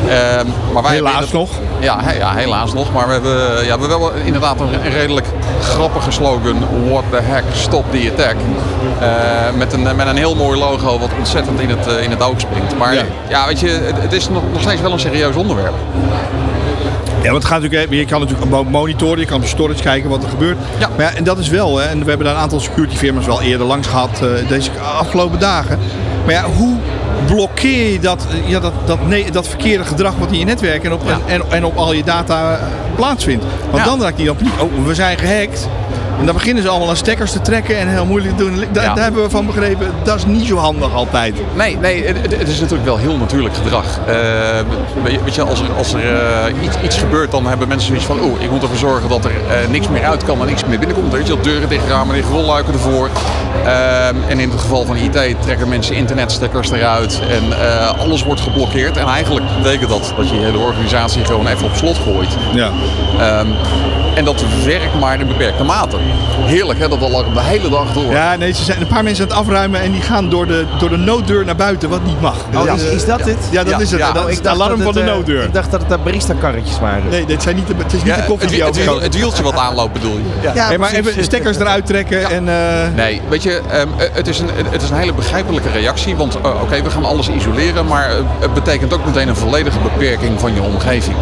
Ehm, 0.10 0.46
maar 0.74 0.84
wij 0.84 0.92
Helaas 0.94 1.14
hebben 1.20 1.40
nog. 1.40 1.50
Ja, 1.80 1.98
he- 2.02 2.18
ja, 2.18 2.34
helaas 2.34 2.74
nog. 2.74 2.94
Maar 2.94 3.08
we 3.08 3.14
hebben, 3.14 3.66
ja, 3.66 3.74
we 3.76 3.80
hebben 3.80 4.00
wel 4.00 4.12
inderdaad 4.26 4.60
een, 4.60 4.74
een 4.86 4.92
redelijk 4.92 5.26
grappige 5.62 6.12
slogan. 6.12 6.56
What 6.90 7.04
the 7.10 7.20
heck, 7.22 7.44
stop 7.54 7.86
the 7.92 8.12
attack. 8.14 8.36
Eh, 9.00 9.08
met, 9.58 9.74
een, 9.74 9.82
met 9.96 10.08
een 10.08 10.18
heel 10.18 10.36
mooi 10.36 10.60
logo 10.60 11.00
wat 11.00 11.10
ontzettend 11.18 11.60
in 11.60 11.70
het, 11.70 11.88
eh, 11.88 12.04
in 12.04 12.10
het 12.10 12.22
oog 12.24 12.40
springt. 12.40 12.78
Maar 12.78 12.94
Ja. 12.94 13.04
ja, 13.30 13.46
weet 13.48 13.60
je, 13.60 13.68
het, 13.70 14.02
het 14.02 14.14
is 14.14 14.30
nog, 14.30 14.44
nog 14.52 14.62
steeds 14.62 14.82
wel 14.82 14.92
een 14.92 15.00
serieus 15.00 15.36
onderwerp. 15.36 15.74
Ja, 17.22 17.32
want 17.32 17.44
het 17.44 17.52
gaat 17.52 17.62
natuurlijk, 17.62 17.90
hè, 17.92 17.98
je 17.98 18.06
kan 18.06 18.20
natuurlijk 18.22 18.50
mo- 18.50 18.64
monitoren, 18.64 19.20
je 19.20 19.26
kan 19.26 19.42
op 19.42 19.48
storage 19.48 19.82
kijken 19.84 20.10
wat 20.10 20.24
er 20.24 20.30
gebeurt. 20.30 20.58
Ja. 20.80 20.90
Maar 20.98 21.06
ja, 21.06 21.12
en 21.18 21.24
dat 21.24 21.38
is 21.38 21.48
wel, 21.50 21.78
hè, 21.78 21.86
en 21.86 22.00
we 22.04 22.10
hebben 22.10 22.26
daar 22.26 22.36
een 22.36 22.42
aantal 22.42 22.60
security 22.60 22.96
firma's 22.96 23.26
wel 23.26 23.42
eerder 23.42 23.68
langs 23.68 23.88
gehad 23.88 24.10
eh, 24.22 24.48
deze 24.50 24.70
afgelopen 24.98 25.40
dagen. 25.40 25.80
Maar 26.26 26.34
ja, 26.34 26.44
hoe 26.58 26.76
blokkeer 27.26 27.92
je 27.92 28.00
dat, 28.00 28.26
eh, 28.32 28.50
ja, 28.50 28.60
dat, 28.60 28.74
dat, 28.86 29.08
nee, 29.08 29.32
dat 29.32 29.48
verkeerde 29.48 29.84
gedrag 29.84 30.14
wat 30.20 30.32
in 30.32 30.40
je 30.40 30.46
netwerk 30.46 30.84
en 30.84 30.94
op, 30.94 31.02
Ja. 31.06 31.20
en, 31.26 31.42
en, 31.50 31.66
op 31.66 31.78
al 31.78 31.94
je 31.94 32.04
data 32.04 32.52
eh, 32.54 32.60
plaatsvindt? 32.96 33.44
Want 33.72 33.84
Ja. 33.84 33.90
dan 33.90 34.02
raakt 34.02 34.18
die 34.18 34.30
op 34.30 34.42
niet, 34.42 34.52
oh, 34.60 34.86
we 34.86 34.94
zijn 34.96 35.18
gehackt. 35.18 35.68
En 36.20 36.26
dan 36.26 36.36
beginnen 36.36 36.64
ze 36.64 36.70
allemaal 36.70 36.90
aan 36.90 36.96
stekkers 36.96 37.32
te 37.32 37.42
trekken 37.42 37.78
en 37.78 37.88
heel 37.88 38.06
moeilijk 38.06 38.38
te 38.38 38.44
doen. 38.44 38.64
Daar, 38.72 38.84
Ja. 38.84 38.94
daar 38.94 39.04
hebben 39.04 39.24
we 39.24 39.30
van 39.30 39.46
begrepen, 39.46 39.92
dat 40.04 40.16
is 40.18 40.26
niet 40.26 40.48
zo 40.48 40.56
handig 40.58 40.94
altijd. 40.94 41.36
Nee, 41.56 41.78
nee 41.78 42.06
het, 42.06 42.48
is 42.48 42.60
natuurlijk 42.60 42.86
wel 42.88 42.98
heel 42.98 43.18
natuurlijk 43.18 43.56
gedrag. 43.56 44.00
Eh, 44.08 44.14
weet 45.24 45.36
je- 45.36 45.42
als 45.44 45.60
er, 45.62 45.68
als 45.78 45.94
er 45.94 46.16
eh, 46.16 46.64
iets, 46.64 46.76
iets 46.84 46.98
gebeurt, 46.98 47.32
dan 47.32 47.46
hebben 47.48 47.68
mensen 47.68 47.88
zoiets 47.88 48.06
van... 48.06 48.20
oeh, 48.24 48.42
ik 48.42 48.52
moet 48.52 48.62
ervoor 48.62 48.78
zorgen 48.78 49.10
dat 49.10 49.26
er 49.26 49.32
eh, 49.32 49.70
niks 49.70 49.88
meer 49.90 50.04
uit 50.06 50.24
kan 50.24 50.40
en 50.42 50.46
niks 50.46 50.66
meer 50.66 50.80
binnenkomt. 50.80 51.12
Weet 51.14 51.28
je, 51.28 51.40
deuren 51.42 51.70
dicht 51.70 51.88
ramen, 51.88 52.16
dicht, 52.16 52.30
rolluiken 52.30 52.74
ervoor. 52.74 53.10
Ehm, 53.66 54.16
en 54.28 54.40
in 54.40 54.50
het 54.50 54.60
geval 54.60 54.86
van 54.86 54.96
IT 54.98 55.36
trekken 55.42 55.70
mensen 55.70 55.96
internetstekkers 55.96 56.72
eruit 56.72 57.22
en 57.30 57.44
alles 57.98 58.24
wordt 58.24 58.42
geblokkeerd. 58.42 58.98
En 58.98 59.08
eigenlijk 59.08 59.46
betekent 59.64 59.90
dat 59.90 60.14
dat 60.18 60.30
je 60.30 60.36
je 60.36 60.42
hele 60.46 60.58
organisatie 60.58 61.26
gewoon 61.26 61.48
even 61.48 61.66
op 61.66 61.76
slot 61.76 61.98
gooit. 61.98 62.38
Ja. 62.54 62.70
Ehm, 63.20 63.48
en 64.16 64.26
dat 64.26 64.44
werkt 64.66 65.00
maar 65.00 65.20
in 65.20 65.28
beperkte 65.28 65.64
mate. 65.64 65.98
Heerlijk 66.46 66.80
hè, 66.80 66.88
dat 66.90 67.02
al 67.02 67.10
de 67.34 67.42
hele 67.42 67.70
dag 67.70 67.94
door. 67.94 68.12
Ja, 68.12 68.36
nee, 68.36 68.52
ze 68.54 68.64
zijn 68.64 68.82
een 68.82 68.88
paar 68.88 69.04
mensen 69.04 69.24
aan 69.24 69.30
het 69.30 69.40
afruimen 69.40 69.82
en 69.82 69.92
die 69.92 70.02
gaan 70.02 70.30
door 70.30 70.48
de, 70.48 70.66
door 70.80 70.90
de 70.90 70.98
nooddeur 70.98 71.46
naar 71.46 71.56
buiten, 71.56 71.90
wat 71.90 72.06
niet 72.06 72.22
mag. 72.22 72.36
Oh, 72.56 72.66
Ja. 72.66 72.74
is, 72.74 72.84
is 72.84 73.06
dat 73.06 73.20
het? 73.20 73.38
Ja, 73.52 73.64
dat 73.64 73.74
Ja, 73.74 73.80
is 73.80 73.92
het. 73.92 74.00
ja. 74.00 74.12
dat 74.12 74.24
Oh, 74.24 74.30
is 74.30 74.38
het 74.38 74.48
alarm 74.48 74.76
dat 74.76 74.84
van 74.84 74.94
de 74.94 75.00
het, 75.00 75.10
eh, 75.10 75.16
nooddeur. 75.16 75.44
Ik 75.44 75.54
dacht 75.54 75.72
dat 75.72 75.80
het 75.80 75.90
de 75.90 75.98
barista-karretjes 75.98 76.80
waren. 76.80 77.10
Nee, 77.10 77.26
dit 77.26 77.44
zijn 77.44 77.56
niet 77.56 77.68
de, 77.68 77.74
het 77.78 77.94
is 77.94 78.04
niet 78.04 78.08
Ja, 78.08 78.16
de 78.16 78.24
koffie 78.28 78.48
het, 78.48 78.50
die 78.56 78.64
het, 78.64 78.76
wiel- 78.76 78.84
overkookt. 78.84 79.04
het 79.06 79.16
wieltje 79.16 79.44
wat 79.44 79.58
aanloopt 79.58 79.94
bedoel 79.94 80.12
je? 80.18 80.24
Ja. 80.42 80.52
Ja, 80.56 80.68
Hey, 80.68 80.78
maar 80.78 80.92
even 80.92 81.24
stekkers 81.24 81.58
eruit 81.58 81.86
trekken 81.86 82.30
en... 82.30 82.48
eh, 82.50 82.56
Nee, 82.96 83.22
weet 83.30 83.44
je, 83.44 83.62
ehm, 83.72 83.88
het, 84.14 84.28
is 84.28 84.40
een, 84.40 84.50
het 84.70 84.82
is 84.82 84.90
een 84.90 84.98
hele 84.98 85.14
begrijpelijke 85.14 85.70
reactie. 85.70 86.16
Want 86.16 86.36
eh, 86.42 86.62
oké, 86.62 86.82
we 86.82 86.90
gaan 86.90 87.06
alles 87.06 87.30
isoleren, 87.30 87.86
maar 87.86 88.10
eh, 88.10 88.16
het 88.40 88.54
betekent 88.54 88.94
ook 88.94 89.06
meteen 89.06 89.28
een 89.28 89.36
volledige 89.36 89.78
beperking 89.80 90.40
van 90.40 90.54
je 90.54 90.62
omgeving. 90.62 91.16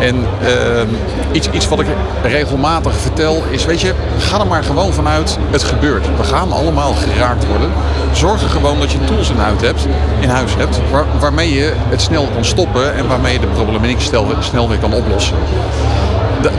En 0.00 0.24
ehm, 0.44 0.86
iets, 1.32 1.48
iets 1.50 1.68
wat 1.68 1.80
ik 1.80 1.86
regelmatig 2.22 2.92
vertel 2.96 3.42
is, 3.50 3.64
weet 3.64 3.80
je, 3.80 3.92
ga 4.18 4.40
er 4.40 4.46
maar 4.46 4.64
gewoon 4.64 4.92
vanuit, 4.92 5.38
het 5.50 5.62
gebeurt. 5.62 6.06
We 6.16 6.22
gaan 6.24 6.52
allemaal 6.52 6.92
geraakt 6.94 7.46
worden. 7.46 7.70
Zorg 8.12 8.42
er 8.42 8.48
gewoon 8.48 8.78
dat 8.78 8.92
je 8.92 9.04
tools 9.04 9.30
in 9.30 9.36
huis 9.36 9.60
hebt, 9.60 9.86
in 10.20 10.28
huis 10.28 10.54
hebt 10.56 10.80
waar- 10.90 11.06
waarmee 11.20 11.54
je 11.54 11.72
het 11.88 12.00
snel 12.00 12.28
kan 12.34 12.44
stoppen 12.44 12.94
en 12.94 13.08
waarmee 13.08 13.32
je 13.32 13.40
de 13.40 13.46
problematiek 13.46 14.00
snel 14.40 14.68
weer 14.68 14.78
kan 14.78 14.92
oplossen. 14.92 15.36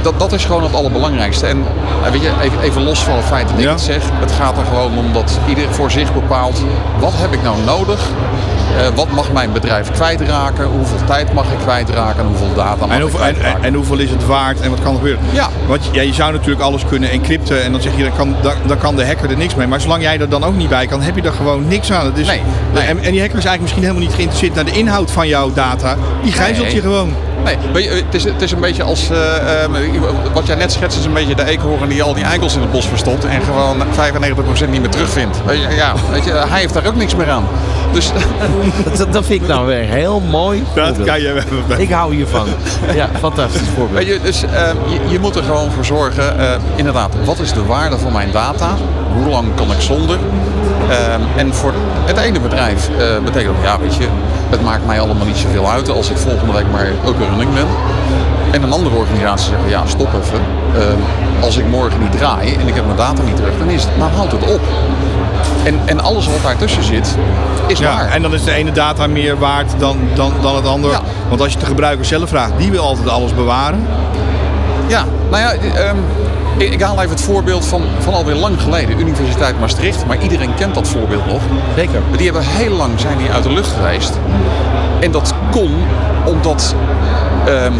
Dat, 0.02 0.19
dat 0.19 0.32
is 0.34 0.46
gewoon 0.46 0.63
het 0.63 0.74
allerbelangrijkste. 0.76 1.46
En 1.48 1.63
eh, 2.06 2.12
weet 2.12 2.22
je, 2.22 2.30
even, 2.41 2.60
even 2.62 2.84
los 2.84 3.00
van 3.04 3.15
het 3.15 3.26
feit 3.26 3.48
dat 3.50 3.58
ik 3.58 3.63
Ja. 3.63 3.72
het 3.72 3.82
zeg. 3.82 4.04
Het 4.19 4.32
gaat 4.32 4.58
er 4.58 4.65
gewoon 4.65 4.98
om 4.98 5.13
dat 5.13 5.39
ieder 5.48 5.63
voor 5.74 5.91
zich 5.91 6.13
bepaalt. 6.13 6.62
Wat 7.00 7.13
heb 7.15 7.34
ik 7.34 7.43
nou 7.43 7.56
nodig? 7.65 8.00
Eh, 8.78 8.88
wat 8.96 9.12
mag 9.12 9.32
mijn 9.32 9.52
bedrijf 9.52 9.91
kwijtraken? 9.91 10.65
Hoeveel 10.65 10.98
tijd 11.06 11.34
mag 11.34 11.46
ik 11.52 11.58
kwijtraken? 11.62 12.19
En 12.19 12.26
hoeveel 12.28 12.54
data 12.56 12.86
mag 12.86 12.89
en, 12.89 12.96
ik 12.96 13.02
hoeveel, 13.02 13.19
en, 13.19 13.34
kwijtraken? 13.34 13.60
en, 13.62 13.67
en 13.67 13.74
hoeveel 13.74 13.98
is 13.98 14.10
het 14.10 14.26
waard 14.26 14.60
en 14.62 14.69
wat 14.69 14.80
kan 14.82 14.91
er 14.91 14.98
gebeuren? 14.98 15.22
Ja. 15.32 15.48
Want 15.67 15.89
ja, 15.91 16.02
je 16.02 16.13
zou 16.13 16.32
natuurlijk 16.32 16.62
alles 16.62 16.86
kunnen 16.86 17.10
encrypten 17.12 17.63
en 17.63 17.72
dan 17.72 17.82
zeg 17.82 17.96
je, 17.96 18.04
dan 18.04 18.15
kan, 18.15 18.36
dan, 18.41 18.54
dan 18.65 18.78
kan 18.78 18.96
de 18.96 19.06
hacker 19.06 19.30
er 19.30 19.38
niks 19.38 19.56
mee. 19.56 19.67
Maar 19.67 19.82
zolang 19.82 20.02
jij 20.02 20.19
er 20.19 20.30
dan 20.30 20.43
ook 20.43 20.56
niet 20.56 20.69
bij 20.69 20.86
kan, 20.88 21.02
heb 21.02 21.15
je 21.15 21.22
er 21.22 21.34
gewoon 21.34 21.67
niks 21.67 21.91
aan. 21.91 22.12
Nee, 22.15 22.41
nee. 22.74 22.84
En, 22.86 23.00
en 23.04 23.12
die 23.12 23.22
hacker 23.22 23.38
is 23.38 23.46
eigenlijk 23.46 23.62
misschien 23.62 23.82
helemaal 23.84 24.02
niet 24.04 24.13
geïnteresseerd 24.13 24.56
naar 24.56 24.65
de 24.65 24.72
inhoud 24.72 25.12
van 25.12 25.28
jouw 25.28 25.54
data. 25.54 25.96
Die 26.24 26.32
gijzelt 26.32 26.65
Nee. 26.65 26.76
je 26.76 26.82
gewoon. 26.82 27.13
Nee, 27.43 27.58
weet 27.73 27.84
je, 27.84 27.89
het, 27.89 28.13
is, 28.13 28.23
het 28.23 28.41
is 28.41 28.51
een 28.51 28.60
beetje 28.60 28.84
als. 28.84 29.10
eh, 29.10 29.63
eh, 29.63 29.69
wat 30.34 30.47
jij 30.47 30.56
net 30.56 30.71
schetst, 30.71 30.99
is 30.99 31.06
een 31.06 31.13
beetje 31.13 31.36
de 31.36 31.45
eekhoorn 31.45 31.89
die 31.89 32.03
al 32.03 32.13
die 32.13 32.23
eikels 32.23 32.56
in 32.56 32.62
het 32.62 32.71
bos 32.71 32.88
verstopt. 32.88 33.25
en 33.25 33.41
gewoon 33.41 33.77
95% 34.65 34.69
niet 34.69 34.82
meer 34.82 34.89
terugvindt. 34.89 35.38
Weet 35.45 35.62
je, 35.62 35.75
ja, 35.75 35.93
weet 36.12 36.23
je, 36.23 36.32
hij 36.32 36.60
heeft 36.60 36.73
daar 36.73 36.86
ook 36.86 36.95
niks 36.95 37.15
meer 37.15 37.29
aan. 37.29 37.43
Dus 37.91 38.12
Dat, 38.97 39.13
dat 39.13 39.25
vind 39.25 39.41
ik 39.41 39.47
nou 39.47 39.65
weer 39.67 39.84
heel 39.84 40.19
mooi. 40.19 40.63
Dat 40.75 41.03
kan 41.03 41.21
je 41.21 41.43
wel. 41.67 41.79
Ik 41.79 41.89
hou 41.91 42.15
hiervan. 42.15 42.47
Ja, 42.93 43.10
fantastisch 43.19 43.67
voorbeeld. 43.75 44.06
Weet 44.06 44.08
je, 44.13 44.19
dus, 44.23 44.43
eh, 44.43 44.49
je, 44.88 44.99
je 45.10 45.19
moet 45.19 45.36
er 45.36 45.43
gewoon 45.43 45.71
voor 45.71 45.86
zorgen. 45.86 46.39
eh, 46.39 46.56
inderdaad, 46.75 47.13
wat 47.25 47.39
is 47.39 47.53
de 47.53 47.65
waarde 47.65 47.97
van 47.97 48.12
mijn 48.12 48.32
data? 48.32 48.75
Hoe 49.13 49.29
lang 49.29 49.47
kan 49.56 49.71
ik 49.71 49.82
zonder? 49.82 50.17
Ehm, 50.89 51.22
en 51.36 51.54
voor 51.54 51.74
het 52.06 52.17
ene 52.17 52.39
bedrijf 52.39 52.89
eh, 52.89 53.06
betekent 53.24 53.56
dat, 53.56 53.63
ja, 53.65 53.80
weet 53.80 53.96
je, 53.96 54.08
het 54.50 54.63
maakt 54.63 54.86
mij 54.86 55.00
allemaal 55.00 55.26
niet 55.26 55.38
zoveel 55.38 55.69
uit 55.69 55.89
als 55.89 56.10
ik 56.10 56.17
volgende 56.17 56.54
week 56.54 56.72
maar 56.72 56.88
ook 57.06 57.15
een 57.19 57.30
running 57.30 57.54
ben. 57.54 57.67
En 58.52 58.63
een 58.63 58.72
andere 58.72 58.96
organisatie 58.96 59.50
zegt, 59.50 59.69
ja, 59.69 59.86
stop 59.86 60.08
even. 60.08 60.39
Ehm, 60.76 61.00
als 61.41 61.58
ik 61.58 61.67
morgen 61.67 62.00
niet 62.00 62.12
draai 62.17 62.54
en 62.56 62.67
ik 62.67 62.76
heb 62.76 62.86
mijn 62.86 62.98
data 62.98 63.22
niet 63.22 63.36
terug, 63.36 63.58
dan 63.58 63.69
is 63.69 63.84
het, 63.84 63.91
dan 63.98 64.10
houdt 64.15 64.32
het 64.32 64.52
op. 64.54 64.62
En, 65.63 65.80
en 65.86 66.00
alles 66.00 66.26
wat 66.28 66.41
daartussen 66.43 66.84
zit, 66.84 67.15
is 67.67 67.80
Ja, 67.80 67.96
waar. 67.96 68.10
en 68.12 68.22
dan 68.22 68.34
is 68.34 68.43
de 68.43 68.52
ene 68.52 68.72
data 68.72 69.08
meer 69.08 69.38
waard 69.38 69.72
dan, 69.78 69.98
dan, 70.13 70.34
dan 70.41 70.56
het 70.56 70.67
andere. 70.67 70.93
Ja. 70.93 71.02
Want 71.30 71.41
als 71.41 71.54
je 71.54 71.60
de 71.60 71.65
gebruiker 71.65 72.06
zelf 72.06 72.30
vraagt, 72.30 72.52
die 72.58 72.72
wil 72.72 72.84
altijd 72.84 73.10
alles 73.10 73.36
bewaren. 73.36 73.88
Ja, 74.88 75.06
nou 75.30 75.41
ja, 75.41 75.52
ehm, 75.52 75.98
ik, 76.58 76.74
ik 76.74 76.82
haal 76.82 76.98
even 76.98 77.10
het 77.10 77.22
voorbeeld 77.22 77.66
van, 77.66 77.84
van 78.00 78.13
alweer 78.13 78.36
lang 78.36 78.62
geleden. 78.62 79.00
Universiteit 79.00 79.60
Maastricht, 79.60 80.06
maar 80.06 80.22
iedereen 80.22 80.56
kent 80.56 80.74
dat 80.74 80.88
voorbeeld 80.88 81.26
nog. 81.26 81.42
Zeker. 81.76 82.02
Die 82.18 82.26
hebben 82.26 82.44
heel 82.46 82.76
lang 82.76 83.00
zijn 83.00 83.18
die 83.18 83.30
uit 83.30 83.44
de 83.44 83.54
lucht 83.54 83.72
geweest. 83.72 84.13
En 85.00 85.12
dat 85.12 85.34
kon 85.52 85.72
omdat 86.26 86.76
ehm, 87.46 87.74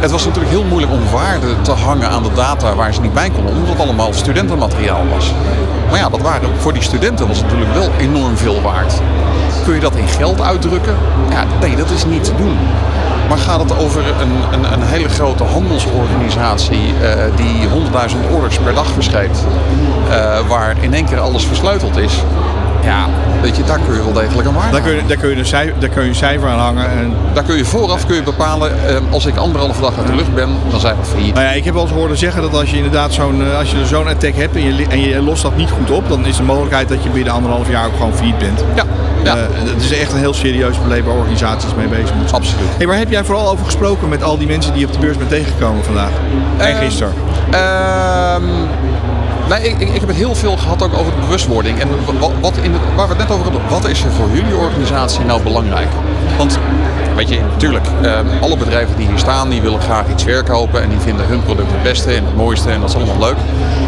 het 0.00 0.10
was 0.10 0.24
natuurlijk 0.24 0.52
heel 0.52 0.64
moeilijk 0.64 0.92
om 0.92 1.10
waarde 1.12 1.60
te 1.62 1.72
hangen 1.72 2.08
aan 2.08 2.22
de 2.22 2.32
data 2.34 2.74
waar 2.74 2.94
ze 2.94 3.00
niet 3.00 3.14
bij 3.14 3.30
konden, 3.30 3.54
omdat 3.54 3.68
het 3.68 3.80
allemaal 3.80 4.12
studentenmateriaal 4.12 5.04
was. 5.14 5.32
Maar 5.90 5.98
ja, 5.98 6.08
dat 6.08 6.20
waren, 6.20 6.48
voor 6.58 6.72
die 6.72 6.82
studenten 6.82 7.28
was 7.28 7.38
het 7.38 7.46
natuurlijk 7.46 7.74
wel 7.74 7.90
enorm 7.98 8.36
veel 8.36 8.60
waard. 8.60 9.00
Kun 9.66 9.74
je 9.74 9.80
dat 9.80 9.96
in 9.96 10.08
geld 10.08 10.40
uitdrukken? 10.40 10.94
Ja, 11.30 11.44
nee, 11.60 11.76
dat 11.76 11.90
is 11.90 12.04
niet 12.04 12.24
te 12.24 12.34
doen. 12.36 12.56
Maar 13.28 13.38
gaat 13.38 13.60
het 13.60 13.78
over 13.78 14.02
een, 14.20 14.30
een, 14.52 14.72
een 14.72 14.82
hele 14.82 15.08
grote 15.08 15.44
handelsorganisatie 15.44 16.94
eh, 17.02 17.36
die 17.36 17.68
100.000 18.10 18.34
orders 18.34 18.58
per 18.58 18.74
dag 18.74 18.86
verscheept, 18.86 19.46
eh, 20.10 20.38
waar 20.48 20.74
in 20.80 20.94
één 20.94 21.04
keer 21.04 21.20
alles 21.20 21.44
versleuteld 21.44 21.96
is? 21.96 22.22
Ja, 22.82 23.06
weet 23.42 23.56
je, 23.56 23.64
daar 23.64 23.78
kun 23.78 23.94
je 23.94 24.02
wel 24.04 24.12
degelijk 24.12 24.48
aan 24.48 24.54
waarde 24.54 24.72
Daar 24.72 24.80
kun 24.80 24.94
je, 24.94 25.06
daar 25.06 25.16
kun 25.16 25.28
je, 25.28 25.36
een, 25.36 25.46
cijfer, 25.46 25.80
daar 25.80 25.88
kun 25.88 26.02
je 26.02 26.08
een 26.08 26.14
cijfer 26.14 26.48
aan 26.48 26.58
hangen. 26.58 26.90
En, 26.90 27.12
Daar 27.32 27.44
kun 27.44 27.56
je 27.56 27.64
vooraf 27.64 28.06
kun 28.06 28.16
je 28.16 28.22
bepalen, 28.22 28.88
eh, 28.88 28.96
als 29.10 29.26
ik 29.26 29.36
anderhalve 29.36 29.80
dag 29.80 29.98
uit 29.98 30.06
de 30.06 30.14
lucht 30.14 30.34
ben, 30.34 30.48
dan 30.70 30.80
zijn 30.80 30.96
we 30.96 31.04
failliet. 31.04 31.34
nou 31.34 31.46
ja, 31.46 31.52
ik 31.52 31.64
heb 31.64 31.74
wel 31.74 31.82
eens 31.82 31.92
horen 31.92 32.16
zeggen 32.16 32.42
dat 32.42 32.54
als 32.54 32.70
je 32.70 32.76
inderdaad 32.76 33.12
zo'n 33.12 33.56
als 33.58 33.70
je 33.70 33.86
zo'n 33.86 34.08
attack 34.08 34.34
hebt 34.34 34.56
en 34.56 34.62
je, 34.62 34.86
en 34.88 35.00
je 35.00 35.22
lost 35.22 35.42
dat 35.42 35.56
niet 35.56 35.70
goed 35.70 35.90
op, 35.90 36.08
dan 36.08 36.26
is 36.26 36.36
de 36.36 36.42
mogelijkheid 36.42 36.88
dat 36.88 37.02
je 37.02 37.08
binnen 37.08 37.32
anderhalf 37.32 37.70
jaar 37.70 37.86
ook 37.86 37.96
gewoon 37.96 38.14
failliet 38.14 38.38
bent. 38.38 38.64
Ja, 38.74 38.84
ja. 39.24 39.36
Eh, 39.36 39.42
het 39.74 39.82
is 39.82 39.98
echt 39.98 40.12
een 40.12 40.18
heel 40.18 40.34
serieus 40.34 40.76
probleem 40.76 41.04
waar 41.04 41.14
organisaties 41.14 41.74
mee 41.74 41.86
bezig 41.88 42.14
moeten 42.14 42.28
zijn. 42.28 42.42
Absoluut. 42.42 42.68
Hey, 42.76 42.86
waar 42.86 42.98
heb 42.98 43.10
jij 43.10 43.24
vooral 43.24 43.50
over 43.50 43.64
gesproken 43.64 44.08
met 44.08 44.22
al 44.22 44.38
die 44.38 44.46
mensen 44.46 44.72
die 44.72 44.80
je 44.80 44.86
op 44.86 44.92
de 44.92 44.98
beurs 44.98 45.16
bent 45.16 45.30
tegengekomen 45.30 45.84
vandaag? 45.84 46.10
En 46.56 46.66
Eh, 46.66 46.78
gisteren? 46.78 47.12
Ehm, 47.50 48.42
nee, 49.48 49.68
ik, 49.68 49.80
ik, 49.80 50.00
heb 50.00 50.08
het 50.08 50.16
heel 50.16 50.34
veel 50.34 50.56
gehad 50.56 50.82
ook 50.82 50.98
over 50.98 51.12
de 51.12 51.20
bewustwording. 51.20 51.80
En 51.80 51.88
wat, 52.18 52.30
wat 52.40 52.54
in 52.62 52.72
het, 52.72 52.80
waar 52.96 53.08
we 53.08 53.14
het 53.14 53.22
net 53.28 53.30
over 53.30 53.44
hadden, 53.44 53.62
wat 53.68 53.88
is 53.88 54.04
er 54.04 54.10
voor 54.10 54.28
jullie 54.32 54.56
organisatie 54.56 55.24
nou 55.24 55.42
belangrijk? 55.42 55.88
Want, 56.38 56.58
weet 57.16 57.28
je, 57.28 57.40
natuurlijk, 57.52 57.86
ehm, 58.02 58.26
alle 58.40 58.56
bedrijven 58.56 58.96
die 58.96 59.06
hier 59.06 59.18
staan, 59.18 59.48
die 59.48 59.62
willen 59.62 59.80
graag 59.80 60.04
iets 60.10 60.22
verkopen. 60.22 60.82
En 60.82 60.88
die 60.88 60.98
vinden 60.98 61.26
hun 61.26 61.42
product 61.42 61.70
het 61.72 61.82
beste 61.82 62.12
en 62.12 62.24
het 62.24 62.36
mooiste 62.36 62.70
en 62.70 62.80
dat 62.80 62.88
is 62.88 62.94
allemaal 62.96 63.18
leuk. 63.18 63.36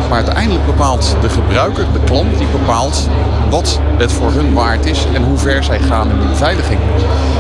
Maar 0.08 0.16
uiteindelijk 0.16 0.66
bepaalt 0.66 1.16
de 1.20 1.28
gebruiker, 1.28 1.84
de 1.92 2.00
klant, 2.04 2.38
die 2.38 2.46
bepaalt 2.46 3.08
wat 3.50 3.80
het 3.96 4.12
voor 4.12 4.32
hun 4.32 4.54
waard 4.54 4.86
is 4.86 5.06
en 5.14 5.22
hoe 5.22 5.38
ver 5.38 5.64
zij 5.64 5.78
gaan 5.78 6.10
in 6.10 6.20
de 6.20 6.26
beveiliging. 6.26 6.80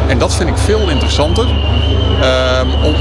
En 0.08 0.18
dat 0.18 0.34
vind 0.34 0.48
ik 0.48 0.56
veel 0.56 0.90
interessanter. 0.90 1.46
Ehm, 2.20 2.84
om, 2.84 2.94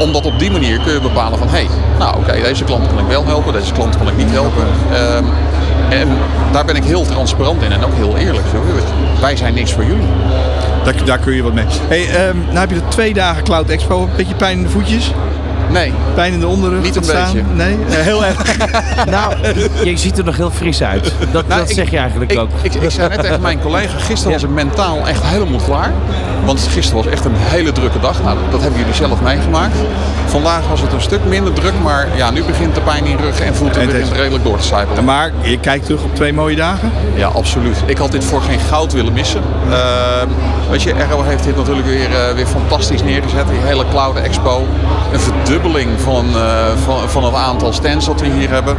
omdat 0.00 0.26
op 0.26 0.38
die 0.38 0.50
manier 0.50 0.80
kun 0.80 0.92
je 0.92 1.00
bepalen 1.00 1.38
van... 1.38 1.48
hé, 1.48 1.54
hey, 1.54 1.68
nou 1.98 2.16
oké, 2.16 2.32
deze 2.42 2.64
klant 2.64 2.86
kan 2.86 2.98
ik 2.98 3.06
wel 3.06 3.26
helpen, 3.26 3.52
deze 3.52 3.72
klant 3.72 3.96
kan 3.96 4.08
ik 4.08 4.16
niet 4.16 4.30
helpen. 4.30 4.66
Ehm, 4.92 5.24
en 5.88 6.08
daar 6.52 6.64
ben 6.64 6.76
ik 6.76 6.84
heel 6.84 7.04
transparant 7.04 7.62
in 7.62 7.72
en 7.72 7.84
ook 7.84 7.94
heel 7.94 8.16
eerlijk. 8.16 8.46
Zo, 8.52 8.62
wij 9.20 9.36
zijn 9.36 9.54
niks 9.54 9.72
voor 9.72 9.84
jullie. 9.84 10.08
Daar, 10.84 11.04
daar 11.04 11.18
kun 11.18 11.34
je 11.34 11.42
wat 11.42 11.52
mee. 11.52 11.64
Hey, 11.88 12.08
ehm, 12.08 12.36
nou 12.38 12.58
heb 12.58 12.70
je 12.70 12.76
er 12.76 12.88
twee 12.88 13.14
dagen 13.14 13.44
Cloud 13.44 13.68
Expo. 13.68 14.02
Een 14.02 14.08
beetje 14.16 14.34
pijn 14.34 14.56
in 14.56 14.62
de 14.62 14.70
voetjes? 14.70 15.12
Nee, 15.70 15.92
Pijn 16.14 16.32
in 16.32 16.40
de 16.40 16.46
onderrug? 16.46 16.82
Niet 16.82 16.96
een 16.96 17.02
beetje. 17.06 17.42
Nee? 17.54 17.76
Heel 17.88 18.24
erg. 18.24 18.36
Nou, 19.10 19.34
je 19.84 19.96
ziet 19.96 20.18
er 20.18 20.24
nog 20.24 20.36
heel 20.36 20.50
fris 20.50 20.82
uit. 20.82 21.12
Dat, 21.32 21.46
Nou, 21.48 21.60
dat 21.60 21.70
ik- 21.70 21.76
zeg 21.76 21.90
je 21.90 21.98
eigenlijk 21.98 22.32
ik, 22.32 22.38
ook. 22.38 22.48
Ik, 22.62 22.74
ik 22.74 22.90
zei 22.90 23.08
net 23.08 23.20
tegen 23.20 23.40
mijn 23.40 23.60
collega, 23.60 23.98
gisteren 23.98 24.32
was 24.32 24.42
ik 24.42 24.48
mentaal 24.50 25.06
echt 25.06 25.22
helemaal 25.24 25.60
klaar. 25.66 25.92
Want 26.44 26.68
gisteren 26.70 27.04
was 27.04 27.12
echt 27.12 27.24
een 27.24 27.32
hele 27.36 27.72
drukke 27.72 28.00
dag. 28.00 28.22
Nou, 28.22 28.38
dat 28.50 28.60
hebben 28.60 28.78
jullie 28.78 28.94
zelf 28.94 29.20
meegemaakt. 29.20 29.74
Vandaag 30.26 30.68
was 30.68 30.80
het 30.80 30.92
een 30.92 31.00
stuk 31.00 31.20
minder 31.28 31.52
druk, 31.52 31.72
maar 31.82 32.08
ja, 32.16 32.30
nu 32.30 32.42
begint 32.44 32.74
de 32.74 32.80
pijn 32.80 33.04
in 33.04 33.16
rug 33.16 33.40
en 33.40 33.54
voeten 33.54 33.80
En 33.82 33.88
het 33.88 33.96
is- 33.96 34.10
redelijk 34.12 34.44
door 34.44 34.58
te 34.58 34.64
sijpelen. 34.66 35.04
Maar 35.04 35.32
je 35.42 35.58
kijkt 35.60 35.84
terug 35.84 36.02
op 36.02 36.14
twee 36.14 36.32
mooie 36.32 36.56
dagen. 36.56 36.90
Ja, 37.14 37.26
absoluut. 37.28 37.76
Ik 37.86 37.98
had 37.98 38.12
dit 38.12 38.24
voor 38.24 38.42
geen 38.42 38.60
goud 38.60 38.92
willen 38.92 39.12
missen. 39.12 39.40
Ehm, 39.70 40.26
weet 40.70 40.82
je, 40.82 40.94
Arrow 40.94 41.26
heeft 41.26 41.44
dit 41.44 41.56
natuurlijk 41.56 41.86
weer, 41.86 42.14
eh, 42.14 42.34
weer 42.34 42.46
fantastisch 42.46 43.02
neergezet. 43.02 43.48
Die 43.48 43.58
hele 43.64 43.84
Cloud 43.90 44.16
Expo. 44.16 44.66
Een 45.12 45.20
verdubbeling 45.60 46.00
van, 46.00 46.26
eh, 46.34 46.66
van, 46.84 47.08
van 47.08 47.24
het 47.24 47.34
aantal 47.34 47.72
stands 47.72 48.06
dat 48.06 48.20
we 48.20 48.26
hier 48.26 48.50
hebben. 48.50 48.76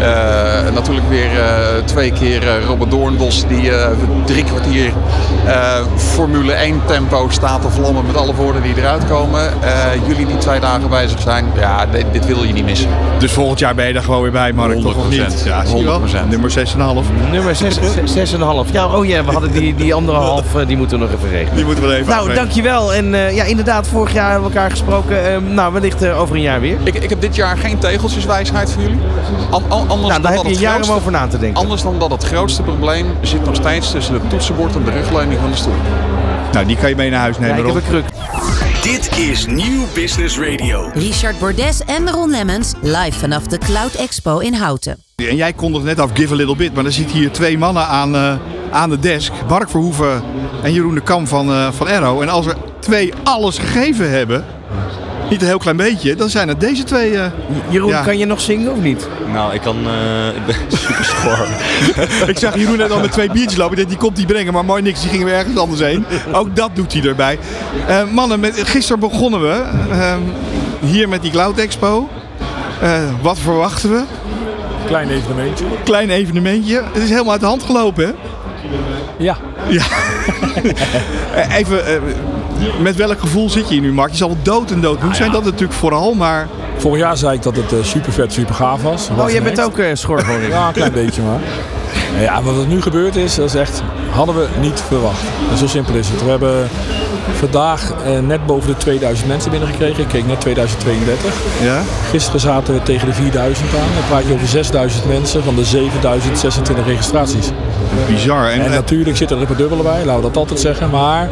Eh, 0.00 0.72
natuurlijk 0.74 1.08
weer 1.08 1.40
eh, 1.40 1.84
twee 1.84 2.12
keer 2.12 2.42
eh, 2.48 2.64
Robert 2.66 2.90
Doornbos 2.90 3.46
die 3.46 3.70
eh, 3.76 3.90
drie 4.24 4.44
kwartier 4.44 4.92
eh, 5.46 5.54
Formule 5.96 6.52
1 6.52 6.80
tempo 6.86 7.26
staat 7.30 7.62
te 7.62 7.68
vlammen 7.70 8.06
met 8.06 8.16
alle 8.16 8.34
woorden 8.34 8.62
die 8.62 8.74
eruit 8.76 9.06
komen. 9.06 9.40
Eh, 9.62 10.06
jullie 10.06 10.26
die 10.26 10.38
twee 10.38 10.60
dagen 10.60 10.90
bezig 10.90 11.20
zijn, 11.20 11.44
ja, 11.58 11.86
dit, 11.86 12.04
dit 12.12 12.26
wil 12.26 12.44
je 12.44 12.52
niet 12.52 12.64
missen. 12.64 12.88
Dus 13.18 13.32
volgend 13.32 13.58
jaar 13.58 13.74
ben 13.74 13.86
je 13.86 13.94
er 13.94 14.02
gewoon 14.02 14.22
weer 14.22 14.30
bij, 14.30 14.52
Mark. 14.52 14.80
Toch 14.80 14.96
of 14.96 15.08
niet? 15.08 15.42
100%. 15.42 15.44
Ja, 15.44 15.64
zie 15.64 15.76
je 15.76 15.84
wel? 15.84 16.00
100%. 16.00 16.28
Nummer 16.28 16.50
6,5. 16.50 17.30
Nummer 17.30 17.56
6,5. 18.66 18.72
Ja, 18.72 18.86
oh 18.86 19.06
ja, 19.06 19.24
we 19.24 19.32
hadden 19.32 19.52
die, 19.52 19.74
die 19.74 19.94
andere 19.94 20.18
half, 20.30 20.54
eh, 20.54 20.66
die 20.66 20.76
moeten 20.76 20.98
we 20.98 21.04
nog 21.04 21.14
even 21.14 21.30
regelen. 21.30 21.54
Die 21.56 21.64
moeten 21.64 21.88
we 21.88 21.94
even 21.94 22.08
Nou, 22.08 22.34
dankjewel. 22.34 22.94
En 22.94 23.14
eh, 23.14 23.34
ja, 23.34 23.44
inderdaad, 23.44 23.88
vorig 23.88 24.12
jaar 24.12 24.30
hebben 24.30 24.48
we 24.48 24.54
elkaar 24.54 24.70
gesproken. 24.70 25.26
Eh, 25.26 25.36
nou, 25.48 25.72
wellicht 25.72 26.00
over 26.18 26.34
een 26.36 26.42
jaar 26.42 26.60
weer. 26.60 26.78
Ik, 26.84 26.94
ik 26.94 27.08
heb 27.10 27.20
dit 27.20 27.34
jaar 27.36 27.56
geen 27.56 27.78
tegeltjeswijsheid 27.78 28.70
voor 28.72 28.82
jullie. 28.82 28.98
An- 29.50 29.62
an- 29.68 29.88
anders 29.88 29.88
Nou, 29.88 30.08
dan 30.12 30.22
daar 30.22 30.32
heb 30.32 30.42
dat 30.42 30.58
je 30.58 30.66
om 30.66 30.72
grootste- 30.72 30.92
over 30.92 31.12
na 31.12 31.26
te 31.26 31.38
denken. 31.38 31.60
Anders 31.62 31.82
dan 31.82 31.98
dat 31.98 32.10
het 32.10 32.24
grootste 32.24 32.62
probleem 32.62 33.06
zit 33.22 33.44
nog 33.44 33.54
steeds 33.54 33.90
tussen 33.90 34.14
het 34.14 34.30
toetsenbord 34.30 34.74
en 34.74 34.84
de 34.84 34.90
rugleuning 34.90 35.40
van 35.40 35.50
de 35.50 35.56
stoel. 35.56 35.72
Nou, 36.52 36.66
die 36.66 36.76
kan 36.76 36.88
je 36.88 36.96
mee 36.96 37.10
naar 37.10 37.20
huis 37.20 37.36
Ja, 37.36 37.42
nemen, 37.42 37.58
ik 37.58 37.64
heb 37.64 37.74
Rob. 37.74 37.82
een 37.84 37.88
kruk. 37.90 38.04
Dit 38.82 39.18
is 39.18 39.46
Nieuw 39.46 39.82
Business 39.94 40.38
Radio. 40.38 40.90
Richard 40.94 41.38
Bordes 41.38 41.80
en 41.84 42.10
Ron 42.10 42.30
Lemmens 42.30 42.72
live 42.80 43.18
vanaf 43.18 43.42
de 43.46 43.58
Cloud 43.58 43.94
Expo 43.94 44.38
in 44.38 44.54
Houten. 44.54 44.96
En 45.16 45.36
jij 45.36 45.52
kondigt 45.52 45.84
net 45.84 46.00
af, 46.00 46.10
give 46.14 46.32
a 46.32 46.36
little 46.36 46.56
bit. 46.56 46.74
Maar 46.74 46.84
er 46.84 46.92
zitten 46.92 47.16
hier 47.16 47.30
twee 47.32 47.58
mannen 47.58 47.86
aan, 47.86 48.14
eh, 48.14 48.32
aan 48.70 48.90
de 48.90 48.98
desk. 48.98 49.32
Mark 49.48 49.70
Verhoeven 49.70 50.22
en 50.62 50.72
Jeroen 50.72 50.94
de 50.94 51.00
Kam 51.00 51.26
van, 51.26 51.50
eh 51.50 51.68
van 51.72 51.86
Arrow. 51.88 52.22
En 52.22 52.28
als 52.28 52.46
er 52.46 52.56
twee 52.80 53.12
alles 53.24 53.58
gegeven 53.58 54.10
hebben, 54.10 54.44
niet 55.30 55.40
een 55.40 55.46
heel 55.46 55.58
klein 55.58 55.76
beetje, 55.76 56.14
dan 56.14 56.28
zijn 56.30 56.48
het 56.48 56.60
deze 56.60 56.82
twee. 56.84 57.18
eh. 57.18 57.26
Jeroen, 57.68 57.88
Ja. 57.90 58.02
kan 58.02 58.18
je 58.18 58.24
nog 58.26 58.40
zingen 58.40 58.72
of 58.72 58.80
niet? 58.80 59.08
Nou, 59.32 59.54
ik 59.54 59.60
kan. 59.60 59.76
eh, 59.86 60.28
ik 60.36 60.46
ben 60.46 60.54
super 60.78 61.04
schor. 61.04 61.46
Ik 62.28 62.38
zag 62.38 62.56
Jeroen 62.56 62.76
net 62.76 62.90
al 62.90 63.00
met 63.00 63.12
twee 63.12 63.30
biertjes 63.30 63.56
lopen. 63.56 63.72
Ik 63.72 63.78
dacht, 63.78 63.88
die 63.88 63.98
komt 63.98 64.16
die 64.16 64.26
brengen, 64.26 64.52
maar 64.52 64.64
mooi 64.64 64.82
niks. 64.82 65.00
Die 65.00 65.10
gingen 65.10 65.26
weer 65.26 65.34
ergens 65.34 65.56
anders 65.56 65.80
heen. 65.80 66.04
Ook 66.32 66.56
dat 66.56 66.70
doet 66.72 66.92
hij 66.92 67.02
erbij. 67.02 67.38
Eh, 67.86 68.02
mannen, 68.12 68.40
met, 68.40 68.62
gisteren 68.64 69.00
begonnen 69.00 69.40
we 69.40 69.62
ehm, 69.90 70.20
hier 70.80 71.08
met 71.08 71.22
die 71.22 71.30
Cloud 71.30 71.58
Expo. 71.58 72.08
Eh, 72.80 72.90
wat 73.22 73.38
verwachten 73.38 73.90
we? 73.90 74.02
Klein 74.86 75.10
evenementje. 75.10 75.64
Klein 75.84 76.10
evenementje. 76.10 76.82
Het 76.92 77.02
is 77.02 77.10
helemaal 77.10 77.32
uit 77.32 77.40
de 77.40 77.46
hand 77.46 77.62
gelopen, 77.62 78.04
hè? 78.06 78.12
Ja. 79.18 79.36
Ja. 79.68 79.82
Even, 81.58 81.86
eh, 81.86 82.00
met 82.80 82.96
welk 82.96 83.20
gevoel 83.20 83.50
zit 83.50 83.68
je 83.68 83.74
hier 83.74 83.82
nu, 83.82 83.92
Mark? 83.92 84.10
Je 84.10 84.16
zal 84.16 84.28
wel 84.28 84.38
dood 84.42 84.70
en 84.70 84.80
dood 84.80 85.02
moe 85.02 85.14
zijn, 85.14 85.32
dat 85.32 85.44
natuurlijk 85.44 85.72
vooral, 85.72 86.14
maar... 86.14 86.48
Vorig 86.76 87.00
jaar 87.00 87.16
zei 87.16 87.36
ik 87.36 87.42
dat 87.42 87.56
het 87.56 87.72
eh, 87.72 87.78
super 87.82 88.12
vet, 88.12 88.32
super 88.32 88.54
gaaf 88.54 88.82
was. 88.82 89.08
Oh, 89.18 89.30
jij 89.30 89.42
bent 89.42 89.62
ook 89.62 89.78
eh 89.78 89.86
schor. 89.92 90.24
Ja, 90.50 90.66
een 90.66 90.72
klein 90.72 90.92
beetje 90.92 91.22
maar. 91.22 91.40
Ja, 92.20 92.42
wat 92.42 92.56
er 92.56 92.66
nu 92.66 92.82
gebeurd 92.82 93.16
is, 93.16 93.34
dat 93.34 93.46
is 93.46 93.54
echt, 93.54 93.82
hadden 94.10 94.34
we 94.34 94.46
niet 94.60 94.82
verwacht. 94.88 95.22
En 95.50 95.56
zo 95.58 95.66
simpel 95.66 95.94
is 95.94 96.08
het. 96.08 96.24
We 96.24 96.30
hebben 96.30 96.68
vandaag 97.38 97.92
eh, 98.04 98.18
net 98.18 98.46
boven 98.46 98.68
de 98.68 98.76
2000 98.76 99.28
mensen 99.28 99.50
binnengekregen. 99.50 100.02
Ik 100.02 100.08
keek 100.08 100.26
net 100.26 100.40
2032. 100.40 101.34
Ja? 101.62 101.82
Gisteren 102.10 102.40
zaten 102.40 102.74
we 102.74 102.82
tegen 102.82 103.06
de 103.06 103.14
4000 103.14 103.68
aan. 103.68 103.94
Dan 103.94 104.08
praat 104.08 104.26
je 104.26 104.32
over 104.32 104.48
6000 104.48 105.06
mensen 105.06 105.44
van 105.44 105.54
de 105.54 105.64
7026 105.64 106.86
registraties. 106.86 107.50
Bizar. 108.08 108.50
En, 108.50 108.60
En 108.60 108.66
eh, 108.66 108.70
natuurlijk 108.70 109.16
zit 109.16 109.30
er 109.30 109.40
een 109.40 109.56
dubbele 109.56 109.82
bij, 109.82 110.04
laten 110.04 110.16
we 110.16 110.22
dat 110.22 110.36
altijd 110.36 110.60
zeggen. 110.60 110.90
Maar 110.90 111.28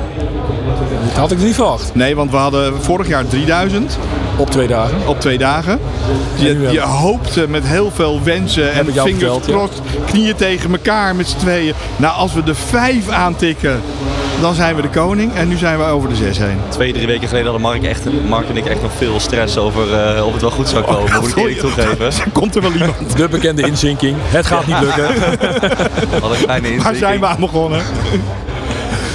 dat 1.06 1.16
had 1.16 1.30
ik 1.30 1.38
niet 1.38 1.54
verwacht. 1.54 1.94
nee, 1.94 2.16
want 2.16 2.30
we 2.30 2.36
hadden 2.36 2.82
vorig 2.82 3.08
jaar 3.08 3.26
3000 3.26 3.98
Op 4.36 4.50
twee 4.50 4.66
dagen. 4.66 4.96
op 5.06 5.20
twee 5.20 5.38
dagen. 5.38 5.78
En 6.38 6.44
Je, 6.60 6.68
je 6.72 6.80
hoopte 6.80 7.48
met 7.48 7.66
heel 7.66 7.90
veel 7.94 8.20
wensen 8.22 8.72
en 8.72 8.86
vingers 8.92 9.20
ja. 9.46 9.52
crossed, 9.52 9.80
knieën 10.06 10.34
tegen 10.34 10.70
elkaar 10.70 11.16
met 11.16 11.28
z'n 11.28 11.38
tweeën. 11.38 11.74
Nou, 11.96 12.14
als 12.14 12.34
we 12.34 12.42
de 12.42 12.54
vijf 12.54 13.08
aantikken, 13.08 13.80
dan 14.40 14.54
zijn 14.54 14.76
we 14.76 14.82
de 14.82 14.88
koning. 14.88 15.34
En 15.34 15.48
nu 15.48 15.56
zijn 15.56 15.78
we 15.78 15.84
over 15.84 16.08
de 16.08 16.14
zes 16.14 16.38
heen. 16.38 16.58
Twee, 16.68 16.92
drie 16.92 17.06
weken 17.06 17.28
geleden 17.28 17.50
hadden 17.50 17.68
Mark, 17.70 17.82
echt, 17.82 18.04
Mark 18.28 18.48
en 18.48 18.56
ik 18.56 18.66
echt 18.66 18.82
nog 18.82 18.92
veel 18.96 19.20
stress 19.20 19.56
over 19.58 19.94
eh, 19.94 20.26
of 20.26 20.32
het 20.32 20.40
wel 20.40 20.50
goed 20.50 20.68
zou 20.68 20.84
komen. 20.84 21.20
moet 21.20 21.30
ik 21.30 21.36
eerlijk 21.36 21.58
toegeven. 21.58 22.12
Komt 22.32 22.54
er 22.54 22.62
wel 22.62 22.72
iemand? 22.72 22.94
De 23.16 23.28
bekende 23.28 23.62
inzinking. 23.62 24.16
Het 24.20 24.46
gaat 24.46 24.66
niet 24.66 24.80
lukken. 24.80 25.04
Hadden 26.20 26.38
een 26.38 26.44
kleine 26.44 26.46
Waar 26.46 26.72
inzinking. 26.72 26.96
zijn 26.96 27.20
we 27.20 27.26
aan 27.26 27.40
begonnen? 27.40 27.82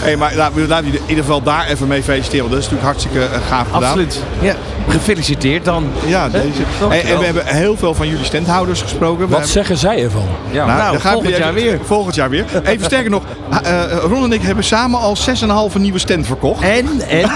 Hey, 0.02 0.16
maar 0.18 0.36
laten 0.36 0.56
we 0.68 0.78
in 0.86 1.00
ieder 1.08 1.24
geval 1.24 1.42
daar 1.44 1.68
even 1.68 1.88
mee 1.88 2.04
feliciteren. 2.04 2.40
Want 2.50 2.52
dat 2.52 2.64
is 2.64 2.70
natuurlijk 2.70 2.92
hartstikke 2.92 3.26
eh, 3.36 3.48
gaaf 3.48 3.66
gedaan. 3.66 3.84
Absoluut. 3.84 4.24
Ja, 4.42 4.56
gefeliciteerd 4.88 5.66
dan. 5.66 5.86
Ja, 6.06 6.30
deze. 6.30 6.48
toch? 6.80 6.90
Hey, 6.90 7.04
en 7.04 7.20
we 7.20 7.26
hebben 7.26 7.46
heel 7.46 7.78
veel 7.78 7.94
van 7.94 8.08
jullie 8.08 8.26
standhouders 8.26 8.82
gesproken. 8.82 9.20
Wat 9.20 9.30
hebben- 9.30 9.48
zeggen 9.50 9.78
zij 9.78 10.04
ervan? 10.04 10.26
Ja, 10.52 10.66
Nou, 10.66 10.96
we 10.96 11.00
volgend 11.02 11.38
jaar 11.38 11.54
even- 11.54 11.54
weer. 11.54 11.80
Volgend 11.84 12.16
jaar 12.16 12.30
weer. 12.30 12.46
Even 12.64 12.86
sterker 12.86 13.10
nog, 13.10 13.24
eh, 13.64 13.82
Ron 14.10 14.24
en 14.24 14.32
ik 14.32 14.42
hebben 14.42 14.64
samen 14.64 15.00
al 15.00 15.16
6,5 15.16 15.78
nieuwe 15.80 16.00
stand 16.00 16.26
verkocht. 16.26 16.62
En, 16.62 16.88
en, 17.20 17.30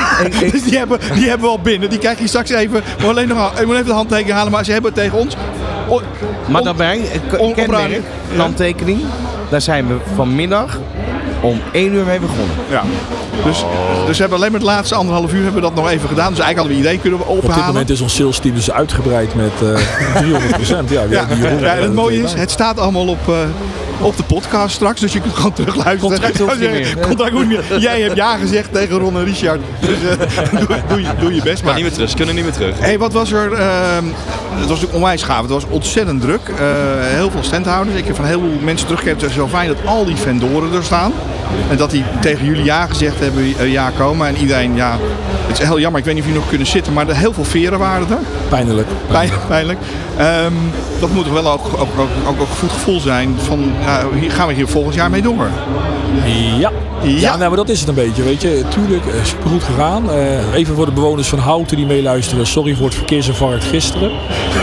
Dus 0.51 0.63
die 0.63 0.77
hebben, 0.77 0.99
die 1.13 1.27
hebben 1.29 1.45
we 1.45 1.51
al 1.51 1.59
binnen. 1.59 1.89
Die 1.89 1.99
krijg 1.99 2.19
je 2.19 2.27
straks 2.27 2.49
even. 2.49 2.83
Moet 2.99 3.09
alleen 3.09 3.27
nog, 3.27 3.59
ik 3.59 3.65
moet 3.65 3.75
even 3.75 3.87
de 3.87 3.93
handtekening 3.93 4.35
halen. 4.35 4.51
Maar 4.51 4.65
ze 4.65 4.71
hebben 4.71 4.91
het 4.93 5.01
tegen 5.03 5.17
ons. 5.17 5.35
O- 5.87 6.01
maar 6.49 6.63
daarbij, 6.63 6.97
een 7.31 7.39
on- 7.39 7.53
kenmerk, 7.53 8.01
handtekening. 8.37 9.01
Daar 9.49 9.61
zijn 9.61 9.87
we 9.87 9.95
vanmiddag 10.15 10.79
om 11.45 11.61
1 11.71 11.93
uur 11.93 12.05
mee 12.05 12.19
begonnen. 12.19 12.55
Ja. 12.69 12.83
Dus, 13.43 13.65
dus 14.05 14.15
we 14.15 14.21
hebben 14.21 14.37
alleen 14.37 14.51
maar 14.51 14.59
het 14.59 14.69
laatste 14.69 14.95
anderhalf 14.95 15.33
uur 15.33 15.43
hebben 15.43 15.61
we 15.61 15.67
dat 15.67 15.75
nog 15.75 15.89
even 15.89 16.09
gedaan. 16.09 16.29
Dus 16.33 16.39
eigenlijk 16.39 16.57
hadden 16.57 16.75
we 16.75 16.81
idee 16.83 16.99
kunnen 16.99 17.19
Op 17.27 17.41
dit 17.41 17.49
ophalen. 17.49 17.67
moment 17.67 17.89
is 17.89 18.01
ons 18.01 18.15
sales 18.15 18.39
team 18.39 18.55
dus 18.55 18.71
uitgebreid 18.71 19.35
met 19.35 19.51
eh 19.63 19.79
300 20.15 20.67
Ja, 20.67 20.83
we 20.83 21.05
Ja, 21.09 21.27
ja, 21.59 21.75
en 21.75 21.81
het 21.83 21.93
mooie 21.93 22.23
is, 22.23 22.33
het 22.33 22.51
staat 22.51 22.79
allemaal 22.79 23.07
op, 23.07 23.29
eh, 23.29 23.35
op 23.99 24.17
de 24.17 24.23
podcast 24.23 24.75
straks. 24.75 24.99
Dus 25.01 25.13
je 25.13 25.21
kunt 25.21 25.33
gewoon 25.33 25.53
terugluisteren. 25.53 25.99
Contract 26.09 26.37
hoeft 26.39 26.59
niet 26.59 26.71
meer. 26.71 26.97
Contract 26.99 27.31
hoeft 27.31 27.47
niet 27.47 27.69
meer. 27.69 27.79
Jij 27.79 28.01
hebt 28.01 28.15
ja 28.15 28.37
gezegd 28.37 28.73
tegen 28.73 28.97
Ron 28.97 29.15
en 29.17 29.23
Richard. 29.25 29.59
Dus 29.79 29.89
eh, 30.17 30.59
doe, 30.59 30.77
doe, 30.87 31.01
je- 31.01 31.07
doe 31.19 31.33
je 31.35 31.41
best 31.41 31.55
Maar 31.55 31.65
maar. 31.65 31.73
niet 31.73 31.83
meer 31.83 31.93
terug, 31.93 32.09
ze 32.09 32.15
kunnen 32.15 32.35
niet 32.35 32.43
meer 32.43 32.53
terug. 32.53 32.79
Hey, 32.79 32.97
wat 32.97 33.13
was 33.13 33.31
er? 33.31 33.53
ehm, 33.53 34.05
het 34.05 34.59
was 34.59 34.67
natuurlijk 34.67 34.93
onwijs 34.93 35.23
gaaf. 35.23 35.41
Het 35.41 35.49
was 35.51 35.63
ontzettend 35.69 36.21
druk. 36.21 36.41
Eh, 36.47 36.65
heel 36.99 37.31
veel 37.31 37.43
standhouders. 37.43 37.97
Ik 37.97 38.05
heb 38.05 38.15
van 38.15 38.25
heel 38.25 38.39
veel 38.39 38.59
mensen 38.63 38.85
teruggekeerd. 38.87 39.21
Het 39.21 39.29
is 39.29 39.35
zo 39.35 39.47
fijn 39.47 39.67
dat 39.67 39.77
al 39.85 40.05
die 40.05 40.15
vendoren 40.15 40.73
er 40.73 40.83
staan. 40.83 41.11
En 41.69 41.77
dat 41.77 41.91
die 41.91 42.03
tegen 42.21 42.45
jullie 42.45 42.63
ja 42.63 42.85
gezegd 42.85 43.19
hebben, 43.19 43.43
eh, 43.59 43.71
ja 43.71 43.89
komen. 43.97 44.27
En 44.27 44.35
iedereen, 44.37 44.75
ja, 44.75 44.97
het 45.47 45.59
is 45.59 45.65
heel 45.67 45.79
jammer. 45.79 45.99
Ik 45.99 46.05
weet 46.05 46.13
niet 46.15 46.23
of 46.23 46.29
jullie 46.29 46.41
nog 46.41 46.49
kunnen 46.51 46.67
zitten. 46.67 46.93
Maar 46.93 47.07
er 47.09 47.15
heel 47.15 47.33
veel 47.33 47.43
veren 47.43 47.79
waren 47.79 48.07
er. 48.09 48.17
Pijnlijk. 48.49 48.87
Pijn- 49.07 49.29
Pijnlijk. 49.47 49.79
Ehm, 50.17 50.53
dat 50.99 51.09
moet 51.13 51.23
toch 51.23 51.33
wel 51.33 51.51
ook, 51.51 51.65
ook, 51.65 51.79
ook, 51.79 51.99
ook, 51.99 52.27
ook 52.27 52.39
een 52.39 52.55
goed 52.59 52.71
gevoel 52.71 52.99
zijn 52.99 53.35
van, 53.45 53.71
ja, 53.85 54.09
hier 54.19 54.31
gaan 54.31 54.47
we 54.47 54.53
hier 54.53 54.67
volgend 54.67 54.95
jaar 54.95 55.09
mee 55.09 55.21
door. 55.21 55.49
Ja. 56.59 56.71
Ja, 57.03 57.35
nou, 57.35 57.47
maar 57.47 57.57
dat 57.57 57.69
is 57.69 57.79
het 57.79 57.89
een 57.89 57.95
beetje, 57.95 58.23
weet 58.23 58.41
je. 58.41 58.63
Tuurlijk, 58.69 59.05
eh, 59.05 59.23
supergoed 59.23 59.63
gegaan. 59.63 60.11
Eh, 60.11 60.53
even 60.53 60.75
voor 60.75 60.85
de 60.85 60.91
bewoners 60.91 61.29
van 61.29 61.39
Houten 61.39 61.77
die 61.77 61.85
meeluisteren. 61.85 62.47
Sorry 62.47 62.75
voor 62.75 62.85
het 62.85 62.95
verkeersinfarct 62.95 63.63
gisteren. 63.63 64.11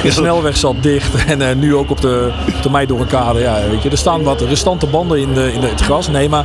De 0.03 0.11
snelweg 0.11 0.57
zat 0.57 0.83
dicht 0.83 1.25
en 1.25 1.49
eh, 1.49 1.57
nu 1.57 1.75
ook 1.75 1.91
op 1.91 2.01
de, 2.01 2.33
op 2.57 2.63
de 2.63 2.71
Meidorrenkade. 2.71 3.41
Ja, 3.41 3.59
weet 3.71 3.83
je. 3.83 3.91
Er 3.91 3.99
staan 3.99 4.23
wat 4.23 4.41
restante 4.41 4.87
banden 4.87 5.19
in, 5.19 5.35
de, 5.35 5.53
in 5.53 5.61
de, 5.61 5.67
het 5.67 5.81
gras. 5.81 6.09
Nee, 6.09 6.29
maar 6.29 6.45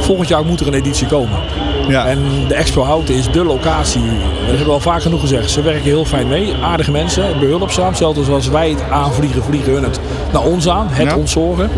volgend 0.00 0.28
jaar 0.28 0.44
moet 0.44 0.60
er 0.60 0.66
een 0.66 0.74
editie 0.74 1.06
komen. 1.06 1.38
Ja. 1.88 2.06
En 2.06 2.18
de 2.48 2.54
Expo 2.54 2.82
Houten 2.82 3.14
is 3.14 3.30
de 3.30 3.44
locatie. 3.44 4.02
Dat 4.02 4.46
hebben 4.46 4.66
we 4.66 4.72
al 4.72 4.80
vaak 4.80 5.02
genoeg 5.02 5.20
gezegd. 5.20 5.50
Ze 5.50 5.62
werken 5.62 5.82
heel 5.82 6.04
fijn 6.04 6.28
mee. 6.28 6.54
Aardige 6.62 6.90
mensen, 6.90 7.38
behulpzaam. 7.40 7.94
Zelfs 7.94 8.20
zoals 8.24 8.48
wij 8.48 8.70
het 8.70 8.82
aanvliegen, 8.90 9.42
vliegen 9.44 9.72
hun 9.72 9.82
het 9.82 10.00
naar 10.32 10.42
ons 10.42 10.68
aan. 10.68 10.86
Het 10.90 11.08
Ja. 11.08 11.16
ontzorgen. 11.16 11.70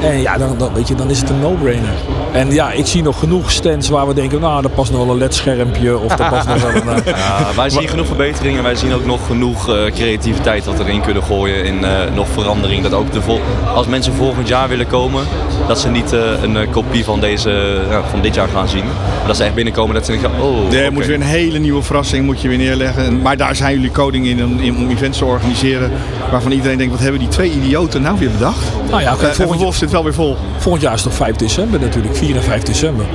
En 0.00 0.20
ja, 0.20 0.38
dan, 0.38 0.54
dan, 0.58 0.72
weet 0.74 0.88
je, 0.88 0.94
dan 0.94 1.10
is 1.10 1.20
het 1.20 1.30
een 1.30 1.40
no-brainer. 1.40 1.94
En 2.32 2.52
ja, 2.52 2.72
ik 2.72 2.86
zie 2.86 3.02
nog 3.02 3.18
genoeg 3.18 3.50
stands 3.50 3.88
waar 3.88 4.06
we 4.06 4.14
denken, 4.14 4.40
nou, 4.40 4.62
daar 4.62 4.70
past 4.70 4.90
nog 4.92 5.04
wel 5.04 5.10
een 5.14 5.18
LED-schermpje. 5.18 5.98
Of 5.98 6.16
daar 6.16 6.30
past 6.30 6.48
nog 6.48 6.62
wel 6.62 6.82
een... 6.82 6.88
eh, 7.04 7.06
Ja, 7.16 7.46
wij 7.56 7.70
zien 7.70 7.88
genoeg 7.88 8.06
verbeteringen. 8.06 8.62
Wij 8.62 8.74
zien 8.74 8.94
ook 8.94 9.04
nog 9.06 9.26
genoeg 9.26 9.68
eh, 9.68 9.74
creativiteit 9.94 10.64
wat 10.64 10.76
we 10.76 10.84
erin 10.84 11.00
kunnen 11.00 11.22
gooien. 11.22 11.64
In 11.64 11.84
eh, 11.84 11.90
nog 12.14 12.28
verandering. 12.28 12.82
Dat 12.82 12.92
ook 12.92 13.12
de 13.12 13.22
vol- 13.22 13.40
als 13.74 13.86
mensen 13.86 14.12
volgend 14.14 14.48
jaar 14.48 14.68
willen 14.68 14.86
komen, 14.86 15.24
dat 15.68 15.80
ze 15.80 15.88
niet 15.88 16.12
eh, 16.12 16.20
een 16.42 16.56
eh, 16.56 16.70
kopie 16.70 17.04
van, 17.04 17.20
deze, 17.20 17.80
ja, 17.90 18.02
van 18.10 18.20
dit 18.20 18.34
jaar 18.34 18.48
gaan 18.48 18.68
zien. 18.68 18.84
Maar 19.18 19.26
dat 19.26 19.36
ze 19.36 19.44
echt 19.44 19.54
binnenkomen 19.54 19.94
dat 19.94 20.04
ze 20.06 20.10
denken, 20.12 20.30
oh, 20.40 20.70
Nee, 20.70 20.82
oké. 20.84 20.90
moet 20.92 21.06
weer 21.06 21.14
een 21.14 21.22
hele 21.22 21.58
nieuwe 21.58 21.82
verrassing 21.82 22.24
moet 22.24 22.40
je 22.40 22.48
weer 22.48 22.58
neerleggen. 22.58 23.04
En- 23.04 23.22
Maar 23.22 23.36
daar 23.36 23.56
zijn 23.56 23.74
jullie 23.74 23.90
coding 23.90 24.26
in, 24.26 24.44
om- 24.44 24.58
in 24.60 24.76
om 24.76 24.90
events 24.90 25.18
te 25.18 25.24
organiseren. 25.24 25.90
Waarvan 26.30 26.52
iedereen 26.52 26.78
denkt, 26.78 26.92
wat 26.92 27.02
hebben 27.02 27.20
die 27.20 27.28
twee 27.28 27.50
idioten 27.50 28.02
nou 28.02 28.18
weer 28.18 28.30
bedacht? 28.30 28.72
Nou 28.90 29.02
ja, 29.02 29.10
en 29.10 29.34
volgend, 29.34 29.60
zit 29.88 29.94
het 29.94 30.16
wel 30.16 30.26
weer 30.26 30.36
vol. 30.36 30.36
volgend 30.58 30.82
jaar 30.82 30.94
is 30.94 31.02
toch 31.02 31.14
5 31.14 31.36
december 31.36 31.80
natuurlijk, 31.80 32.16
4 32.16 32.36
en 32.36 32.42
5 32.42 32.62
december. 32.62 33.06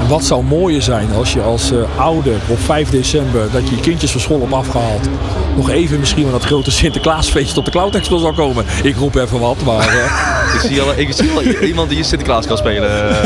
En 0.00 0.08
wat 0.08 0.24
zou 0.24 0.44
mooier 0.44 0.82
zijn 0.82 1.08
als 1.16 1.32
je 1.32 1.42
als 1.42 1.72
eh, 1.72 1.78
ouder 1.96 2.34
op 2.48 2.58
5 2.58 2.90
december, 2.90 3.50
dat 3.52 3.68
je 3.68 3.74
je 3.74 3.80
kindjes 3.80 4.10
van 4.10 4.20
school 4.20 4.40
op 4.40 4.52
afgehaald, 4.52 5.08
nog 5.56 5.70
even 5.70 5.98
misschien 6.00 6.22
wel 6.22 6.32
dat 6.32 6.44
grote 6.44 6.70
Sinterklaasfeest 6.70 7.56
op 7.56 7.64
de 7.64 7.70
Cloud 7.70 7.94
Expo 7.94 8.18
zou 8.18 8.34
komen. 8.34 8.64
Ik 8.82 8.96
roep 8.96 9.14
even 9.14 9.40
wat, 9.40 9.56
maar... 9.64 9.88
eh, 9.88 10.54
Ik 10.54 10.60
zie, 10.60 10.80
al, 10.80 10.92
ik 10.96 11.12
zie 11.12 11.30
al 11.30 11.42
iemand 11.70 11.88
die 11.90 12.02
Sinterklaas 12.02 12.46
kan 12.46 12.56
spelen. 12.56 13.16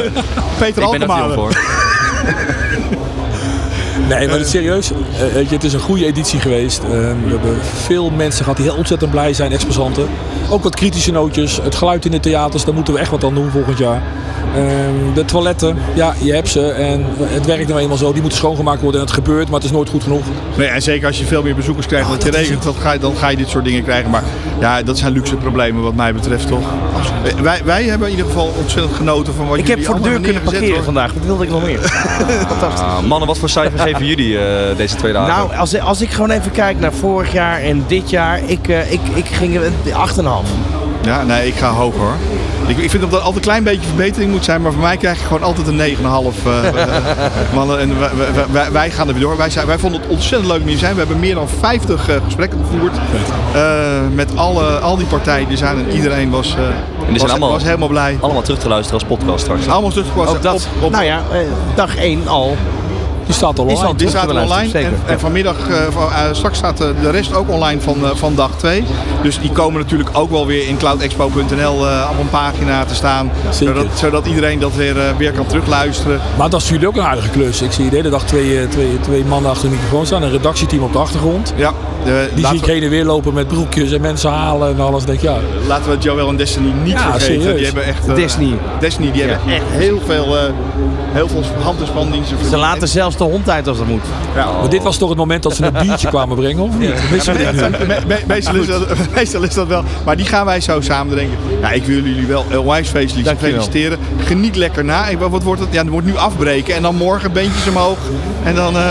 Peter 0.58 0.82
ik 0.82 0.90
ben 0.90 1.08
daar 1.08 1.32
voor. 1.32 1.52
Nee, 4.18 4.26
maar 4.28 4.36
het 4.36 4.44
is 4.46 4.50
serieus. 4.50 4.90
eh, 4.90 5.32
weet 5.34 5.48
je, 5.48 5.54
het 5.54 5.64
is 5.64 5.72
een 5.72 5.80
goede 5.80 6.06
editie 6.06 6.40
geweest. 6.40 6.82
Eh, 6.82 6.90
we 6.90 7.28
hebben 7.30 7.56
veel 7.84 8.10
mensen 8.10 8.42
gehad 8.42 8.56
die 8.58 8.66
heel 8.68 8.76
ontzettend 8.76 9.10
blij 9.10 9.32
zijn, 9.32 9.52
exposanten. 9.52 10.06
Ook 10.50 10.62
wat 10.62 10.74
kritische 10.74 11.12
nootjes. 11.12 11.60
Het 11.62 11.74
geluid 11.74 12.04
in 12.04 12.10
de 12.10 12.20
theaters, 12.20 12.64
daar 12.64 12.74
moeten 12.74 12.94
we 12.94 13.00
echt 13.00 13.10
wat 13.10 13.24
aan 13.24 13.34
doen 13.34 13.50
volgend 13.50 13.78
jaar. 13.78 14.02
Ehm, 14.54 15.14
de 15.14 15.24
toiletten, 15.24 15.76
ja, 15.94 16.14
je 16.18 16.32
hebt 16.32 16.48
ze. 16.48 16.68
En 16.70 17.04
het 17.22 17.46
werkt 17.46 17.68
nou 17.68 17.80
eenmaal 17.80 17.96
zo. 17.96 18.12
Die 18.12 18.20
moeten 18.20 18.38
schoongemaakt 18.38 18.80
worden 18.82 19.00
en 19.00 19.06
het 19.06 19.14
gebeurt, 19.14 19.44
maar 19.46 19.54
het 19.60 19.64
is 19.64 19.70
nooit 19.70 19.88
goed 19.88 20.02
genoeg. 20.02 20.22
Nee, 20.56 20.66
en 20.68 20.82
zeker 20.82 21.06
als 21.06 21.18
je 21.18 21.24
veel 21.24 21.42
meer 21.42 21.54
bezoekers 21.54 21.86
krijgt 21.86 22.08
dan 22.08 22.18
je 22.24 22.30
regent, 22.30 22.62
dan 22.62 22.74
ga, 22.74 22.92
je, 22.92 22.98
dan 22.98 23.16
ga 23.16 23.28
je 23.28 23.36
dit 23.36 23.48
soort 23.48 23.64
dingen 23.64 23.82
krijgen. 23.84 24.10
Maar 24.10 24.22
ja, 24.60 24.82
dat 24.82 24.98
zijn 24.98 25.12
luxe 25.12 25.34
problemen 25.36 25.82
wat 25.82 25.94
mij 25.94 26.12
betreft 26.14 26.46
toch. 26.48 26.60
Eh, 27.24 27.32
Wij, 27.40 27.60
wij 27.64 27.84
hebben 27.84 28.06
in 28.08 28.14
ieder 28.16 28.30
geval 28.30 28.52
ontzettend 28.58 28.94
genoten 28.94 29.34
van 29.34 29.46
wat 29.48 29.58
Ik 29.58 29.66
jullie 29.66 29.84
heb 29.84 29.92
voor 29.94 30.02
de 30.02 30.10
deur 30.10 30.20
kunnen 30.20 30.42
parkeren 30.42 30.74
hoor. 30.74 30.82
vandaag. 30.84 31.12
Dat 31.12 31.24
wilde 31.24 31.44
ik 31.44 31.50
nog 31.50 31.64
meer. 31.64 31.78
Fantastisch. 32.48 32.80
Ah, 32.80 33.00
mannen, 33.02 33.28
wat 33.28 33.38
voor 33.38 33.48
cijfer 33.48 33.78
geven 34.00 34.16
jullie 34.16 34.38
eh, 34.38 34.76
deze 34.76 34.96
twee 34.96 35.12
dagen? 35.12 35.34
Nou, 35.34 35.56
als, 35.56 35.78
als 35.80 36.00
ik 36.00 36.10
gewoon 36.10 36.30
even 36.30 36.50
kijk 36.50 36.80
naar 36.80 36.92
vorig 36.92 37.32
jaar 37.32 37.60
en 37.60 37.84
dit 37.86 38.10
jaar, 38.10 38.40
ik, 38.46 38.68
eh, 38.68 38.92
ik, 38.92 39.00
ik 39.14 39.26
ging 39.26 39.56
eh, 39.84 40.08
8,5. 40.16 40.24
Ja, 41.02 41.22
nee, 41.22 41.46
ik 41.46 41.54
ga 41.54 41.70
hoger 41.70 42.00
hoor. 42.00 42.14
Ik, 42.66 42.78
ik 42.78 42.90
vind 42.90 43.02
dat 43.02 43.12
er 43.12 43.18
altijd 43.18 43.36
een 43.36 43.42
klein 43.42 43.62
beetje 43.64 43.86
verbetering 43.86 44.30
moet 44.30 44.44
zijn, 44.44 44.62
maar 44.62 44.72
voor 44.72 44.82
mij 44.82 44.96
krijg 44.96 45.18
je 45.18 45.24
gewoon 45.24 45.42
altijd 45.42 45.66
een 45.66 45.96
9,5 45.96 46.46
eh, 46.46 46.66
eh, 46.68 47.54
mannen. 47.54 47.78
En 47.78 47.98
wij, 47.98 48.10
wij- 48.52 48.72
wij, 48.72 48.90
gaan 48.90 49.06
er 49.08 49.12
weer 49.14 49.22
door. 49.22 49.36
Wij, 49.36 49.50
zijn, 49.50 49.66
wij 49.66 49.78
vonden 49.78 50.00
het 50.00 50.10
ontzettend 50.10 50.50
leuk 50.50 50.60
om 50.60 50.66
hier 50.66 50.72
te 50.74 50.80
zijn. 50.80 50.92
We 50.92 50.98
hebben 50.98 51.18
meer 51.20 51.34
dan 51.34 51.48
50 51.60 52.08
eh, 52.08 52.16
gesprekken 52.24 52.58
gevoerd 52.70 52.96
eh, 53.54 53.98
met 54.14 54.36
alle, 54.36 54.78
al 54.78 54.96
die 54.96 55.06
partijen 55.06 55.48
die 55.48 55.56
zijn 55.56 55.78
en 55.78 55.90
iedereen 55.90 56.30
was, 56.30 56.54
eh, 56.56 56.62
en 56.64 56.72
die 56.98 57.06
was, 57.08 57.18
zijn 57.18 57.30
allemaal, 57.30 57.50
was 57.50 57.62
helemaal 57.62 57.88
blij. 57.88 58.18
allemaal 58.20 58.42
terug 58.42 58.58
te 58.58 58.68
luisteren 58.68 59.00
als 59.00 59.08
podcast 59.18 59.40
straks. 59.44 59.68
Allemaal 59.68 59.90
teruggekomen. 59.90 60.30
Ook 60.30 60.42
dat, 60.42 60.68
op, 60.76 60.82
op, 60.84 60.90
nou 60.90 61.04
ja, 61.04 61.22
dag 61.74 61.96
1 61.96 62.28
al. 62.28 62.56
Die 63.30 63.38
staat 63.38 63.58
al 63.58 63.64
online. 63.64 63.86
al 63.86 63.96
die 63.96 64.08
staat 64.08 64.28
te 64.28 64.34
online 64.34 64.62
en, 64.62 64.70
zeker. 64.70 64.92
en 65.06 65.20
vanmiddag, 65.20 65.68
eh, 65.68 65.76
van- 65.90 66.12
eh, 66.12 66.18
straks 66.32 66.58
staat 66.58 66.80
eh, 66.80 66.86
de 67.02 67.10
rest 67.10 67.34
ook 67.34 67.50
online 67.50 67.80
van, 67.80 68.04
eh, 68.04 68.10
van 68.14 68.34
dag 68.34 68.50
2. 68.56 68.84
Dus 69.22 69.40
die 69.40 69.50
komen 69.50 69.80
natuurlijk 69.80 70.10
ook 70.12 70.30
wel 70.30 70.46
weer 70.46 70.68
in 70.68 70.76
cloudexpo.nl 70.76 71.86
eh, 71.88 72.08
op 72.12 72.18
een 72.20 72.28
pagina 72.30 72.84
te 72.84 72.94
staan. 72.94 73.30
Zodat, 73.50 73.86
zodat 73.94 74.26
iedereen 74.26 74.58
dat 74.58 74.74
weer, 74.74 74.98
eh, 74.98 75.04
weer 75.16 75.32
kan 75.32 75.46
terugluisteren. 75.46 76.20
Maar 76.38 76.50
dat 76.50 76.60
is 76.60 76.70
natuurlijk 76.70 76.96
ook 76.98 77.04
een 77.04 77.10
aardige 77.10 77.28
klus. 77.28 77.62
Ik 77.62 77.72
zie 77.72 77.90
de 77.90 77.96
hele 77.96 78.10
dag 78.10 78.24
twee, 78.24 78.60
eh, 78.60 78.68
twee, 78.68 79.00
twee 79.00 79.24
mannen 79.24 79.50
achter 79.50 79.68
de 79.68 79.74
microfoon 79.74 80.06
staan. 80.06 80.22
Een 80.22 80.30
redactieteam 80.30 80.82
op 80.82 80.92
de 80.92 80.98
achtergrond. 80.98 81.52
Ja, 81.56 81.72
de, 82.04 82.28
Die 82.34 82.46
zie 82.46 82.56
ik 82.58 82.64
heen 82.64 82.82
en 82.82 82.90
weer 82.90 83.04
lopen 83.04 83.34
met 83.34 83.48
broekjes 83.48 83.92
en 83.92 84.00
mensen 84.00 84.30
halen 84.30 84.68
en 84.74 84.80
alles. 84.80 85.04
Denk 85.04 85.20
ja, 85.20 85.36
laten 85.66 85.90
we 85.90 85.98
Joel 85.98 86.28
en 86.28 86.36
Destiny 86.36 86.72
niet 86.82 86.92
Ja, 86.92 86.98
vergeten. 87.10 87.26
serieus. 87.42 87.56
Die 87.56 87.64
hebben 87.64 87.84
echt, 87.84 88.14
Destiny. 88.16 88.54
Destiny, 88.80 89.10
die 89.12 89.22
hebben 89.22 89.52
echt 89.54 89.64
heel 89.70 90.00
veel, 90.06 90.36
eh 90.38 90.42
heel 91.12 91.28
veel 91.28 91.42
hand- 91.62 91.80
en 91.80 91.86
spandiensten 91.86 92.36
Ze 92.50 92.56
laten 92.56 92.88
zelfs 92.88 93.16
de 93.20 93.24
hond 93.26 93.50
uit 93.50 93.68
als 93.68 93.78
dat 93.78 93.86
moet. 93.86 94.02
Ja. 94.34 94.44
Maar 94.60 94.68
dit 94.70 94.82
was 94.82 94.96
toch 94.96 95.08
het 95.08 95.18
moment 95.18 95.42
dat 95.42 95.56
ze 95.56 95.64
een 95.64 95.72
biertje 95.86 96.08
kwamen 96.16 96.36
brengen, 96.36 96.62
of 96.62 96.78
niet? 96.78 96.94
Meestal, 97.10 97.34
is 98.54 98.66
dat, 98.66 98.80
meestal 99.14 99.42
is 99.42 99.54
dat 99.54 99.66
wel. 99.66 99.82
Maar 100.04 100.16
die 100.16 100.26
gaan 100.26 100.44
wij 100.44 100.60
zo 100.60 100.80
samen 100.80 101.14
drinken. 101.14 101.38
Ja, 101.60 101.70
ik 101.70 101.84
wil 101.84 101.96
jullie 102.02 102.26
wel 102.26 102.44
onwijs 102.58 102.88
feestelijk 102.88 103.26
Dankjewel. 103.26 103.52
feliciteren. 103.62 103.98
Geniet 104.24 104.56
lekker 104.56 104.84
na. 104.84 105.06
Ik- 105.08 105.18
Wat 105.18 105.42
wordt 105.42 105.60
het? 105.60 105.68
Ja, 105.72 105.84
er 105.84 105.90
wordt 105.90 106.06
nu 106.06 106.16
afbreken. 106.16 106.74
En 106.74 106.82
dan 106.82 106.94
morgen 106.94 107.32
beentjes 107.32 107.68
omhoog. 107.68 107.98
En 108.44 108.54
dan 108.54 108.76
eh, 108.76 108.82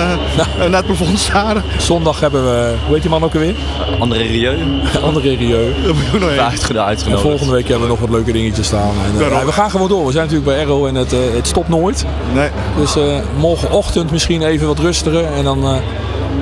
naar 0.58 0.72
het 0.72 0.86
plafond 0.86 1.20
staren. 1.20 1.64
Zondag 1.78 2.20
hebben 2.20 2.44
we, 2.44 2.74
hoe 2.86 2.94
heet 2.94 3.02
die 3.02 3.12
man 3.12 3.24
ook 3.24 3.34
alweer? 3.34 3.56
Andere 4.00 4.24
Rieu. 4.24 4.58
Andere 5.04 5.36
Rieu. 5.36 5.74
Dat 5.86 5.96
moet 6.12 6.20
nog. 6.22 6.30
Uitgenodigd. 6.30 7.06
En 7.08 7.20
volgende 7.20 7.54
week 7.54 7.68
hebben 7.68 7.82
we 7.88 7.92
nog 7.94 8.00
wat 8.00 8.10
leuke 8.10 8.32
dingetjes 8.32 8.66
staan. 8.66 8.92
En, 9.18 9.32
eh, 9.32 9.44
we 9.46 9.52
gaan 9.52 9.70
gewoon 9.72 9.88
door. 9.88 10.06
We 10.06 10.12
zijn 10.12 10.24
natuurlijk 10.28 10.52
bij 10.52 10.62
Arrow 10.66 10.86
en 10.86 10.96
het, 10.96 11.14
eh, 11.14 11.20
het 11.34 11.48
stopt 11.48 11.70
nooit. 11.70 12.06
Nee. 12.34 12.50
Dus 12.78 12.96
eh, 12.96 13.04
morgenochtend 13.38 14.12
misschien 14.20 14.42
even 14.42 14.68
wat 14.68 14.80
rustiger. 14.80 15.26
En 15.38 15.44
dan 15.44 15.64
eh, 15.64 15.70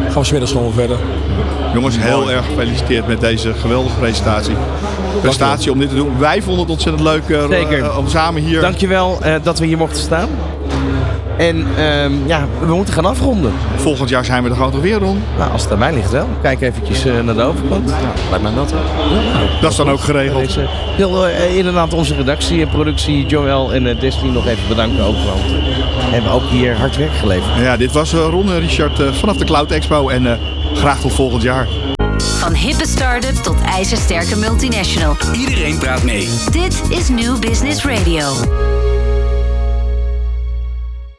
gaan 0.10 0.22
we 0.22 0.24
smiddags 0.24 0.52
gewoon 0.52 0.74
verder. 0.74 0.98
Jongens, 1.74 1.98
heel 2.00 2.32
erg 2.32 2.46
gefeliciteerd 2.46 3.08
met 3.08 3.22
deze 3.22 3.54
geweldige 3.54 3.96
presentatie. 3.96 4.56
Prestatie 5.22 5.72
om 5.72 5.80
dit 5.80 5.90
te 5.90 5.96
doen. 5.96 6.18
Wij 6.18 6.42
vonden 6.42 6.62
het 6.62 6.72
ontzettend 6.72 7.04
leuk 7.04 7.30
eh, 7.30 7.50
Zeker. 7.50 7.84
eh, 7.84 7.98
om 7.98 8.08
samen 8.08 8.42
hier... 8.42 8.62
Dankjewel 8.62 9.18
eh 9.22 9.34
dat 9.44 9.60
we 9.60 9.66
hier 9.66 9.78
mochten 9.78 10.02
staan. 10.02 10.30
En 11.38 11.68
ehm, 11.78 12.12
ja, 12.26 12.48
we 12.60 12.74
moeten 12.76 12.94
gaan 12.94 13.06
afronden. 13.06 13.52
Volgend 13.76 14.10
jaar 14.10 14.26
zijn 14.26 14.44
we 14.44 14.50
er 14.50 14.56
gewoon 14.56 14.72
toch 14.72 14.82
weer, 14.82 15.00
Ron. 15.00 15.24
Nou, 15.38 15.52
als 15.52 15.64
het 15.64 15.72
aan 15.72 15.80
mij 15.80 15.94
ligt 15.94 16.12
wel. 16.12 16.28
Kijk 16.42 16.62
eventjes 16.62 17.06
eh, 17.06 17.20
naar 17.20 17.36
de 17.36 17.42
overkant. 17.44 17.94
Lijkt 18.30 18.44
mij 18.44 18.54
dat. 18.54 18.74
Dat 19.62 19.72
is 19.72 19.78
dan 19.78 19.90
ook 19.90 20.00
geregeld. 20.00 20.46
Deze, 20.46 20.62
ik 20.62 20.98
wil 20.98 21.26
inderdaad 21.56 21.94
onze 21.94 22.16
redactie 22.16 22.62
en 22.62 22.70
productie, 22.70 23.26
Joël 23.26 23.74
en 23.74 23.98
Destiny 24.00 24.32
nog 24.32 24.48
even 24.48 24.68
bedanken 24.68 25.04
ook. 25.04 25.16
Want 25.16 25.67
hebben 26.14 26.32
ook 26.32 26.44
hier 26.50 26.78
hard 26.78 26.96
werk 26.96 27.14
geleverd. 27.14 27.56
Ja, 27.60 27.78
dit 27.78 27.92
was 27.92 28.14
eh, 28.14 28.28
Ron 28.30 28.52
en 28.52 28.60
Richard 28.60 29.00
eh, 29.00 29.14
vanaf 29.14 29.38
de 29.38 29.46
Cloud 29.46 29.72
Expo. 29.72 30.10
En 30.10 30.32
eh, 30.32 30.38
graag 30.74 31.00
tot 31.00 31.14
volgend 31.14 31.42
jaar. 31.42 31.68
Van 32.18 32.54
hippe 32.54 32.88
start-up 32.88 33.36
tot 33.36 33.62
ijzersterke 33.62 34.38
multinational. 34.38 35.16
Iedereen 35.34 35.78
praat 35.78 36.04
mee. 36.04 36.30
Dit 36.52 36.82
is 36.90 37.10
New 37.10 37.40
Business 37.40 37.86
Radio. 37.86 38.26